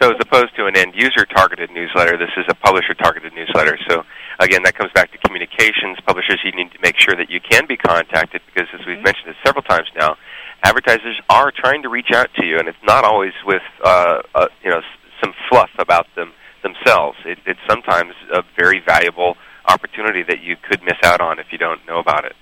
So 0.00 0.10
as 0.10 0.16
opposed 0.20 0.54
to 0.56 0.66
an 0.66 0.76
end 0.76 0.94
user 0.94 1.24
targeted 1.24 1.70
newsletter, 1.70 2.18
this 2.18 2.30
is 2.36 2.44
a 2.48 2.54
publisher 2.54 2.92
targeted 2.92 3.32
newsletter. 3.32 3.78
So 3.88 4.04
again, 4.38 4.62
that 4.64 4.74
comes 4.74 4.92
back 4.92 5.10
to 5.12 5.18
communications. 5.18 5.98
Publishers, 6.06 6.40
you 6.44 6.52
need 6.52 6.70
to 6.72 6.78
make 6.82 6.96
sure 6.98 7.16
that 7.16 7.30
you 7.30 7.40
can 7.40 7.66
be 7.66 7.76
contacted 7.76 8.42
because, 8.46 8.68
as 8.74 8.84
we've 8.86 8.96
mm-hmm. 8.96 9.04
mentioned 9.04 9.28
it 9.28 9.36
several 9.44 9.62
times 9.62 9.88
now, 9.96 10.16
advertisers 10.62 11.18
are 11.30 11.50
trying 11.50 11.82
to 11.82 11.88
reach 11.88 12.10
out 12.12 12.28
to 12.36 12.44
you, 12.44 12.58
and 12.58 12.68
it's 12.68 12.84
not 12.84 13.04
always 13.04 13.32
with 13.46 13.62
uh, 13.84 14.20
uh, 14.34 14.48
you 14.62 14.70
know 14.70 14.80
some 15.22 15.32
fluff 15.48 15.70
about 15.78 16.06
them 16.14 16.32
themselves. 16.62 17.16
It, 17.24 17.38
it's 17.46 17.60
sometimes 17.68 18.12
a 18.32 18.42
very 18.58 18.82
valuable 18.86 19.36
opportunity 19.66 20.22
that 20.24 20.42
you 20.42 20.56
could 20.68 20.82
miss 20.82 20.98
out 21.04 21.20
on 21.20 21.38
if 21.38 21.46
you 21.50 21.58
don't 21.58 21.84
know 21.86 21.98
about 21.98 22.24
it. 22.24 22.34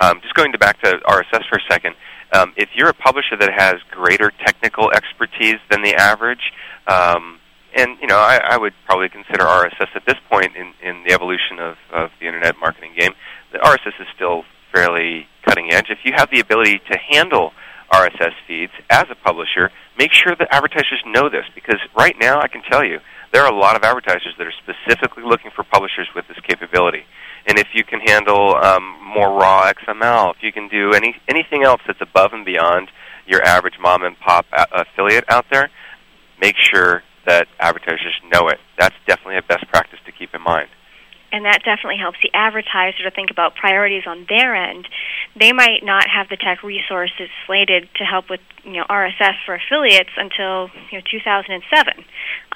Um, 0.00 0.20
just 0.20 0.34
going 0.34 0.52
to 0.52 0.58
back 0.58 0.80
to 0.82 0.98
RSS 1.08 1.48
for 1.48 1.56
a 1.58 1.72
second. 1.72 1.94
Um, 2.32 2.52
if 2.56 2.68
you're 2.74 2.90
a 2.90 2.94
publisher 2.94 3.36
that 3.40 3.50
has 3.56 3.76
greater 3.90 4.30
technical 4.44 4.90
expertise 4.92 5.56
than 5.70 5.82
the 5.82 5.94
average, 5.94 6.52
um, 6.88 7.38
and 7.76 7.98
you 8.00 8.08
know, 8.08 8.18
I, 8.18 8.40
I 8.42 8.56
would 8.58 8.72
probably 8.86 9.08
consider 9.08 9.44
RSS 9.44 9.94
at 9.94 10.02
this 10.06 10.16
point 10.30 10.56
in, 10.56 10.72
in 10.82 11.04
the 11.04 11.12
evolution 11.12 11.58
of, 11.60 11.76
of 11.92 12.10
the 12.20 12.26
internet 12.26 12.56
marketing 12.58 12.94
game. 12.98 13.12
The 13.52 13.58
RSS 13.58 14.00
is 14.00 14.06
still 14.14 14.42
fairly 14.72 15.26
cutting 15.46 15.72
edge. 15.72 15.86
If 15.90 15.98
you 16.04 16.12
have 16.16 16.30
the 16.30 16.40
ability 16.40 16.80
to 16.90 16.98
handle 17.10 17.52
RSS 17.92 18.32
feeds 18.46 18.72
as 18.90 19.04
a 19.10 19.14
publisher, 19.14 19.70
make 19.98 20.12
sure 20.12 20.34
that 20.36 20.48
advertisers 20.50 21.02
know 21.06 21.28
this 21.28 21.44
because 21.54 21.78
right 21.96 22.16
now 22.20 22.40
I 22.40 22.48
can 22.48 22.62
tell 22.62 22.84
you 22.84 22.98
there 23.32 23.42
are 23.42 23.52
a 23.52 23.56
lot 23.56 23.76
of 23.76 23.82
advertisers 23.82 24.34
that 24.38 24.46
are 24.46 24.52
specifically 24.62 25.22
looking 25.24 25.50
for 25.54 25.64
publishers 25.64 26.08
with 26.14 26.26
this 26.28 26.38
capability. 26.46 27.04
And 27.46 27.58
if 27.58 27.68
you 27.74 27.84
can 27.84 28.00
handle 28.00 28.56
um, 28.56 28.96
more 29.02 29.32
raw 29.32 29.70
XML, 29.72 30.34
if 30.34 30.42
you 30.42 30.52
can 30.52 30.68
do 30.68 30.92
any 30.92 31.16
anything 31.28 31.64
else 31.64 31.80
that's 31.86 32.00
above 32.00 32.32
and 32.32 32.44
beyond 32.44 32.90
your 33.26 33.42
average 33.42 33.78
mom 33.80 34.02
and 34.02 34.18
pop 34.18 34.46
a- 34.52 34.82
affiliate 34.82 35.24
out 35.28 35.46
there, 35.50 35.70
make 36.40 36.56
sure 36.56 37.02
that 37.26 37.46
advertisers 37.60 38.14
know 38.32 38.48
it. 38.48 38.58
That's 38.78 38.94
definitely 39.06 39.36
a 39.36 39.42
best 39.42 39.66
practice 39.68 39.98
to 40.06 40.12
keep 40.12 40.34
in 40.34 40.42
mind 40.42 40.68
and 41.30 41.44
that 41.44 41.62
definitely 41.64 41.98
helps 42.00 42.18
the 42.22 42.30
advertiser 42.32 43.04
to 43.04 43.10
think 43.10 43.30
about 43.30 43.54
priorities 43.54 44.04
on 44.06 44.26
their 44.28 44.54
end. 44.54 44.88
They 45.38 45.52
might 45.52 45.84
not 45.84 46.08
have 46.08 46.28
the 46.28 46.36
tech 46.36 46.62
resources 46.62 47.28
slated 47.46 47.88
to 47.96 48.04
help 48.04 48.30
with 48.30 48.40
you 48.64 48.80
know 48.80 48.84
RSS 48.88 49.36
for 49.44 49.54
affiliates 49.54 50.10
until 50.16 50.70
you 50.90 50.98
know 50.98 51.04
2007. 51.10 51.60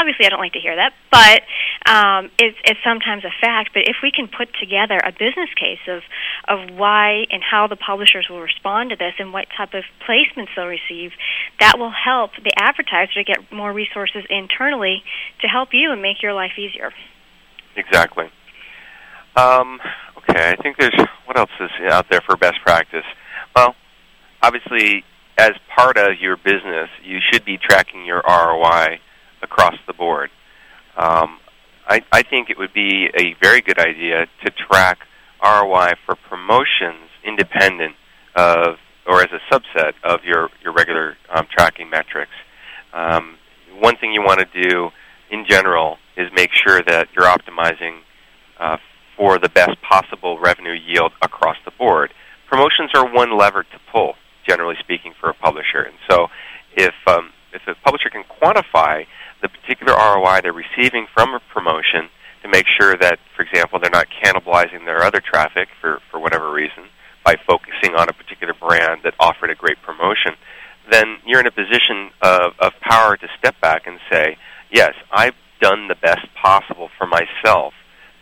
Obviously, 0.01 0.27
I 0.27 0.29
don't 0.31 0.41
like 0.41 0.55
to 0.55 0.61
hear 0.61 0.77
that, 0.77 0.95
but 1.11 1.45
um, 1.85 2.31
it's, 2.39 2.57
it's 2.65 2.81
sometimes 2.83 3.25
a 3.25 3.35
fact. 3.41 3.71
But 3.75 3.85
if 3.87 3.97
we 4.03 4.11
can 4.11 4.27
put 4.27 4.49
together 4.59 4.99
a 4.99 5.13
business 5.13 5.53
case 5.55 5.85
of 5.87 6.03
of 6.49 6.75
why 6.75 7.29
and 7.31 7.43
how 7.43 7.67
the 7.69 7.77
publishers 7.77 8.27
will 8.29 8.41
respond 8.41 8.91
to 8.91 8.97
this 8.97 9.15
and 9.19 9.33
what 9.33 9.47
type 9.57 9.75
of 9.75 9.85
placements 10.09 10.49
they'll 10.57 10.67
receive, 10.67 11.13
that 11.61 11.79
will 11.79 11.93
help 11.93 12.33
the 12.43 12.53
advertiser 12.57 13.21
to 13.21 13.25
get 13.25 13.53
more 13.53 13.73
resources 13.73 14.25
internally 14.31 15.03
to 15.41 15.47
help 15.47 15.71
you 15.73 15.93
and 15.93 16.01
make 16.01 16.23
your 16.23 16.33
life 16.33 16.59
easier. 16.59 16.91
Exactly. 17.77 18.31
Um, 19.37 19.81
okay, 20.19 20.51
I 20.51 20.57
think 20.63 20.77
there's 20.79 20.95
what 21.27 21.39
else 21.39 21.51
is 21.61 21.71
out 21.91 22.07
there 22.11 22.21
for 22.27 22.37
best 22.37 22.61
practice. 22.63 23.05
Well, 23.57 23.75
obviously, 24.43 25.05
as 25.39 25.53
part 25.75 25.97
of 25.97 26.21
your 26.21 26.37
business, 26.37 26.89
you 27.03 27.19
should 27.31 27.45
be 27.45 27.57
tracking 27.57 28.05
your 28.05 28.23
ROI 28.29 28.99
across 29.43 29.75
the 29.87 29.93
board. 29.93 30.31
Um, 30.97 31.39
I, 31.89 32.03
I 32.13 32.23
think 32.23 32.51
it 32.51 32.59
would 32.59 32.75
be 32.75 33.09
a 33.19 33.35
very 33.43 33.61
good 33.61 33.79
idea 33.79 34.27
to 34.45 34.51
track 34.51 34.99
ROI 35.43 35.93
for 36.07 36.15
promotions 36.29 37.09
independent 37.25 37.97
of 38.37 38.77
or 39.07 39.21
as 39.21 39.31
a 39.33 39.55
subset 39.55 39.95
of 40.05 40.21
your, 40.25 40.49
your 40.63 40.73
regular 40.73 41.17
um, 41.35 41.47
tracking 41.51 41.91
metrics. 41.91 42.31
Um, 42.93 43.37
one 43.81 43.97
thing 43.97 44.13
you 44.13 44.23
want 44.23 44.39
to 44.41 44.63
do 44.63 44.91
in 45.31 45.45
general 45.49 45.99
is 46.17 46.29
make 46.37 46.51
sure 46.53 46.83
that 46.87 47.09
you're 47.17 47.27
optimizing 47.27 47.99
uh, 48.61 48.77
for 49.23 49.39
the 49.39 49.49
best 49.49 49.81
possible 49.89 50.37
revenue 50.41 50.75
yield 50.75 51.13
across 51.23 51.57
the 51.65 51.71
board. 51.79 52.13
Promotions 52.51 52.91
are 52.93 53.07
one 53.07 53.39
lever 53.39 53.63
to 53.63 53.79
pull, 53.93 54.15
generally 54.49 54.75
speaking, 54.81 55.13
for 55.21 55.31
a 55.31 55.35
publisher. 55.35 55.81
And 55.81 55.95
so, 56.11 56.27
if 56.77 56.93
um, 57.07 57.31
if 57.53 57.63
a 57.69 57.77
publisher 57.85 58.11
can 58.11 58.25
quantify 58.25 59.07
the 59.41 59.49
particular 59.49 59.95
ROI 59.95 60.41
they're 60.43 60.53
receiving 60.53 61.07
from 61.15 61.35
a 61.35 61.41
promotion 61.55 62.11
to 62.43 62.49
make 62.49 62.67
sure 62.81 62.97
that, 62.97 63.21
for 63.37 63.43
example, 63.43 63.79
they're 63.79 63.95
not 63.95 64.09
cannibalizing 64.11 64.87
their 64.87 65.05
other 65.05 65.21
traffic 65.21 65.69
for, 65.81 66.01
for 66.11 66.19
whatever 66.19 66.51
reason 66.51 66.91
by 67.25 67.37
focusing 67.47 67.95
on 67.95 68.09
a 68.09 68.13
particular 68.13 68.55
brand 68.55 69.03
that 69.05 69.15
offered 69.21 69.51
a 69.51 69.55
great 69.55 69.81
promotion, 69.83 70.33
then 70.91 71.19
you're 71.25 71.39
in 71.39 71.47
a 71.47 71.53
position 71.53 72.11
of, 72.23 72.55
of 72.59 72.73
power 72.81 73.17
to 73.17 73.29
step 73.39 73.55
back 73.61 73.87
and 73.87 74.01
say, 74.11 74.37
yes, 74.73 74.95
I've 75.13 75.39
done 75.61 75.87
the 75.87 75.95
best 75.95 76.27
possible 76.35 76.89
for 76.99 77.07
myself 77.07 77.73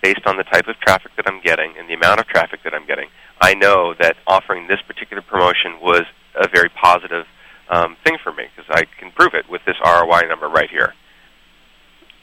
based 0.03 0.27
on 0.27 0.37
the 0.37 0.45
type 0.45 0.67
of 0.69 0.77
traffic 0.81 1.13
that 1.17 1.27
I'm 1.27 1.41
getting 1.43 1.75
and 1.79 1.89
the 1.89 1.95
amount 1.95 2.21
of 2.21 2.27
traffic 2.27 2.61
that 2.65 2.75
I'm 2.75 2.87
getting, 2.87 3.09
I 3.41 3.55
know 3.55 3.95
that 3.99 4.17
offering 4.27 4.67
this 4.67 4.81
particular 4.87 5.23
promotion 5.23 5.81
was 5.81 6.03
a 6.35 6.49
very 6.49 6.69
positive 6.69 7.27
um, 7.69 7.97
thing 8.05 8.19
for 8.23 8.33
me 8.33 8.45
because 8.55 8.71
I 8.71 8.85
can 8.99 9.11
prove 9.13 9.35
it 9.35 9.49
with 9.49 9.63
this 9.67 9.77
ROI 9.85 10.29
number 10.29 10.49
right 10.49 10.71
here. 10.71 10.95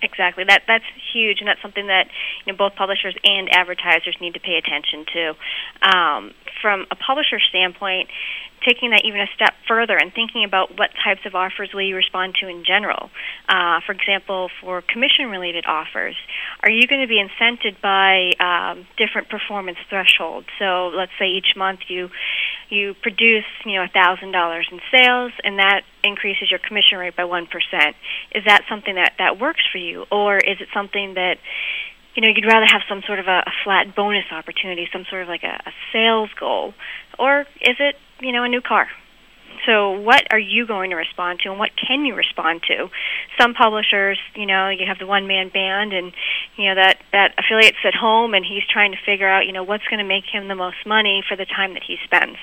Exactly. 0.01 0.43
That 0.43 0.61
that's 0.67 0.85
huge, 1.11 1.39
and 1.39 1.47
that's 1.47 1.61
something 1.61 1.87
that 1.87 2.05
you 2.45 2.53
know 2.53 2.57
both 2.57 2.75
publishers 2.75 3.15
and 3.23 3.49
advertisers 3.49 4.15
need 4.21 4.35
to 4.35 4.39
pay 4.39 4.61
attention 4.61 5.05
to. 5.13 5.33
Um, 5.81 6.33
from 6.61 6.85
a 6.91 6.95
publisher 6.95 7.39
standpoint, 7.49 8.09
taking 8.65 8.91
that 8.91 9.01
even 9.05 9.21
a 9.21 9.27
step 9.35 9.53
further 9.67 9.95
and 9.97 10.13
thinking 10.13 10.43
about 10.43 10.77
what 10.77 10.89
types 11.03 11.21
of 11.25 11.35
offers 11.35 11.69
will 11.73 11.81
you 11.81 11.95
respond 11.95 12.35
to 12.41 12.47
in 12.47 12.63
general. 12.65 13.09
Uh, 13.47 13.79
for 13.85 13.91
example, 13.93 14.49
for 14.61 14.81
commission-related 14.81 15.65
offers, 15.67 16.15
are 16.63 16.69
you 16.69 16.87
going 16.87 17.01
to 17.01 17.07
be 17.07 17.21
incented 17.21 17.79
by 17.81 18.31
um, 18.39 18.87
different 18.97 19.29
performance 19.29 19.77
thresholds? 19.89 20.47
So, 20.59 20.87
let's 20.95 21.11
say 21.19 21.27
each 21.27 21.55
month 21.55 21.81
you 21.87 22.09
you 22.69 22.95
produce 23.01 23.45
you 23.65 23.75
know 23.75 23.87
thousand 23.93 24.31
dollars 24.31 24.67
in 24.71 24.79
sales, 24.91 25.31
and 25.43 25.59
that 25.59 25.81
increases 26.03 26.51
your 26.51 26.59
commission 26.59 26.97
rate 26.97 27.15
by 27.15 27.25
one 27.25 27.47
percent. 27.47 27.95
Is 28.33 28.43
that 28.45 28.63
something 28.69 28.95
that 28.95 29.13
that 29.19 29.39
works 29.39 29.61
for 29.71 29.77
you, 29.77 30.05
or 30.11 30.37
is 30.37 30.59
it 30.59 30.67
something 30.73 31.13
that 31.15 31.37
you 32.17 32.21
know, 32.21 32.33
you'd 32.35 32.47
rather 32.47 32.65
have 32.65 32.81
some 32.89 33.03
sort 33.05 33.19
of 33.19 33.27
a, 33.27 33.43
a 33.45 33.51
flat 33.63 33.95
bonus 33.95 34.25
opportunity, 34.31 34.89
some 34.91 35.05
sort 35.07 35.21
of 35.21 35.27
like 35.27 35.43
a, 35.43 35.61
a 35.69 35.71
sales 35.93 36.31
goal, 36.39 36.73
or 37.19 37.41
is 37.61 37.77
it, 37.79 37.95
you 38.21 38.31
know, 38.31 38.43
a 38.43 38.49
new 38.49 38.61
car? 38.61 38.87
So, 39.65 39.99
what 39.99 40.27
are 40.31 40.39
you 40.39 40.67
going 40.67 40.91
to 40.91 40.95
respond 40.95 41.39
to, 41.43 41.49
and 41.49 41.59
what 41.59 41.71
can 41.75 42.05
you 42.05 42.15
respond 42.15 42.61
to? 42.67 42.89
Some 43.39 43.53
publishers, 43.53 44.19
you 44.35 44.45
know, 44.45 44.69
you 44.69 44.85
have 44.87 44.99
the 44.99 45.07
one-man 45.07 45.49
band, 45.49 45.93
and 45.93 46.13
you 46.55 46.69
know 46.69 46.75
that 46.75 46.99
that 47.11 47.33
affiliate's 47.37 47.77
at 47.83 47.93
home, 47.93 48.33
and 48.33 48.45
he's 48.45 48.63
trying 48.71 48.91
to 48.91 48.97
figure 49.05 49.27
out, 49.27 49.45
you 49.45 49.51
know, 49.51 49.63
what's 49.63 49.83
going 49.89 49.99
to 49.99 50.05
make 50.05 50.25
him 50.31 50.47
the 50.47 50.55
most 50.55 50.77
money 50.85 51.23
for 51.27 51.35
the 51.35 51.45
time 51.45 51.73
that 51.73 51.83
he 51.83 51.97
spends. 52.03 52.37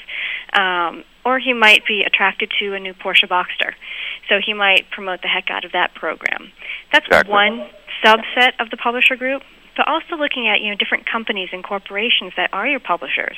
Um, 0.53 1.05
or 1.25 1.39
he 1.39 1.55
might 1.55 1.87
be 1.87 2.03
attracted 2.07 2.53
to 2.61 2.75
a 2.75 2.81
new 2.81 2.95
Porsche 2.95 3.29
Boxster, 3.29 3.73
so 4.29 4.41
he 4.45 4.53
might 4.53 4.91
promote 4.91 5.23
the 5.23 5.29
heck 5.29 5.51
out 5.51 5.65
of 5.65 5.73
that 5.73 5.95
program. 5.95 6.53
That's 6.93 7.07
exactly. 7.07 7.33
one 7.33 7.71
subset 8.05 8.53
of 8.61 8.71
the 8.71 8.77
publisher 8.77 9.17
group 9.17 9.43
but 9.77 9.89
also 9.89 10.17
looking 10.17 10.49
at 10.49 10.61
you 10.61 10.71
know 10.71 10.77
different 10.77 11.07
companies 11.11 11.49
and 11.53 11.63
corporations 11.63 12.33
that 12.37 12.51
are 12.53 12.67
your 12.67 12.81
publishers. 12.81 13.37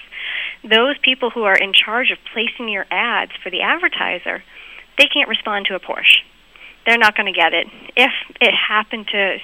Those 0.63 0.97
people 1.03 1.31
who 1.31 1.45
are 1.45 1.57
in 1.57 1.73
charge 1.73 2.11
of 2.11 2.19
placing 2.33 2.69
your 2.69 2.87
ads 2.91 3.33
for 3.43 3.51
the 3.51 3.63
advertiser, 3.63 4.43
they 4.99 5.07
can't 5.07 5.29
respond 5.29 5.67
to 5.67 5.75
a 5.75 5.81
Porsche. 5.81 6.23
They're 6.85 6.99
not 6.99 7.17
going 7.17 7.33
to 7.33 7.39
get 7.39 7.53
it. 7.53 7.67
If 7.97 8.13
it 8.41 8.55
happened 8.55 9.09
to, 9.09 9.39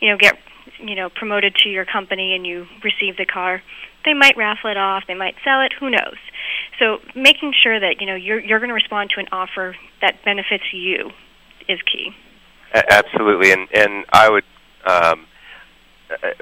you 0.00 0.10
know, 0.10 0.16
get 0.16 0.38
you 0.78 0.94
know 0.94 1.08
promoted 1.08 1.54
to 1.64 1.68
your 1.68 1.84
company 1.84 2.34
and 2.34 2.46
you 2.46 2.66
receive 2.82 3.16
the 3.16 3.26
car, 3.26 3.62
they 4.04 4.14
might 4.14 4.36
raffle 4.36 4.70
it 4.70 4.76
off, 4.76 5.04
they 5.06 5.14
might 5.14 5.34
sell 5.44 5.62
it, 5.62 5.72
who 5.78 5.90
knows. 5.90 6.16
So 6.78 6.98
making 7.14 7.54
sure 7.62 7.78
that 7.78 8.00
you 8.00 8.06
know 8.06 8.14
you're 8.14 8.40
you're 8.40 8.58
going 8.58 8.68
to 8.68 8.74
respond 8.74 9.10
to 9.14 9.20
an 9.20 9.28
offer 9.32 9.76
that 10.00 10.24
benefits 10.24 10.64
you 10.72 11.10
is 11.68 11.80
key. 11.82 12.10
Absolutely, 12.72 13.52
and 13.52 13.68
and 13.72 14.04
I 14.12 14.28
would 14.28 14.44
um, 14.84 15.26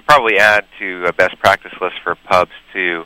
probably 0.06 0.38
add 0.38 0.64
to 0.78 1.04
a 1.06 1.12
best 1.12 1.38
practice 1.38 1.72
list 1.80 1.96
for 2.02 2.14
pubs 2.14 2.52
to 2.72 3.04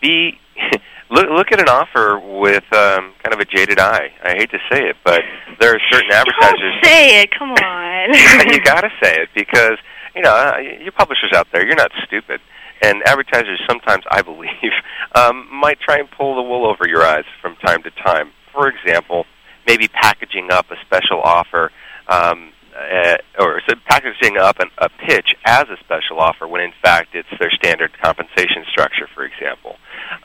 be 0.00 0.38
look 1.10 1.28
look 1.30 1.52
at 1.52 1.60
an 1.60 1.68
offer 1.68 2.18
with 2.18 2.64
um, 2.72 3.12
kind 3.22 3.32
of 3.32 3.40
a 3.40 3.44
jaded 3.44 3.78
eye. 3.78 4.12
I 4.22 4.30
hate 4.30 4.50
to 4.50 4.58
say 4.70 4.88
it, 4.88 4.96
but 5.04 5.22
there 5.60 5.74
are 5.74 5.80
certain 5.90 6.10
advertisers. 6.12 6.60
Don't 6.60 6.84
say 6.84 7.22
it. 7.22 7.30
Come 7.36 7.50
on. 7.50 8.14
you 8.52 8.60
got 8.60 8.82
to 8.82 8.90
say 9.02 9.20
it 9.20 9.28
because 9.34 9.78
you 10.14 10.22
know 10.22 10.34
uh, 10.34 10.58
you 10.58 10.90
publishers 10.92 11.32
out 11.34 11.48
there. 11.52 11.64
You're 11.66 11.76
not 11.76 11.92
stupid, 12.04 12.40
and 12.82 13.02
advertisers 13.06 13.60
sometimes, 13.68 14.04
I 14.10 14.22
believe, 14.22 14.72
um, 15.14 15.48
might 15.52 15.80
try 15.80 15.98
and 15.98 16.10
pull 16.10 16.36
the 16.36 16.42
wool 16.42 16.66
over 16.66 16.88
your 16.88 17.02
eyes 17.02 17.24
from 17.40 17.56
time 17.56 17.82
to 17.82 17.90
time. 17.90 18.32
For 18.52 18.68
example, 18.68 19.26
maybe 19.66 19.88
packaging 19.88 20.50
up 20.50 20.70
a 20.70 20.76
special 20.84 21.20
offer. 21.20 21.70
Um, 22.08 22.52
uh, 22.76 23.16
or 23.38 23.60
packaging 23.86 24.36
up 24.38 24.58
an, 24.58 24.68
a 24.78 24.88
pitch 24.88 25.34
as 25.44 25.64
a 25.68 25.76
special 25.84 26.20
offer 26.20 26.46
when 26.46 26.60
in 26.60 26.72
fact 26.82 27.14
it's 27.14 27.28
their 27.38 27.50
standard 27.50 27.90
compensation 28.02 28.64
structure, 28.70 29.08
for 29.14 29.24
example, 29.24 29.76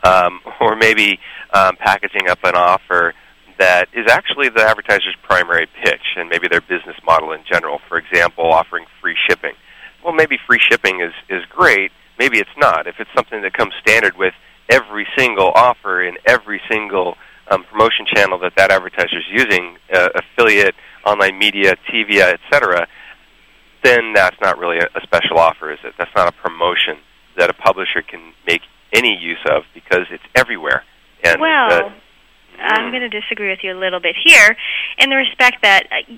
um, 0.03 0.39
or 0.59 0.75
maybe 0.75 1.19
um, 1.53 1.75
packaging 1.77 2.29
up 2.29 2.39
an 2.43 2.55
offer 2.55 3.13
that 3.59 3.87
is 3.93 4.09
actually 4.09 4.49
the 4.49 4.61
advertiser's 4.61 5.15
primary 5.23 5.67
pitch 5.83 6.17
and 6.17 6.29
maybe 6.29 6.47
their 6.47 6.61
business 6.61 6.95
model 7.05 7.31
in 7.31 7.41
general. 7.49 7.79
For 7.87 7.97
example, 7.97 8.45
offering 8.45 8.85
free 9.01 9.15
shipping. 9.29 9.53
Well, 10.03 10.13
maybe 10.13 10.37
free 10.47 10.59
shipping 10.69 11.01
is 11.01 11.13
is 11.29 11.45
great. 11.49 11.91
Maybe 12.17 12.39
it's 12.39 12.57
not. 12.57 12.87
If 12.87 12.95
it's 12.99 13.09
something 13.15 13.41
that 13.43 13.53
comes 13.53 13.73
standard 13.79 14.17
with 14.17 14.33
every 14.69 15.07
single 15.17 15.51
offer 15.53 16.01
in 16.03 16.17
every 16.25 16.61
single 16.69 17.15
um, 17.51 17.63
promotion 17.63 18.05
channel 18.13 18.39
that 18.39 18.53
that 18.57 18.71
advertiser 18.71 19.17
is 19.17 19.25
using, 19.31 19.77
uh, 19.93 20.09
affiliate 20.15 20.75
online 21.05 21.37
media, 21.37 21.75
TV, 21.91 22.19
etc., 22.19 22.87
then 23.83 24.13
that's 24.13 24.37
not 24.41 24.57
really 24.57 24.77
a, 24.77 24.85
a 24.95 25.01
special 25.01 25.39
offer, 25.39 25.71
is 25.71 25.79
it? 25.83 25.93
That's 25.97 26.11
not 26.15 26.27
a 26.27 26.31
promotion 26.31 26.97
that 27.37 27.49
a 27.49 27.53
publisher 27.53 28.01
can 28.01 28.33
make 28.45 28.61
any 28.93 29.17
use 29.19 29.41
of 29.49 29.63
because 29.73 30.05
it's 30.11 30.23
everywhere. 30.35 30.83
And 31.23 31.39
well, 31.39 31.71
uh, 31.71 31.89
I'm 32.59 32.91
going 32.91 33.01
to 33.01 33.09
disagree 33.09 33.49
with 33.49 33.59
you 33.63 33.73
a 33.73 33.79
little 33.79 33.99
bit 33.99 34.15
here, 34.23 34.55
in 34.99 35.09
the 35.09 35.15
respect 35.15 35.57
that 35.63 35.87
uh, 35.91 36.15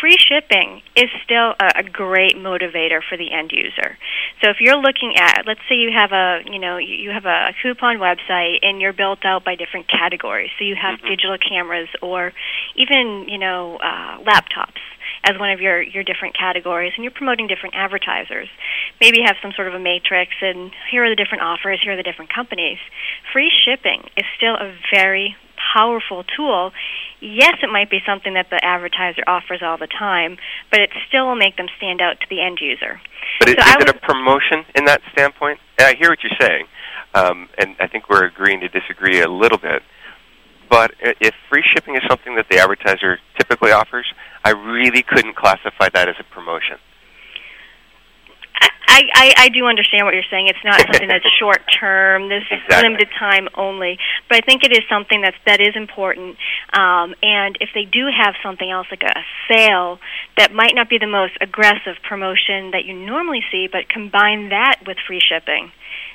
free 0.00 0.16
shipping 0.18 0.82
is 0.96 1.08
still 1.24 1.54
a, 1.58 1.80
a 1.80 1.82
great 1.82 2.36
motivator 2.36 3.00
for 3.08 3.16
the 3.16 3.32
end 3.32 3.52
user. 3.52 3.96
So 4.42 4.50
if 4.50 4.56
you're 4.60 4.76
looking 4.76 5.14
at, 5.16 5.44
let's 5.46 5.60
say 5.68 5.76
you 5.76 5.90
have 5.92 6.12
a, 6.12 6.40
you 6.44 6.58
know, 6.58 6.76
you 6.76 7.10
have 7.10 7.24
a, 7.24 7.54
coupon 7.62 7.98
website 7.98 8.58
and 8.62 8.80
you're 8.80 8.92
built 8.92 9.24
out 9.24 9.44
by 9.44 9.54
different 9.54 9.88
categories. 9.88 10.50
So 10.58 10.64
you 10.64 10.74
have 10.74 11.00
digital 11.02 11.36
cameras 11.38 11.88
or 12.00 12.32
even, 12.76 13.26
you 13.28 13.38
know, 13.38 13.76
uh, 13.76 14.18
laptops 14.24 14.80
as 15.24 15.38
one 15.38 15.50
of 15.50 15.60
your 15.60 15.82
your 15.82 16.02
different 16.02 16.36
categories 16.36 16.92
and 16.96 17.04
you're 17.04 17.12
promoting 17.12 17.46
different 17.46 17.74
advertisers. 17.74 18.48
Maybe 19.00 19.18
you 19.18 19.24
have 19.26 19.36
some 19.42 19.52
sort 19.54 19.68
of 19.68 19.74
a 19.74 19.78
matrix 19.78 20.32
and 20.40 20.72
here 20.90 21.04
are 21.04 21.10
the 21.10 21.16
different 21.16 21.44
offers, 21.44 21.80
here 21.82 21.92
are 21.92 21.96
the 21.96 22.02
different 22.02 22.32
companies. 22.32 22.78
Free 23.32 23.50
shipping 23.64 24.02
is 24.16 24.24
still 24.36 24.54
a 24.54 24.74
very 24.92 25.36
powerful 25.72 26.24
tool. 26.36 26.72
Yes, 27.20 27.54
it 27.62 27.70
might 27.70 27.90
be 27.90 28.00
something 28.06 28.34
that 28.34 28.50
the 28.50 28.62
advertiser 28.64 29.22
offers 29.26 29.62
all 29.62 29.78
the 29.78 29.86
time, 29.86 30.36
but 30.70 30.80
it 30.80 30.90
still 31.08 31.26
will 31.26 31.36
make 31.36 31.56
them 31.56 31.68
stand 31.76 32.00
out 32.00 32.20
to 32.20 32.26
the 32.28 32.42
end 32.42 32.58
user. 32.60 33.00
But 33.40 33.48
is, 33.50 33.54
So 33.58 33.62
I 33.64 33.76
is 33.76 33.76
it 33.80 33.88
a 33.88 33.98
promotion 33.98 34.64
in 34.74 34.84
that 34.86 35.00
standpoint? 35.12 35.60
And 35.78 35.88
I 35.88 35.94
hear 35.94 36.10
what 36.10 36.18
you're 36.22 36.38
saying, 36.40 36.66
um, 37.14 37.48
and 37.58 37.76
I 37.80 37.86
think 37.86 38.08
we're 38.08 38.26
agreeing 38.26 38.60
to 38.60 38.68
disagree 38.68 39.20
a 39.20 39.28
little 39.28 39.58
bit. 39.58 39.82
But 40.68 40.92
if 41.00 41.34
free 41.50 41.62
shipping 41.74 41.96
is 41.96 42.02
something 42.08 42.34
that 42.36 42.46
the 42.50 42.58
advertiser 42.58 43.18
typically 43.36 43.72
offers, 43.72 44.06
I 44.44 44.50
really 44.50 45.02
couldn't 45.02 45.36
classify 45.36 45.90
that 45.92 46.08
as 46.08 46.14
a 46.18 46.24
promotion. 46.24 46.78
I, 48.92 49.02
I, 49.14 49.34
I 49.44 49.48
do 49.48 49.66
understand 49.66 50.04
what 50.04 50.12
you're 50.12 50.28
saying. 50.30 50.48
It's 50.48 50.64
not 50.64 50.78
something 50.80 51.08
that's 51.08 51.24
short 51.40 51.62
term. 51.80 52.28
This 52.28 52.44
is 52.50 52.60
limited 52.68 53.08
time 53.18 53.48
only. 53.56 53.96
But 54.28 54.38
I 54.38 54.40
think 54.42 54.64
it 54.64 54.72
is 54.72 54.82
something 54.88 55.22
that's 55.22 55.36
that 55.46 55.60
is 55.60 55.74
important. 55.74 56.36
Um, 56.76 57.14
and 57.22 57.56
if 57.60 57.70
they 57.74 57.84
do 57.84 58.08
have 58.12 58.34
something 58.42 58.70
else 58.70 58.86
like 58.90 59.02
a 59.02 59.24
sale 59.48 59.98
that 60.36 60.52
might 60.52 60.74
not 60.74 60.90
be 60.90 60.98
the 60.98 61.06
most 61.06 61.32
aggressive 61.40 61.96
promotion 62.06 62.72
that 62.72 62.84
you 62.84 62.92
normally 62.92 63.40
see, 63.50 63.66
but 63.70 63.88
combine 63.88 64.50
that 64.50 64.84
with 64.86 64.98
free 65.06 65.20
shipping, 65.20 65.72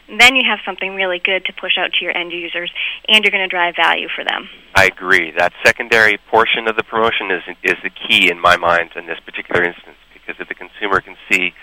then 0.08 0.36
you 0.36 0.43
have 0.48 0.60
something 0.64 0.93
really 0.93 1.20
good 1.20 1.45
to 1.45 1.54
push 1.54 1.78
out 1.78 1.91
to 1.98 2.06
your 2.06 2.16
end 2.16 2.32
users, 2.32 2.72
and 3.08 3.24
you're 3.24 3.32
going 3.32 3.43
to 3.43 3.50
drive 3.50 3.76
value 3.76 4.08
for 4.14 4.24
them. 4.24 4.50
I 4.76 4.86
agree. 4.86 5.34
That 5.36 5.52
secondary 5.66 6.18
portion 6.30 6.68
of 6.68 6.78
the 6.78 6.84
promotion 6.84 7.32
is 7.32 7.41
is 7.64 7.78
the 7.82 7.89
key 7.89 8.30
in 8.30 8.39
my 8.39 8.56
mind 8.56 8.91
in 8.95 9.08
this 9.08 9.20
particular 9.26 9.64
instance 9.64 9.98
because 10.14 10.39
if 10.39 10.48
the 10.48 10.56
consumer 10.56 11.02
can 11.02 11.16
see 11.32 11.54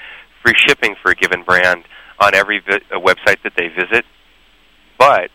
free 0.45 0.55
shipping 0.57 0.95
for 1.03 1.11
a 1.11 1.15
given 1.15 1.43
brand 1.43 1.85
on 2.21 2.35
every 2.35 2.61
vi- 2.61 2.85
uh, 2.93 3.01
website 3.01 3.43
that 3.43 3.53
they 3.57 3.69
visit, 3.69 4.05
but 4.99 5.31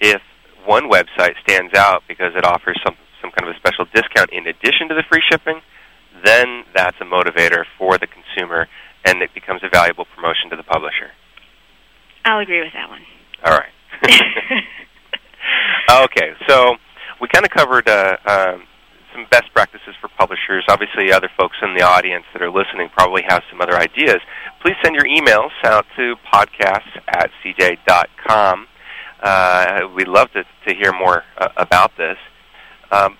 if 0.00 0.20
one 0.64 0.90
website 0.90 1.34
stands 1.46 1.74
out 1.74 2.02
because 2.08 2.32
it 2.36 2.44
offers 2.44 2.80
some 2.84 2.96
some 3.20 3.30
kind 3.30 3.48
of 3.48 3.56
a 3.56 3.58
special 3.58 3.86
discount 3.94 4.30
in 4.32 4.46
addition 4.46 4.88
to 4.88 4.94
the 4.94 5.02
free 5.08 5.22
shipping, 5.30 5.60
then 6.24 6.64
that's 6.74 6.96
a 7.00 7.04
motivator 7.04 7.64
for 7.78 7.96
the 7.96 8.06
consumer 8.06 8.68
and 9.04 9.22
it 9.22 9.32
becomes 9.34 9.62
a 9.62 9.68
valuable 9.68 10.04
promotion 10.14 10.50
to 10.50 10.56
the 10.56 10.62
publisher. 10.62 11.10
I'll 12.24 12.40
agree 12.40 12.60
with 12.60 12.72
that 12.74 12.88
one. 12.88 13.00
All 13.44 13.52
right. 13.52 13.72
okay, 16.04 16.32
so 16.48 16.76
we 17.20 17.28
kind 17.28 17.44
of 17.44 17.50
covered 17.50 17.88
uh, 17.88 18.16
um, 18.26 18.64
some 19.14 19.26
best 19.30 19.52
practices 19.54 19.94
for 20.00 20.08
publishers. 20.18 20.64
Obviously, 20.68 21.12
other 21.12 21.30
folks 21.38 21.56
in 21.62 21.74
the 21.74 21.82
audience 21.82 22.24
that 22.32 22.42
are 22.42 22.50
listening 22.50 22.88
probably 22.92 23.22
have 23.28 23.42
some 23.50 23.60
other 23.60 23.76
ideas. 23.78 24.18
Please 24.60 24.74
send 24.82 24.94
your 24.94 25.04
emails 25.04 25.54
out 25.64 25.86
to 25.96 26.16
podcasts 26.32 26.90
at 27.08 27.30
cj.com. 27.42 28.66
Uh, 29.22 29.80
we'd 29.94 30.08
love 30.08 30.28
to, 30.32 30.42
to 30.66 30.74
hear 30.74 30.92
more 30.92 31.22
uh, 31.38 31.48
about 31.56 31.96
this. 31.96 32.18
Um, 32.90 33.16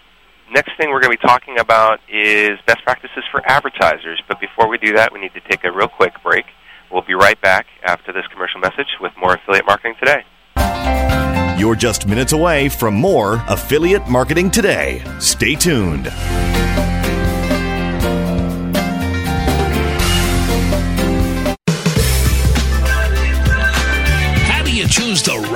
next 0.52 0.72
thing 0.76 0.90
we're 0.90 1.00
going 1.00 1.16
to 1.16 1.18
be 1.22 1.26
talking 1.26 1.58
about 1.58 2.00
is 2.12 2.58
best 2.66 2.82
practices 2.84 3.24
for 3.30 3.40
advertisers. 3.46 4.20
But 4.28 4.40
before 4.40 4.68
we 4.68 4.78
do 4.78 4.94
that, 4.94 5.12
we 5.12 5.20
need 5.20 5.32
to 5.34 5.40
take 5.48 5.64
a 5.64 5.72
real 5.72 5.88
quick 5.88 6.12
break. 6.22 6.44
We'll 6.90 7.06
be 7.06 7.14
right 7.14 7.40
back 7.40 7.66
after 7.84 8.12
this 8.12 8.26
commercial 8.32 8.60
message 8.60 8.88
with 9.00 9.12
more 9.16 9.34
affiliate 9.34 9.66
marketing 9.66 9.94
today. 9.98 11.23
You're 11.56 11.76
just 11.76 12.08
minutes 12.08 12.32
away 12.32 12.68
from 12.68 12.94
more 12.94 13.44
Affiliate 13.46 14.08
Marketing 14.08 14.50
Today. 14.50 15.04
Stay 15.20 15.54
tuned. 15.54 16.06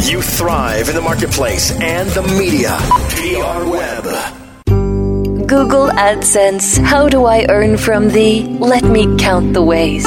you 0.00 0.22
thrive 0.22 0.88
in 0.88 0.94
the 0.94 1.02
marketplace 1.02 1.70
and 1.80 2.08
the 2.10 2.22
media. 2.22 2.76
PRWeb. 3.16 4.06
Google 5.46 5.88
AdSense 5.88 6.78
How 6.82 7.08
do 7.08 7.24
I 7.24 7.46
earn 7.48 7.76
from 7.76 8.08
thee? 8.08 8.42
Let 8.58 8.84
me 8.84 9.16
count 9.16 9.52
the 9.52 9.62
ways? 9.62 10.06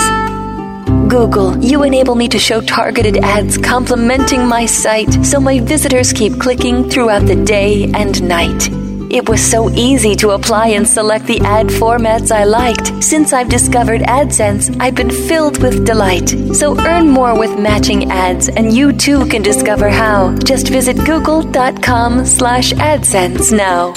Google, 1.07 1.57
you 1.63 1.83
enable 1.83 2.15
me 2.15 2.27
to 2.29 2.39
show 2.39 2.61
targeted 2.61 3.17
ads 3.17 3.57
complementing 3.57 4.47
my 4.47 4.65
site 4.65 5.25
so 5.25 5.39
my 5.39 5.59
visitors 5.59 6.13
keep 6.13 6.39
clicking 6.39 6.89
throughout 6.89 7.25
the 7.27 7.35
day 7.35 7.91
and 7.93 8.21
night. 8.23 8.78
It 9.09 9.27
was 9.27 9.41
so 9.41 9.71
easy 9.71 10.15
to 10.17 10.29
apply 10.31 10.67
and 10.69 10.87
select 10.87 11.25
the 11.25 11.39
ad 11.39 11.67
formats 11.67 12.31
I 12.31 12.43
liked. 12.43 13.03
Since 13.03 13.33
I've 13.33 13.49
discovered 13.49 14.01
AdSense, 14.01 14.75
I've 14.79 14.93
been 14.93 15.09
filled 15.09 15.61
with 15.63 15.83
delight. 15.85 16.29
So 16.53 16.79
earn 16.79 17.09
more 17.09 17.37
with 17.37 17.59
matching 17.59 18.11
ads, 18.11 18.49
and 18.49 18.71
you 18.71 18.93
too 18.93 19.25
can 19.25 19.41
discover 19.41 19.89
how. 19.89 20.35
Just 20.37 20.69
visit 20.69 20.95
google.com 21.05 22.23
slash 22.25 22.71
AdSense 22.73 23.51
now. 23.51 23.93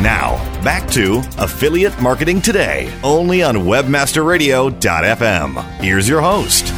Now, 0.00 0.36
back 0.62 0.88
to 0.90 1.22
Affiliate 1.38 2.00
Marketing 2.00 2.40
Today, 2.40 2.92
only 3.02 3.42
on 3.42 3.56
WebmasterRadio.fm. 3.56 5.80
Here's 5.80 6.08
your 6.08 6.20
host. 6.20 6.72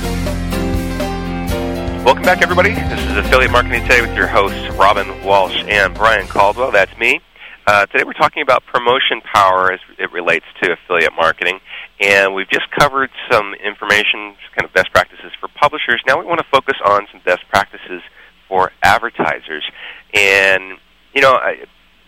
Welcome 2.07 2.23
back, 2.23 2.41
everybody. 2.41 2.73
This 2.73 3.01
is 3.01 3.17
Affiliate 3.17 3.51
Marketing 3.51 3.83
Today 3.83 4.01
with 4.01 4.15
your 4.15 4.29
hosts, 4.29 4.73
Robin 4.77 5.25
Walsh 5.25 5.65
and 5.67 5.93
Brian 5.93 6.29
Caldwell. 6.29 6.71
That's 6.71 6.97
me. 6.99 7.21
Uh, 7.67 7.85
today 7.87 8.05
we're 8.05 8.13
talking 8.13 8.43
about 8.43 8.65
promotion 8.65 9.21
power 9.23 9.73
as 9.73 9.81
it 9.99 10.13
relates 10.13 10.45
to 10.63 10.71
affiliate 10.71 11.15
marketing. 11.17 11.59
And 11.99 12.33
we've 12.33 12.49
just 12.49 12.71
covered 12.79 13.11
some 13.29 13.55
information, 13.55 14.37
kind 14.55 14.65
of 14.65 14.73
best 14.73 14.93
practices 14.93 15.33
for 15.41 15.49
publishers. 15.49 16.01
Now 16.07 16.21
we 16.21 16.27
want 16.27 16.39
to 16.39 16.47
focus 16.49 16.77
on 16.85 17.09
some 17.11 17.23
best 17.25 17.43
practices 17.49 18.03
for 18.49 18.71
advertisers. 18.85 19.69
And, 20.15 20.79
you 21.13 21.23
know, 21.23 21.33
I, 21.33 21.65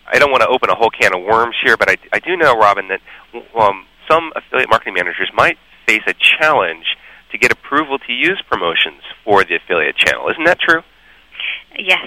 I 0.07 0.17
don't 0.17 0.31
want 0.31 0.43
to 0.43 0.47
open 0.47 0.69
a 0.69 0.75
whole 0.75 0.91
can 0.91 1.13
of 1.13 1.25
worms 1.25 1.57
here, 1.61 1.75
but 1.75 1.89
I, 1.89 1.97
I 2.13 2.19
do 2.19 2.37
know, 2.37 2.57
Robin, 2.57 2.87
that 2.87 3.01
um, 3.53 3.85
some 4.09 4.31
affiliate 4.33 4.69
marketing 4.69 4.93
managers 4.93 5.29
might 5.35 5.57
face 5.85 6.03
a 6.07 6.13
challenge 6.39 6.85
to 7.31 7.37
get 7.37 7.51
approval 7.51 7.99
to 7.99 8.13
use 8.13 8.41
promotions 8.49 9.01
for 9.23 9.43
the 9.43 9.55
affiliate 9.55 9.95
channel. 9.95 10.29
Isn't 10.29 10.45
that 10.45 10.59
true? 10.59 10.81
Yes, 11.77 12.05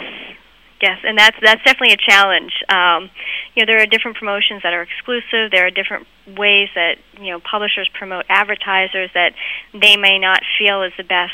yes, 0.81 0.99
and 1.05 1.17
that's 1.17 1.37
that's 1.43 1.63
definitely 1.65 1.95
a 1.95 1.97
challenge. 1.97 2.53
Um, 2.69 3.11
you 3.55 3.63
know, 3.63 3.73
there 3.73 3.81
are 3.81 3.87
different 3.87 4.17
promotions 4.17 4.63
that 4.63 4.75
are 4.75 4.83
exclusive. 4.83 5.51
There 5.51 5.67
are 5.67 5.71
different 5.71 6.07
ways 6.27 6.69
that 6.75 6.97
you 7.19 7.31
know 7.31 7.41
publishers 7.41 7.89
promote 7.97 8.27
advertisers 8.29 9.11
that 9.15 9.33
they 9.73 9.97
may 9.97 10.19
not 10.19 10.41
feel 10.59 10.83
is 10.83 10.93
the 10.97 11.05
best 11.05 11.33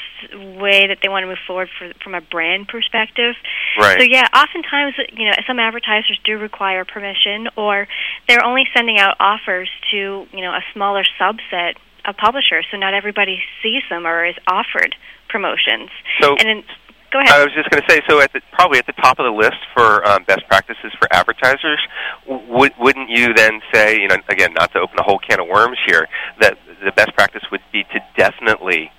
way 0.61 0.87
that 0.87 0.99
they 1.03 1.09
want 1.09 1.25
to 1.25 1.29
move 1.29 1.39
forward 1.47 1.69
for, 1.79 1.93
from 2.05 2.15
a 2.15 2.21
brand 2.21 2.69
perspective. 2.69 3.35
Right. 3.79 3.99
So 3.99 4.05
yeah, 4.05 4.29
oftentimes 4.35 4.95
you 5.17 5.27
know 5.27 5.35
some 5.47 5.59
advertisers 5.59 6.21
do 6.25 6.39
require 6.39 6.85
permission, 6.85 7.49
or 7.57 7.89
they're 8.29 8.45
only 8.45 8.65
sending 8.77 8.99
out 8.99 9.17
offers 9.19 9.71
to 9.91 10.27
you 10.31 10.41
know 10.43 10.53
a 10.53 10.63
smaller 10.75 11.05
subset 11.19 11.75
of 12.09 12.17
publishers, 12.17 12.67
so 12.71 12.77
not 12.77 12.95
everybody 12.95 13.39
sees 13.63 13.83
them 13.91 14.07
or 14.07 14.25
is 14.25 14.35
offered 14.49 14.97
promotions. 15.29 15.91
So, 16.21 16.37
and 16.41 16.49
in, 16.49 16.65
go 17.13 17.21
ahead. 17.21 17.31
I 17.31 17.45
was 17.45 17.53
just 17.53 17.69
going 17.71 17.83
to 17.83 17.89
say, 17.89 18.01
so 18.09 18.21
at 18.21 18.33
the, 18.33 18.41
probably 18.53 18.79
at 18.79 18.87
the 18.87 18.97
top 18.97 19.19
of 19.19 19.25
the 19.25 19.37
list 19.37 19.61
for 19.75 20.07
um, 20.09 20.25
best 20.25 20.49
practices 20.49 20.93
for 20.99 21.07
advertisers, 21.13 21.79
w- 22.27 22.73
wouldn't 22.79 23.11
you 23.11 23.35
then 23.35 23.61
say, 23.73 24.01
you 24.01 24.09
know, 24.09 24.17
again, 24.29 24.55
not 24.55 24.73
to 24.73 24.81
open 24.81 24.99
a 24.99 25.03
whole 25.03 25.19
can 25.19 25.41
of 25.41 25.49
worms 25.49 25.79
here, 25.87 26.09
that 26.41 26.59
the 26.83 26.93
best 26.93 27.15
practice 27.15 27.43
would 27.53 27.63
be 27.73 27.85
to 27.85 28.01
definitely 28.17 28.91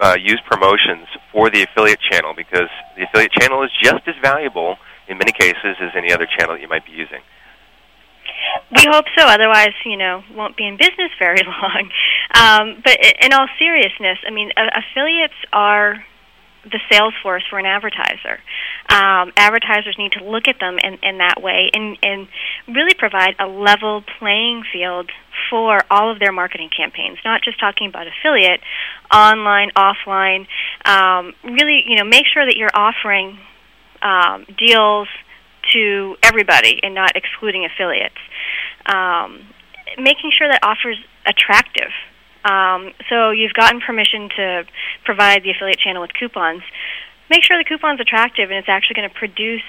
uh, 0.00 0.16
use 0.18 0.40
promotions 0.48 1.06
for 1.32 1.50
the 1.50 1.62
affiliate 1.62 2.00
channel 2.00 2.32
because 2.36 2.68
the 2.96 3.04
affiliate 3.04 3.32
channel 3.32 3.62
is 3.62 3.70
just 3.82 4.06
as 4.06 4.14
valuable 4.22 4.76
in 5.08 5.18
many 5.18 5.32
cases 5.32 5.76
as 5.80 5.90
any 5.94 6.12
other 6.12 6.26
channel 6.38 6.54
that 6.54 6.60
you 6.60 6.68
might 6.68 6.84
be 6.84 6.92
using. 6.92 7.20
We 8.74 8.84
hope 8.90 9.06
so. 9.16 9.26
Otherwise, 9.26 9.74
you 9.84 9.96
know, 9.96 10.22
won't 10.34 10.56
be 10.56 10.66
in 10.66 10.76
business 10.76 11.10
very 11.18 11.42
long. 11.46 11.90
Um, 12.34 12.82
but 12.84 12.98
in 13.22 13.32
all 13.32 13.48
seriousness, 13.58 14.18
I 14.26 14.30
mean, 14.30 14.50
affiliates 14.56 15.34
are 15.52 16.04
the 16.70 16.80
sales 16.90 17.14
force 17.22 17.44
for 17.48 17.58
an 17.58 17.66
advertiser. 17.66 18.40
Um, 18.88 19.32
advertisers 19.36 19.96
need 19.98 20.12
to 20.12 20.24
look 20.24 20.48
at 20.48 20.58
them 20.58 20.78
in, 20.78 20.98
in 21.02 21.18
that 21.18 21.40
way 21.40 21.70
and, 21.72 21.96
and 22.02 22.28
really 22.66 22.94
provide 22.94 23.36
a 23.38 23.46
level 23.46 24.02
playing 24.18 24.64
field 24.72 25.10
for 25.48 25.84
all 25.90 26.10
of 26.10 26.18
their 26.18 26.32
marketing 26.32 26.70
campaigns. 26.76 27.18
Not 27.24 27.42
just 27.42 27.60
talking 27.60 27.88
about 27.88 28.06
affiliate, 28.08 28.60
online, 29.14 29.70
offline. 29.76 30.46
Um, 30.84 31.34
really, 31.44 31.84
you 31.86 31.96
know, 31.96 32.04
make 32.04 32.26
sure 32.32 32.44
that 32.44 32.56
you're 32.56 32.74
offering 32.74 33.38
um, 34.02 34.46
deals 34.58 35.08
to 35.72 36.16
everybody 36.22 36.80
and 36.82 36.94
not 36.94 37.16
excluding 37.16 37.64
affiliates. 37.64 38.18
Um, 38.86 39.46
making 39.98 40.32
sure 40.36 40.48
that 40.48 40.60
offers 40.62 40.96
attractive. 41.26 41.90
Um, 42.46 42.92
so 43.10 43.30
you've 43.30 43.54
gotten 43.54 43.80
permission 43.80 44.28
to 44.36 44.64
provide 45.04 45.42
the 45.42 45.50
affiliate 45.50 45.78
channel 45.78 46.02
with 46.02 46.12
coupons. 46.14 46.62
Make 47.28 47.42
sure 47.42 47.58
the 47.58 47.64
coupon's 47.64 48.00
attractive 48.00 48.50
and 48.50 48.58
it's 48.58 48.68
actually 48.68 48.94
going 48.94 49.08
to 49.08 49.14
produce 49.14 49.66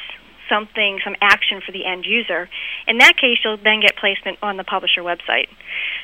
something, 0.48 1.00
some 1.04 1.16
action 1.20 1.62
for 1.66 1.72
the 1.72 1.86
end 1.86 2.06
user. 2.06 2.48
In 2.88 3.00
that 3.00 3.18
case, 3.18 3.40
you'll 3.44 3.58
then 3.58 3.82
get 3.82 3.98
placement 3.98 4.38
on 4.42 4.58
the 4.58 4.64
publisher 4.64 5.02
website. 5.02 5.50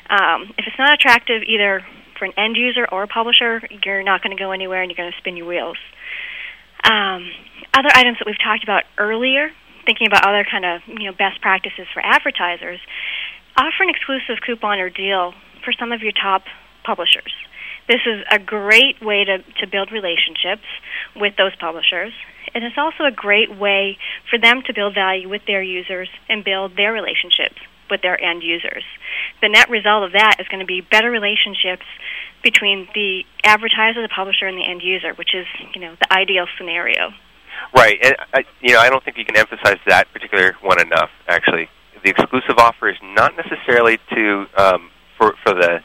Um, 0.10 0.52
if 0.58 0.66
it's 0.68 0.78
not 0.80 0.94
attractive 0.94 1.44
either 1.44 1.86
for 2.18 2.26
an 2.26 2.34
end 2.38 2.58
user 2.58 2.88
or 2.92 3.04
a 3.04 3.08
publisher, 3.08 3.62
you're 3.86 4.04
not 4.04 4.22
going 4.24 4.36
to 4.36 4.42
go 4.42 4.52
anywhere 4.52 4.82
and 4.82 4.92
you're 4.92 4.98
going 4.98 5.12
to 5.12 5.18
spin 5.20 5.38
your 5.38 5.48
wheels. 5.48 5.78
Um, 6.84 7.32
other 7.74 7.90
items 7.94 8.18
that 8.20 8.26
we've 8.26 8.42
talked 8.44 8.64
about 8.64 8.84
earlier 8.98 9.52
thinking 9.86 10.08
about 10.08 10.26
other 10.26 10.46
kind 10.50 10.66
of 10.66 10.82
you 10.88 11.12
know 11.12 11.12
best 11.12 11.42
practices 11.42 11.88
for 11.94 12.02
advertisers, 12.04 12.80
offer 13.56 13.84
an 13.84 13.90
exclusive 13.90 14.42
coupon 14.46 14.80
or 14.80 14.90
deal 14.90 15.34
for 15.64 15.74
some 15.78 15.92
of 15.92 16.02
your 16.02 16.12
top 16.12 16.44
publishers. 16.84 17.34
This 17.88 18.02
is 18.06 18.24
a 18.32 18.40
great 18.40 19.02
way 19.02 19.26
to, 19.26 19.40
to 19.60 19.68
build 19.68 19.92
relationships 19.92 20.64
with 21.16 21.36
those 21.36 21.56
publishers, 21.56 22.14
and 22.56 22.64
it's 22.64 22.78
also 22.78 23.04
a 23.04 23.12
great 23.12 23.56
way 23.58 23.98
for 24.30 24.40
them 24.40 24.62
to 24.68 24.74
build 24.74 24.94
value 24.94 25.28
with 25.28 25.42
their 25.48 25.62
users 25.62 26.10
and 26.30 26.44
build 26.44 26.78
their 26.78 26.94
relationships 26.94 27.60
with 27.90 28.02
their 28.02 28.20
end 28.20 28.42
users. 28.42 28.84
The 29.42 29.50
net 29.50 29.70
result 29.70 30.04
of 30.04 30.14
that 30.14 30.38
is 30.40 30.48
going 30.48 30.62
to 30.62 30.66
be 30.66 30.82
better 30.82 31.12
relationships 31.12 31.86
between 32.42 32.88
the 32.94 33.24
advertiser, 33.44 34.02
the 34.02 34.10
publisher, 34.10 34.48
and 34.48 34.58
the 34.58 34.66
end 34.66 34.82
user, 34.82 35.14
which 35.14 35.36
is 35.36 35.46
you 35.76 35.82
know 35.82 35.96
the 36.00 36.14
ideal 36.14 36.48
scenario. 36.58 37.12
Right, 37.76 37.98
and 38.02 38.16
I, 38.34 38.46
you 38.62 38.74
know 38.74 38.80
I 38.80 38.90
don't 38.90 39.04
think 39.04 39.18
you 39.18 39.26
can 39.26 39.38
emphasize 39.38 39.78
that 39.88 40.12
particular 40.14 40.56
one 40.62 40.80
enough. 40.82 41.10
Actually, 41.28 41.70
the 42.04 42.10
exclusive 42.10 42.58
offer 42.58 42.90
is 42.90 42.98
not 43.02 43.34
necessarily 43.36 44.00
to 44.14 44.46
um, 44.58 44.90
for 45.18 45.36
for 45.44 45.54
the 45.54 45.82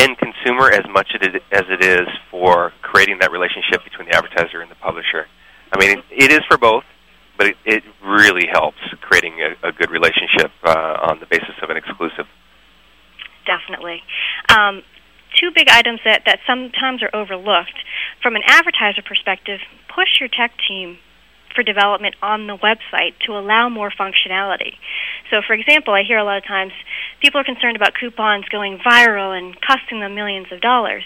end 0.00 0.16
consumer 0.18 0.70
as 0.70 0.86
much 0.90 1.12
as 1.14 1.64
it 1.68 1.84
is 1.84 2.08
for 2.30 2.72
creating 2.82 3.18
that 3.20 3.30
relationship 3.30 3.84
between 3.84 4.08
the 4.08 4.16
advertiser 4.16 4.60
and 4.60 4.70
the 4.70 4.76
publisher. 4.76 5.26
I 5.72 5.78
mean, 5.78 6.02
it, 6.10 6.32
is 6.32 6.40
for 6.48 6.58
both, 6.58 6.84
but 7.36 7.48
it, 7.48 7.56
it 7.64 7.82
really 8.04 8.46
helps 8.50 8.80
creating 9.00 9.38
a, 9.40 9.68
a 9.68 9.72
good 9.72 9.90
relationship 9.90 10.50
uh, 10.64 11.08
on 11.10 11.20
the 11.20 11.26
basis 11.26 11.54
of 11.62 11.70
an 11.70 11.76
exclusive. 11.76 12.26
Definitely. 13.46 14.02
Um, 14.48 14.82
two 15.38 15.50
big 15.54 15.68
items 15.68 16.00
that, 16.04 16.22
that 16.26 16.40
sometimes 16.46 17.02
are 17.02 17.14
overlooked. 17.14 17.78
From 18.22 18.36
an 18.36 18.42
advertiser 18.46 19.02
perspective, 19.02 19.60
push 19.94 20.18
your 20.18 20.28
tech 20.28 20.52
team 20.68 20.98
for 21.54 21.62
development 21.62 22.14
on 22.22 22.46
the 22.46 22.56
website 22.56 23.18
to 23.26 23.32
allow 23.32 23.68
more 23.68 23.90
functionality. 23.90 24.74
So, 25.30 25.42
for 25.46 25.54
example, 25.54 25.94
I 25.94 26.02
hear 26.02 26.18
a 26.18 26.24
lot 26.24 26.38
of 26.38 26.44
times 26.44 26.72
people 27.20 27.40
are 27.40 27.44
concerned 27.44 27.76
about 27.76 27.94
coupons 27.98 28.48
going 28.48 28.78
viral 28.78 29.36
and 29.36 29.60
costing 29.60 30.00
them 30.00 30.14
millions 30.14 30.48
of 30.52 30.60
dollars. 30.60 31.04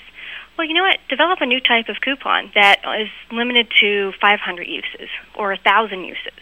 Well, 0.57 0.69
you 0.69 0.75
know 0.75 0.85
what? 0.85 0.99
Develop 1.09 1.41
a 1.41 1.47
new 1.47 1.61
type 1.61 1.89
of 1.89 1.97
coupon 2.01 2.53
that 2.55 2.81
is 3.01 3.09
limited 3.33 3.67
to 3.81 4.13
500 4.21 4.69
uses 4.69 5.11
or 5.37 5.49
1,000 5.49 6.05
uses. 6.05 6.39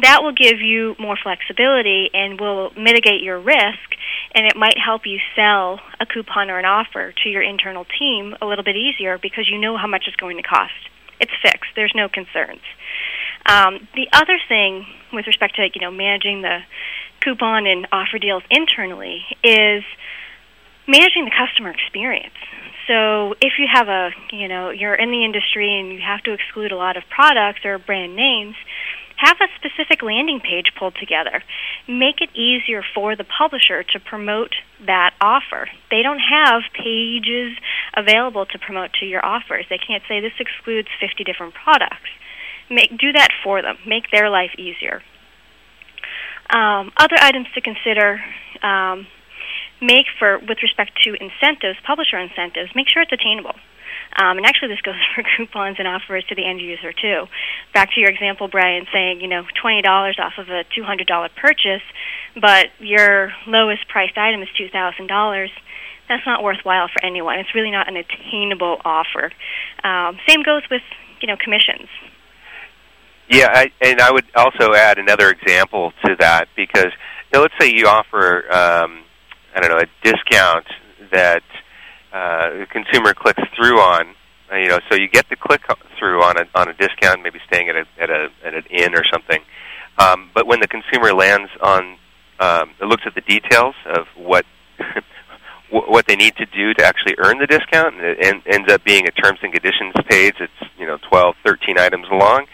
That 0.00 0.22
will 0.22 0.32
give 0.32 0.60
you 0.60 0.96
more 0.98 1.16
flexibility 1.16 2.10
and 2.12 2.40
will 2.40 2.72
mitigate 2.76 3.22
your 3.22 3.38
risk, 3.38 3.94
and 4.34 4.44
it 4.44 4.56
might 4.56 4.76
help 4.76 5.02
you 5.06 5.20
sell 5.36 5.78
a 6.00 6.06
coupon 6.06 6.50
or 6.50 6.58
an 6.58 6.64
offer 6.64 7.14
to 7.22 7.28
your 7.28 7.42
internal 7.42 7.86
team 7.98 8.34
a 8.42 8.46
little 8.46 8.64
bit 8.64 8.76
easier 8.76 9.18
because 9.18 9.48
you 9.48 9.58
know 9.58 9.76
how 9.76 9.86
much 9.86 10.04
it's 10.08 10.16
going 10.16 10.36
to 10.36 10.42
cost. 10.42 10.74
It's 11.20 11.32
fixed. 11.40 11.70
There's 11.76 11.94
no 11.94 12.08
concerns. 12.08 12.62
Um, 13.46 13.86
the 13.94 14.08
other 14.12 14.38
thing 14.48 14.86
with 15.12 15.26
respect 15.26 15.56
to 15.56 15.68
you 15.72 15.80
know 15.80 15.90
managing 15.90 16.42
the 16.42 16.60
coupon 17.20 17.66
and 17.66 17.86
offer 17.92 18.18
deals 18.18 18.42
internally 18.50 19.22
is 19.42 19.84
managing 20.86 21.24
the 21.24 21.32
customer 21.32 21.70
experience. 21.70 22.34
So 22.86 23.32
if 23.40 23.54
you 23.58 23.66
have 23.72 23.88
a 23.88 24.10
you 24.32 24.48
know 24.48 24.70
you're 24.70 24.94
in 24.94 25.10
the 25.10 25.24
industry 25.24 25.78
and 25.78 25.92
you 25.92 26.00
have 26.00 26.22
to 26.24 26.32
exclude 26.32 26.72
a 26.72 26.76
lot 26.76 26.96
of 26.96 27.04
products 27.08 27.60
or 27.64 27.78
brand 27.78 28.16
names, 28.16 28.56
have 29.16 29.36
a 29.40 29.48
specific 29.56 30.02
landing 30.02 30.40
page 30.40 30.72
pulled 30.78 30.96
together. 30.96 31.42
Make 31.86 32.20
it 32.20 32.30
easier 32.34 32.82
for 32.94 33.14
the 33.14 33.24
publisher 33.24 33.82
to 33.92 34.00
promote 34.00 34.54
that 34.86 35.14
offer. 35.20 35.68
They 35.90 36.02
don't 36.02 36.18
have 36.18 36.62
pages 36.72 37.56
available 37.96 38.46
to 38.46 38.58
promote 38.58 38.92
to 39.00 39.06
your 39.06 39.24
offers. 39.24 39.66
They 39.68 39.78
can't 39.78 40.02
say 40.08 40.20
this 40.20 40.32
excludes 40.40 40.88
50 41.00 41.24
different 41.24 41.54
products 41.54 42.08
make 42.70 42.96
do 42.98 43.12
that 43.12 43.28
for 43.42 43.62
them. 43.62 43.76
Make 43.86 44.10
their 44.10 44.30
life 44.30 44.50
easier. 44.58 45.02
Um, 46.50 46.92
other 46.96 47.16
items 47.20 47.46
to 47.54 47.60
consider: 47.60 48.20
um, 48.62 49.06
make 49.80 50.06
for 50.18 50.38
with 50.38 50.58
respect 50.62 50.92
to 51.04 51.14
incentives, 51.14 51.78
publisher 51.86 52.18
incentives, 52.18 52.70
make 52.74 52.88
sure 52.88 53.02
it's 53.02 53.12
attainable. 53.12 53.54
Um, 54.16 54.38
and 54.38 54.46
actually, 54.46 54.68
this 54.68 54.80
goes 54.80 54.94
for 55.14 55.24
coupons 55.36 55.76
and 55.78 55.88
offers 55.88 56.24
to 56.28 56.34
the 56.34 56.46
end 56.46 56.60
user 56.60 56.92
too. 56.92 57.26
Back 57.72 57.90
to 57.94 58.00
your 58.00 58.10
example, 58.10 58.48
Brian, 58.48 58.86
saying 58.92 59.20
you 59.20 59.28
know 59.28 59.44
twenty 59.60 59.82
dollars 59.82 60.18
off 60.20 60.34
of 60.38 60.48
a 60.48 60.64
two 60.74 60.84
hundred 60.84 61.06
dollar 61.06 61.28
purchase, 61.34 61.82
but 62.40 62.68
your 62.78 63.32
lowest 63.46 63.88
priced 63.88 64.16
item 64.18 64.42
is 64.42 64.48
two 64.56 64.68
thousand 64.68 65.08
dollars. 65.08 65.50
That's 66.08 66.26
not 66.26 66.42
worthwhile 66.42 66.88
for 66.88 67.02
anyone. 67.04 67.38
It's 67.38 67.54
really 67.54 67.70
not 67.70 67.88
an 67.88 67.96
attainable 67.96 68.76
offer. 68.84 69.32
Um, 69.82 70.18
same 70.28 70.42
goes 70.42 70.62
with 70.70 70.82
you 71.20 71.28
know 71.28 71.36
commissions. 71.36 71.88
Yeah, 73.28 73.48
I, 73.52 73.70
and 73.80 74.00
I 74.00 74.10
would 74.10 74.26
also 74.36 74.74
add 74.74 74.98
another 74.98 75.30
example 75.30 75.92
to 76.04 76.16
that 76.20 76.48
because 76.56 76.92
let's 77.32 77.54
say 77.58 77.70
you 77.70 77.86
offer 77.86 78.44
um, 78.52 79.04
I 79.54 79.60
don't 79.60 79.70
know 79.70 79.78
a 79.78 79.86
discount 80.02 80.66
that 81.12 81.42
uh, 82.12 82.50
the 82.50 82.66
consumer 82.66 83.14
clicks 83.14 83.42
through 83.56 83.80
on. 83.80 84.14
Uh, 84.52 84.56
you 84.56 84.68
know, 84.68 84.78
so 84.90 84.96
you 84.96 85.08
get 85.08 85.28
the 85.30 85.36
click 85.36 85.62
through 85.98 86.22
on 86.22 86.36
a 86.36 86.44
on 86.54 86.68
a 86.68 86.74
discount, 86.74 87.22
maybe 87.22 87.38
staying 87.46 87.68
at 87.68 87.76
a 87.76 87.84
at 88.00 88.10
a 88.10 88.28
at 88.44 88.54
an 88.54 88.64
inn 88.70 88.94
or 88.94 89.04
something. 89.12 89.40
Um, 89.98 90.30
but 90.34 90.46
when 90.46 90.60
the 90.60 90.68
consumer 90.68 91.12
lands 91.14 91.50
on, 91.62 91.96
um, 92.40 92.70
it 92.80 92.86
looks 92.86 93.04
at 93.06 93.14
the 93.14 93.20
details 93.22 93.74
of 93.86 94.06
what 94.16 94.44
what 95.70 96.06
they 96.06 96.16
need 96.16 96.36
to 96.36 96.46
do 96.46 96.74
to 96.74 96.84
actually 96.84 97.14
earn 97.18 97.38
the 97.38 97.46
discount, 97.46 97.94
and 97.94 98.04
it 98.04 98.42
ends 98.46 98.70
up 98.72 98.84
being 98.84 99.06
a 99.06 99.10
terms 99.12 99.38
and 99.42 99.52
conditions 99.52 99.94
page. 100.08 100.34
It's 100.40 100.70
you 100.78 100.86
know 100.86 100.98
12, 101.08 101.36
13 101.44 101.78
items 101.78 102.06
long. 102.10 102.46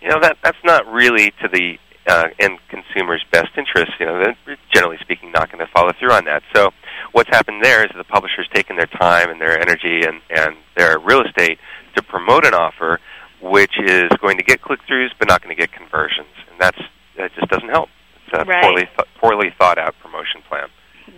You 0.00 0.08
know 0.08 0.20
that 0.20 0.38
that's 0.42 0.58
not 0.64 0.86
really 0.86 1.32
to 1.42 1.48
the 1.52 1.78
uh, 2.06 2.28
end 2.38 2.58
consumer's 2.68 3.24
best 3.30 3.48
interest. 3.56 3.92
You 4.00 4.06
know, 4.06 4.22
they're 4.46 4.56
generally 4.72 4.98
speaking 5.00 5.32
not 5.32 5.50
going 5.50 5.64
to 5.64 5.70
follow 5.72 5.92
through 5.98 6.12
on 6.12 6.24
that. 6.26 6.42
So 6.54 6.70
what's 7.12 7.28
happened 7.30 7.62
there 7.64 7.84
is 7.84 7.90
the 7.96 8.04
publisher's 8.04 8.48
taken 8.54 8.76
their 8.76 8.86
time 8.86 9.30
and 9.30 9.40
their 9.40 9.58
energy 9.60 10.02
and 10.02 10.20
and 10.30 10.56
their 10.76 10.98
real 10.98 11.22
estate 11.22 11.58
to 11.96 12.02
promote 12.02 12.46
an 12.46 12.54
offer, 12.54 13.00
which 13.42 13.72
is 13.78 14.10
going 14.20 14.36
to 14.38 14.44
get 14.44 14.62
click-throughs 14.62 15.10
but 15.18 15.28
not 15.28 15.42
going 15.42 15.54
to 15.54 15.60
get 15.60 15.72
conversions, 15.72 16.28
and 16.50 16.60
that's 16.60 16.78
that 17.16 17.32
just 17.34 17.48
doesn't 17.48 17.68
help. 17.70 17.88
It's 18.26 18.34
a 18.40 18.44
Right. 18.44 18.62
poorly 18.62 18.82
th- 18.96 19.08
poorly 19.20 19.54
thought 19.58 19.78
out 19.78 19.94
promotion 20.00 20.42
plan. 20.48 20.68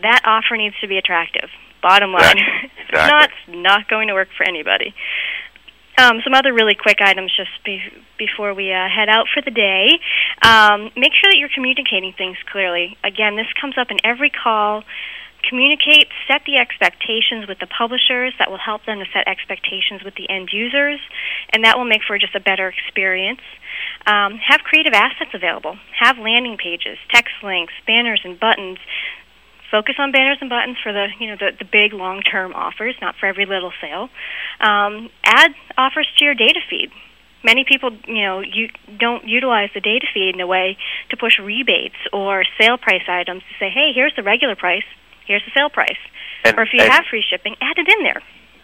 That 0.03 0.23
offer 0.25 0.57
needs 0.57 0.77
to 0.81 0.89
be 0.89 0.97
attractive. 0.97 1.51
Bottom 1.83 2.13
line, 2.13 2.37
Exactly. 2.39 2.71
it's 2.89 2.93
not 2.93 3.31
not 3.49 3.89
going 3.89 4.09
to 4.09 4.15
work 4.15 4.29
for 4.37 4.45
anybody. 4.47 4.95
Um, 6.01 6.21
some 6.25 6.33
other 6.33 6.55
really 6.55 6.75
quick 6.75 6.99
items 7.03 7.31
just 7.37 7.51
be, 7.63 7.83
before 8.17 8.55
we 8.55 8.73
uh, 8.73 8.89
head 8.89 9.11
out 9.11 9.27
for 9.29 9.43
the 9.43 9.51
day. 9.51 10.01
Um, 10.41 10.89
make 10.97 11.13
sure 11.13 11.29
that 11.29 11.37
you're 11.37 11.53
communicating 11.55 12.15
things 12.17 12.39
clearly. 12.51 12.97
Again, 13.05 13.37
this 13.37 13.53
comes 13.61 13.77
up 13.77 13.91
in 13.91 13.99
every 14.03 14.31
call. 14.31 14.83
Communicate, 15.47 16.09
set 16.29 16.41
the 16.47 16.57
expectations 16.57 17.49
with 17.49 17.59
the 17.61 17.67
publishers. 17.67 18.33
That 18.39 18.51
will 18.51 18.61
help 18.61 18.87
them 18.87 18.99
to 18.99 19.05
set 19.13 19.29
expectations 19.29 20.01
with 20.03 20.15
the 20.15 20.29
end 20.31 20.49
users, 20.53 21.01
and 21.53 21.65
that 21.65 21.77
will 21.77 21.85
make 21.85 22.01
for 22.07 22.19
just 22.19 22.35
a 22.35 22.41
better 22.41 22.69
experience. 22.69 23.41
Um, 24.07 24.41
have 24.41 24.61
creative 24.61 24.95
assets 24.95 25.33
available. 25.35 25.77
Have 25.99 26.17
landing 26.19 26.57
pages, 26.57 26.97
text 27.13 27.35
links, 27.43 27.75
banners, 27.87 28.21
and 28.25 28.41
buttons 28.41 28.79
focus 29.71 29.95
on 29.99 30.13
banners 30.13 30.39
and 30.41 30.51
buttons 30.51 30.77
for 30.83 30.93
the 30.93 31.09
you 31.19 31.29
know 31.29 31.37
the, 31.39 31.51
the 31.59 31.65
big 31.65 31.93
long 31.93 32.23
term 32.23 32.53
offers, 32.55 32.95
not 33.01 33.15
for 33.19 33.27
every 33.27 33.47
little 33.47 33.73
sale. 33.81 34.09
Um, 34.61 35.11
add 35.25 35.53
offers 35.79 36.09
to 36.19 36.25
your 36.25 36.35
data 36.35 36.61
feed. 36.69 36.91
Many 37.43 37.65
people, 37.65 37.91
you 38.07 38.23
know, 38.23 38.41
you 38.41 38.69
don't 38.99 39.27
utilize 39.27 39.71
the 39.73 39.81
data 39.81 40.07
feed 40.13 40.35
in 40.35 40.41
a 40.41 40.47
way 40.47 40.77
to 41.09 41.17
push 41.17 41.39
rebates 41.39 41.97
or 42.13 42.45
sale 42.61 42.77
price 42.77 43.05
items 43.09 43.43
to 43.43 43.55
say, 43.59 43.71
"Hey, 43.71 43.93
here's 43.95 44.15
the 44.15 44.23
regular 44.23 44.57
price, 44.57 44.85
here's 45.27 45.45
the 45.45 45.53
sale 45.55 45.71
price." 45.71 45.99
And- 46.45 46.59
or 46.59 46.63
if 46.63 46.73
you 46.73 46.83
and- 46.83 46.93
have 46.93 47.07
free 47.07 47.23
shipping, 47.23 47.57
add 47.61 47.79
it 47.79 47.89
in 47.89 48.03
there. 48.03 48.23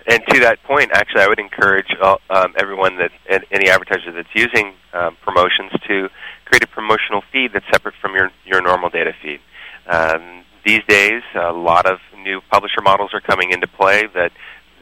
And 0.08 0.22
to 0.28 0.40
that 0.40 0.62
point, 0.62 0.92
actually, 0.92 1.22
I 1.22 1.26
would 1.26 1.40
encourage 1.40 1.92
all, 2.00 2.20
um, 2.30 2.54
everyone 2.60 2.96
that 2.98 3.10
and 3.28 3.44
any 3.50 3.68
advertiser 3.68 4.12
that's 4.12 4.32
using 4.34 4.72
um, 4.92 5.16
promotions 5.20 5.72
to 5.88 6.08
create 6.44 6.62
a 6.62 6.68
promotional 6.68 7.22
feed 7.32 7.52
that's 7.52 7.66
separate 7.72 7.94
from 8.00 8.14
your 8.14 8.30
your 8.44 8.60
normal 8.60 8.88
data 8.88 9.12
feed. 9.20 9.40
Um, 9.88 10.44
these 10.66 10.82
days, 10.88 11.22
a 11.34 11.52
lot 11.52 11.86
of 11.86 11.98
new 12.18 12.40
publisher 12.50 12.82
models 12.82 13.10
are 13.14 13.20
coming 13.20 13.52
into 13.52 13.66
play 13.66 14.04
that 14.14 14.32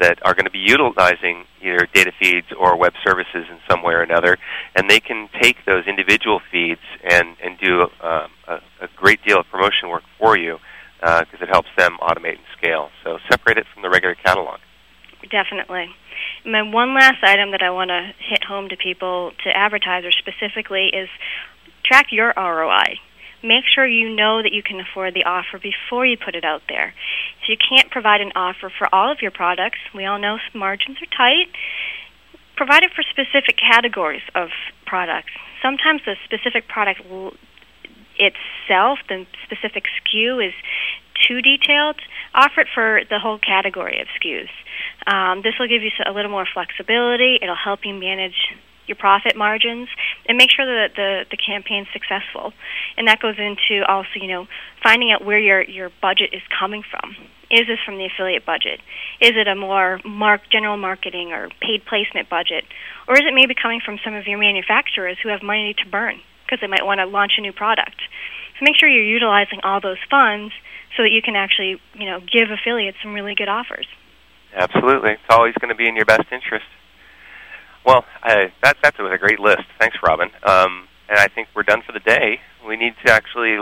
that 0.01 0.19
are 0.27 0.35
going 0.35 0.45
to 0.45 0.51
be 0.51 0.59
utilizing 0.59 1.45
either 1.63 1.87
data 1.95 2.11
feeds 2.19 2.49
or 2.59 2.77
web 2.77 2.95
services 3.07 3.47
in 3.49 3.59
some 3.71 3.81
way 3.85 3.95
or 3.95 4.03
another, 4.03 4.37
and 4.75 4.91
they 4.91 4.99
can 4.99 5.29
take 5.41 5.57
those 5.67 5.87
individual 5.87 6.41
feeds 6.51 6.81
and 7.05 7.37
and 7.43 7.59
do 7.59 7.83
um, 8.03 8.31
a, 8.49 8.55
a 8.81 8.89
great 8.97 9.23
deal 9.25 9.39
of 9.39 9.47
promotion 9.51 9.89
work 9.89 10.03
for 10.19 10.37
you 10.37 10.59
because 11.01 11.43
it 11.43 11.49
helps 11.49 11.69
them 11.77 11.99
automate 12.01 12.39
and 12.41 12.49
scale. 12.57 12.89
So 13.05 13.19
separate 13.31 13.59
it 13.59 13.67
from 13.73 13.83
the 13.83 13.91
regular 13.91 14.15
catalog. 14.15 14.59
Definitely. 15.31 15.87
And 16.45 16.53
my 16.53 16.63
one 16.63 16.95
last 16.95 17.23
item 17.23 17.51
that 17.51 17.63
I 17.63 17.71
want 17.71 17.91
to 17.91 18.13
hit 18.19 18.43
home 18.43 18.71
to 18.71 18.77
people, 18.77 19.33
to 19.45 19.51
advertisers 19.55 20.17
specifically, 20.19 20.89
is 20.95 21.09
track 21.85 22.07
your 22.11 22.33
ROI. 22.37 22.97
Make 23.45 23.65
sure 23.69 23.87
you 23.87 24.09
know 24.09 24.43
that 24.43 24.53
you 24.53 24.63
can 24.63 24.81
afford 24.81 25.13
the 25.13 25.25
offer 25.25 25.61
before 25.61 26.07
you 26.07 26.17
put 26.17 26.35
it 26.35 26.45
out 26.45 26.63
there. 26.67 26.95
If 27.43 27.49
you 27.49 27.57
can't 27.61 27.91
provide 27.91 28.23
an 28.23 28.33
offer 28.35 28.73
for 28.73 28.89
all 28.93 29.13
of 29.13 29.21
your 29.21 29.31
products, 29.31 29.79
we 29.95 30.07
all 30.07 30.19
know 30.19 30.39
margins 30.55 30.97
are 31.03 31.13
tight. 31.15 31.53
Provide 32.57 32.85
it 32.85 32.93
for 32.97 33.03
specific 33.03 33.59
categories 33.61 34.23
of 34.35 34.49
products. 34.87 35.33
Sometimes 35.61 36.01
the 36.07 36.17
specific 36.25 36.69
product 36.69 37.03
itself, 38.17 38.99
the 39.09 39.27
specific 39.45 39.85
SKU, 40.01 40.47
is 40.47 40.55
too 41.29 41.43
detailed. 41.43 41.97
Offer 42.33 42.61
it 42.63 42.69
for 42.75 43.01
the 43.11 43.19
whole 43.19 43.39
category 43.39 44.01
of 44.01 44.09
SKUs. 44.17 44.49
Um, 45.07 45.43
this 45.43 45.55
will 45.59 45.69
give 45.69 45.83
you 45.83 45.91
a 46.07 46.13
little 46.13 46.31
more 46.31 46.47
flexibility. 46.51 47.39
It'll 47.43 47.55
help 47.55 47.81
you 47.85 47.93
manage 47.93 48.57
your 48.87 48.97
profit 48.97 49.37
margins 49.37 49.89
and 50.29 50.37
make 50.37 50.51
sure 50.51 50.67
that 50.67 50.95
the 50.97 51.25
the 51.31 51.37
campaign's 51.37 51.89
successful. 51.93 52.53
And 52.97 53.09
that 53.09 53.21
goes 53.21 53.37
into 53.39 53.85
also, 53.87 54.17
you 54.17 54.29
know, 54.29 54.47
finding 54.83 55.13
out 55.13 55.25
where 55.25 55.39
your 55.39 55.63
your 55.63 55.91
budget 56.01 56.31
is 56.33 56.43
coming 56.59 56.83
from. 56.83 57.17
Is 57.51 57.67
this 57.67 57.79
from 57.85 57.99
the 57.99 58.07
affiliate 58.07 58.47
budget? 58.47 58.81
Is 59.21 59.33
it 59.37 59.47
a 59.47 59.55
more 59.55 60.01
mark 60.05 60.43
general 60.51 60.77
marketing 60.77 61.33
or 61.33 61.49
paid 61.61 61.85
placement 61.85 62.29
budget, 62.29 62.65
or 63.07 63.15
is 63.15 63.23
it 63.23 63.35
maybe 63.35 63.55
coming 63.55 63.81
from 63.85 63.99
some 64.05 64.15
of 64.15 64.27
your 64.27 64.39
manufacturers 64.39 65.19
who 65.23 65.29
have 65.29 65.43
money 65.43 65.75
to 65.75 65.89
burn 65.89 66.21
because 66.45 66.61
they 66.61 66.67
might 66.67 66.85
want 66.85 66.99
to 66.99 67.07
launch 67.07 67.33
a 67.39 67.41
new 67.41 67.53
product? 67.53 68.01
So 68.59 68.65
make 68.65 68.77
sure 68.77 68.89
you're 68.89 69.05
utilizing 69.05 69.61
all 69.63 69.81
those 69.81 69.99
funds 70.11 70.53
so 70.97 71.03
that 71.03 71.11
you 71.11 71.23
can 71.23 71.35
actually, 71.37 71.81
you 71.95 72.07
know, 72.07 72.21
give 72.21 72.51
affiliates 72.51 72.97
some 73.03 73.13
really 73.13 73.35
good 73.35 73.49
offers. 73.49 73.87
Absolutely, 74.55 75.13
it's 75.13 75.31
always 75.31 75.55
going 75.61 75.71
to 75.71 75.75
be 75.75 75.89
in 75.89 75.97
your 75.97 76.05
best 76.05 76.31
interest. 76.31 76.67
Well, 77.85 78.05
I, 78.23 78.53
that 78.63 78.77
that 78.83 78.99
was 78.99 79.13
a 79.13 79.19
great 79.19 79.41
list. 79.41 79.65
Thanks, 79.79 79.97
Robin. 80.03 80.31
Um, 80.43 80.89
and 81.09 81.19
I 81.19 81.29
think 81.29 81.49
we're 81.55 81.65
done 81.65 81.83
for 81.83 81.93
the 81.93 82.01
day. 82.01 82.41
We 82.67 82.77
need 82.77 82.95
to 83.05 83.13
actually 83.13 83.59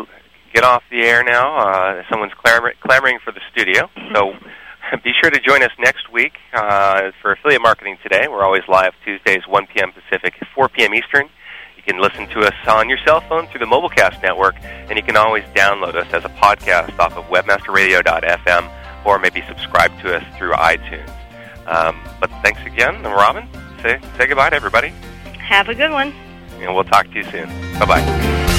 get 0.55 0.65
off 0.65 0.83
the 0.91 1.03
air 1.03 1.25
now. 1.25 1.57
Uh, 1.57 2.03
someone's 2.09 2.33
clamor- 2.35 2.75
clamoring 2.81 3.19
for 3.25 3.33
the 3.33 3.41
studio, 3.51 3.91
so 4.15 4.35
be 5.05 5.13
sure 5.21 5.31
to 5.31 5.41
join 5.41 5.63
us 5.63 5.73
next 5.79 6.13
week 6.13 6.35
uh, 6.53 7.11
for 7.21 7.33
Affiliate 7.33 7.63
Marketing 7.63 7.99
Today. 8.03 8.27
We're 8.29 8.45
always 8.45 8.63
live 8.69 8.93
Tuesdays, 9.05 9.43
1 9.49 9.67
p.m. 9.75 9.93
Pacific, 9.93 10.35
4 10.55 10.69
p.m. 10.69 10.95
Eastern. 10.95 11.29
You 11.77 11.83
can 11.83 12.01
listen 12.01 12.29
to 12.29 12.41
us 12.47 12.55
on 12.69 12.89
your 12.89 12.99
cell 13.05 13.23
phone 13.23 13.49
through 13.49 13.61
the 13.61 13.67
Mobilecast 13.67 14.23
network, 14.23 14.55
and 14.63 14.97
you 14.97 15.03
can 15.03 15.17
always 15.17 15.43
download 15.55 15.97
us 15.97 16.07
as 16.13 16.25
a 16.25 16.29
podcast 16.29 16.97
off 17.01 17.17
of 17.17 17.25
webmasterradio.fm 17.25 18.71
or 19.05 19.19
maybe 19.19 19.43
subscribe 19.49 19.91
to 20.03 20.17
us 20.17 20.39
through 20.39 20.53
iTunes. 20.53 21.11
Um, 21.67 21.99
but 22.21 22.31
thanks 22.43 22.61
again, 22.65 23.03
Robin. 23.03 23.49
Say, 23.83 23.99
say 24.17 24.27
goodbye 24.27 24.51
to 24.51 24.57
everybody, 24.57 24.89
Have 25.39 25.69
a 25.69 25.75
good 25.75 25.91
one. 25.91 26.13
and 26.61 26.75
we'll 26.75 26.85
talk 26.85 27.07
to 27.09 27.15
you 27.15 27.25
soon. 27.25 27.49
Bye 27.79 27.87
bye. 27.87 28.52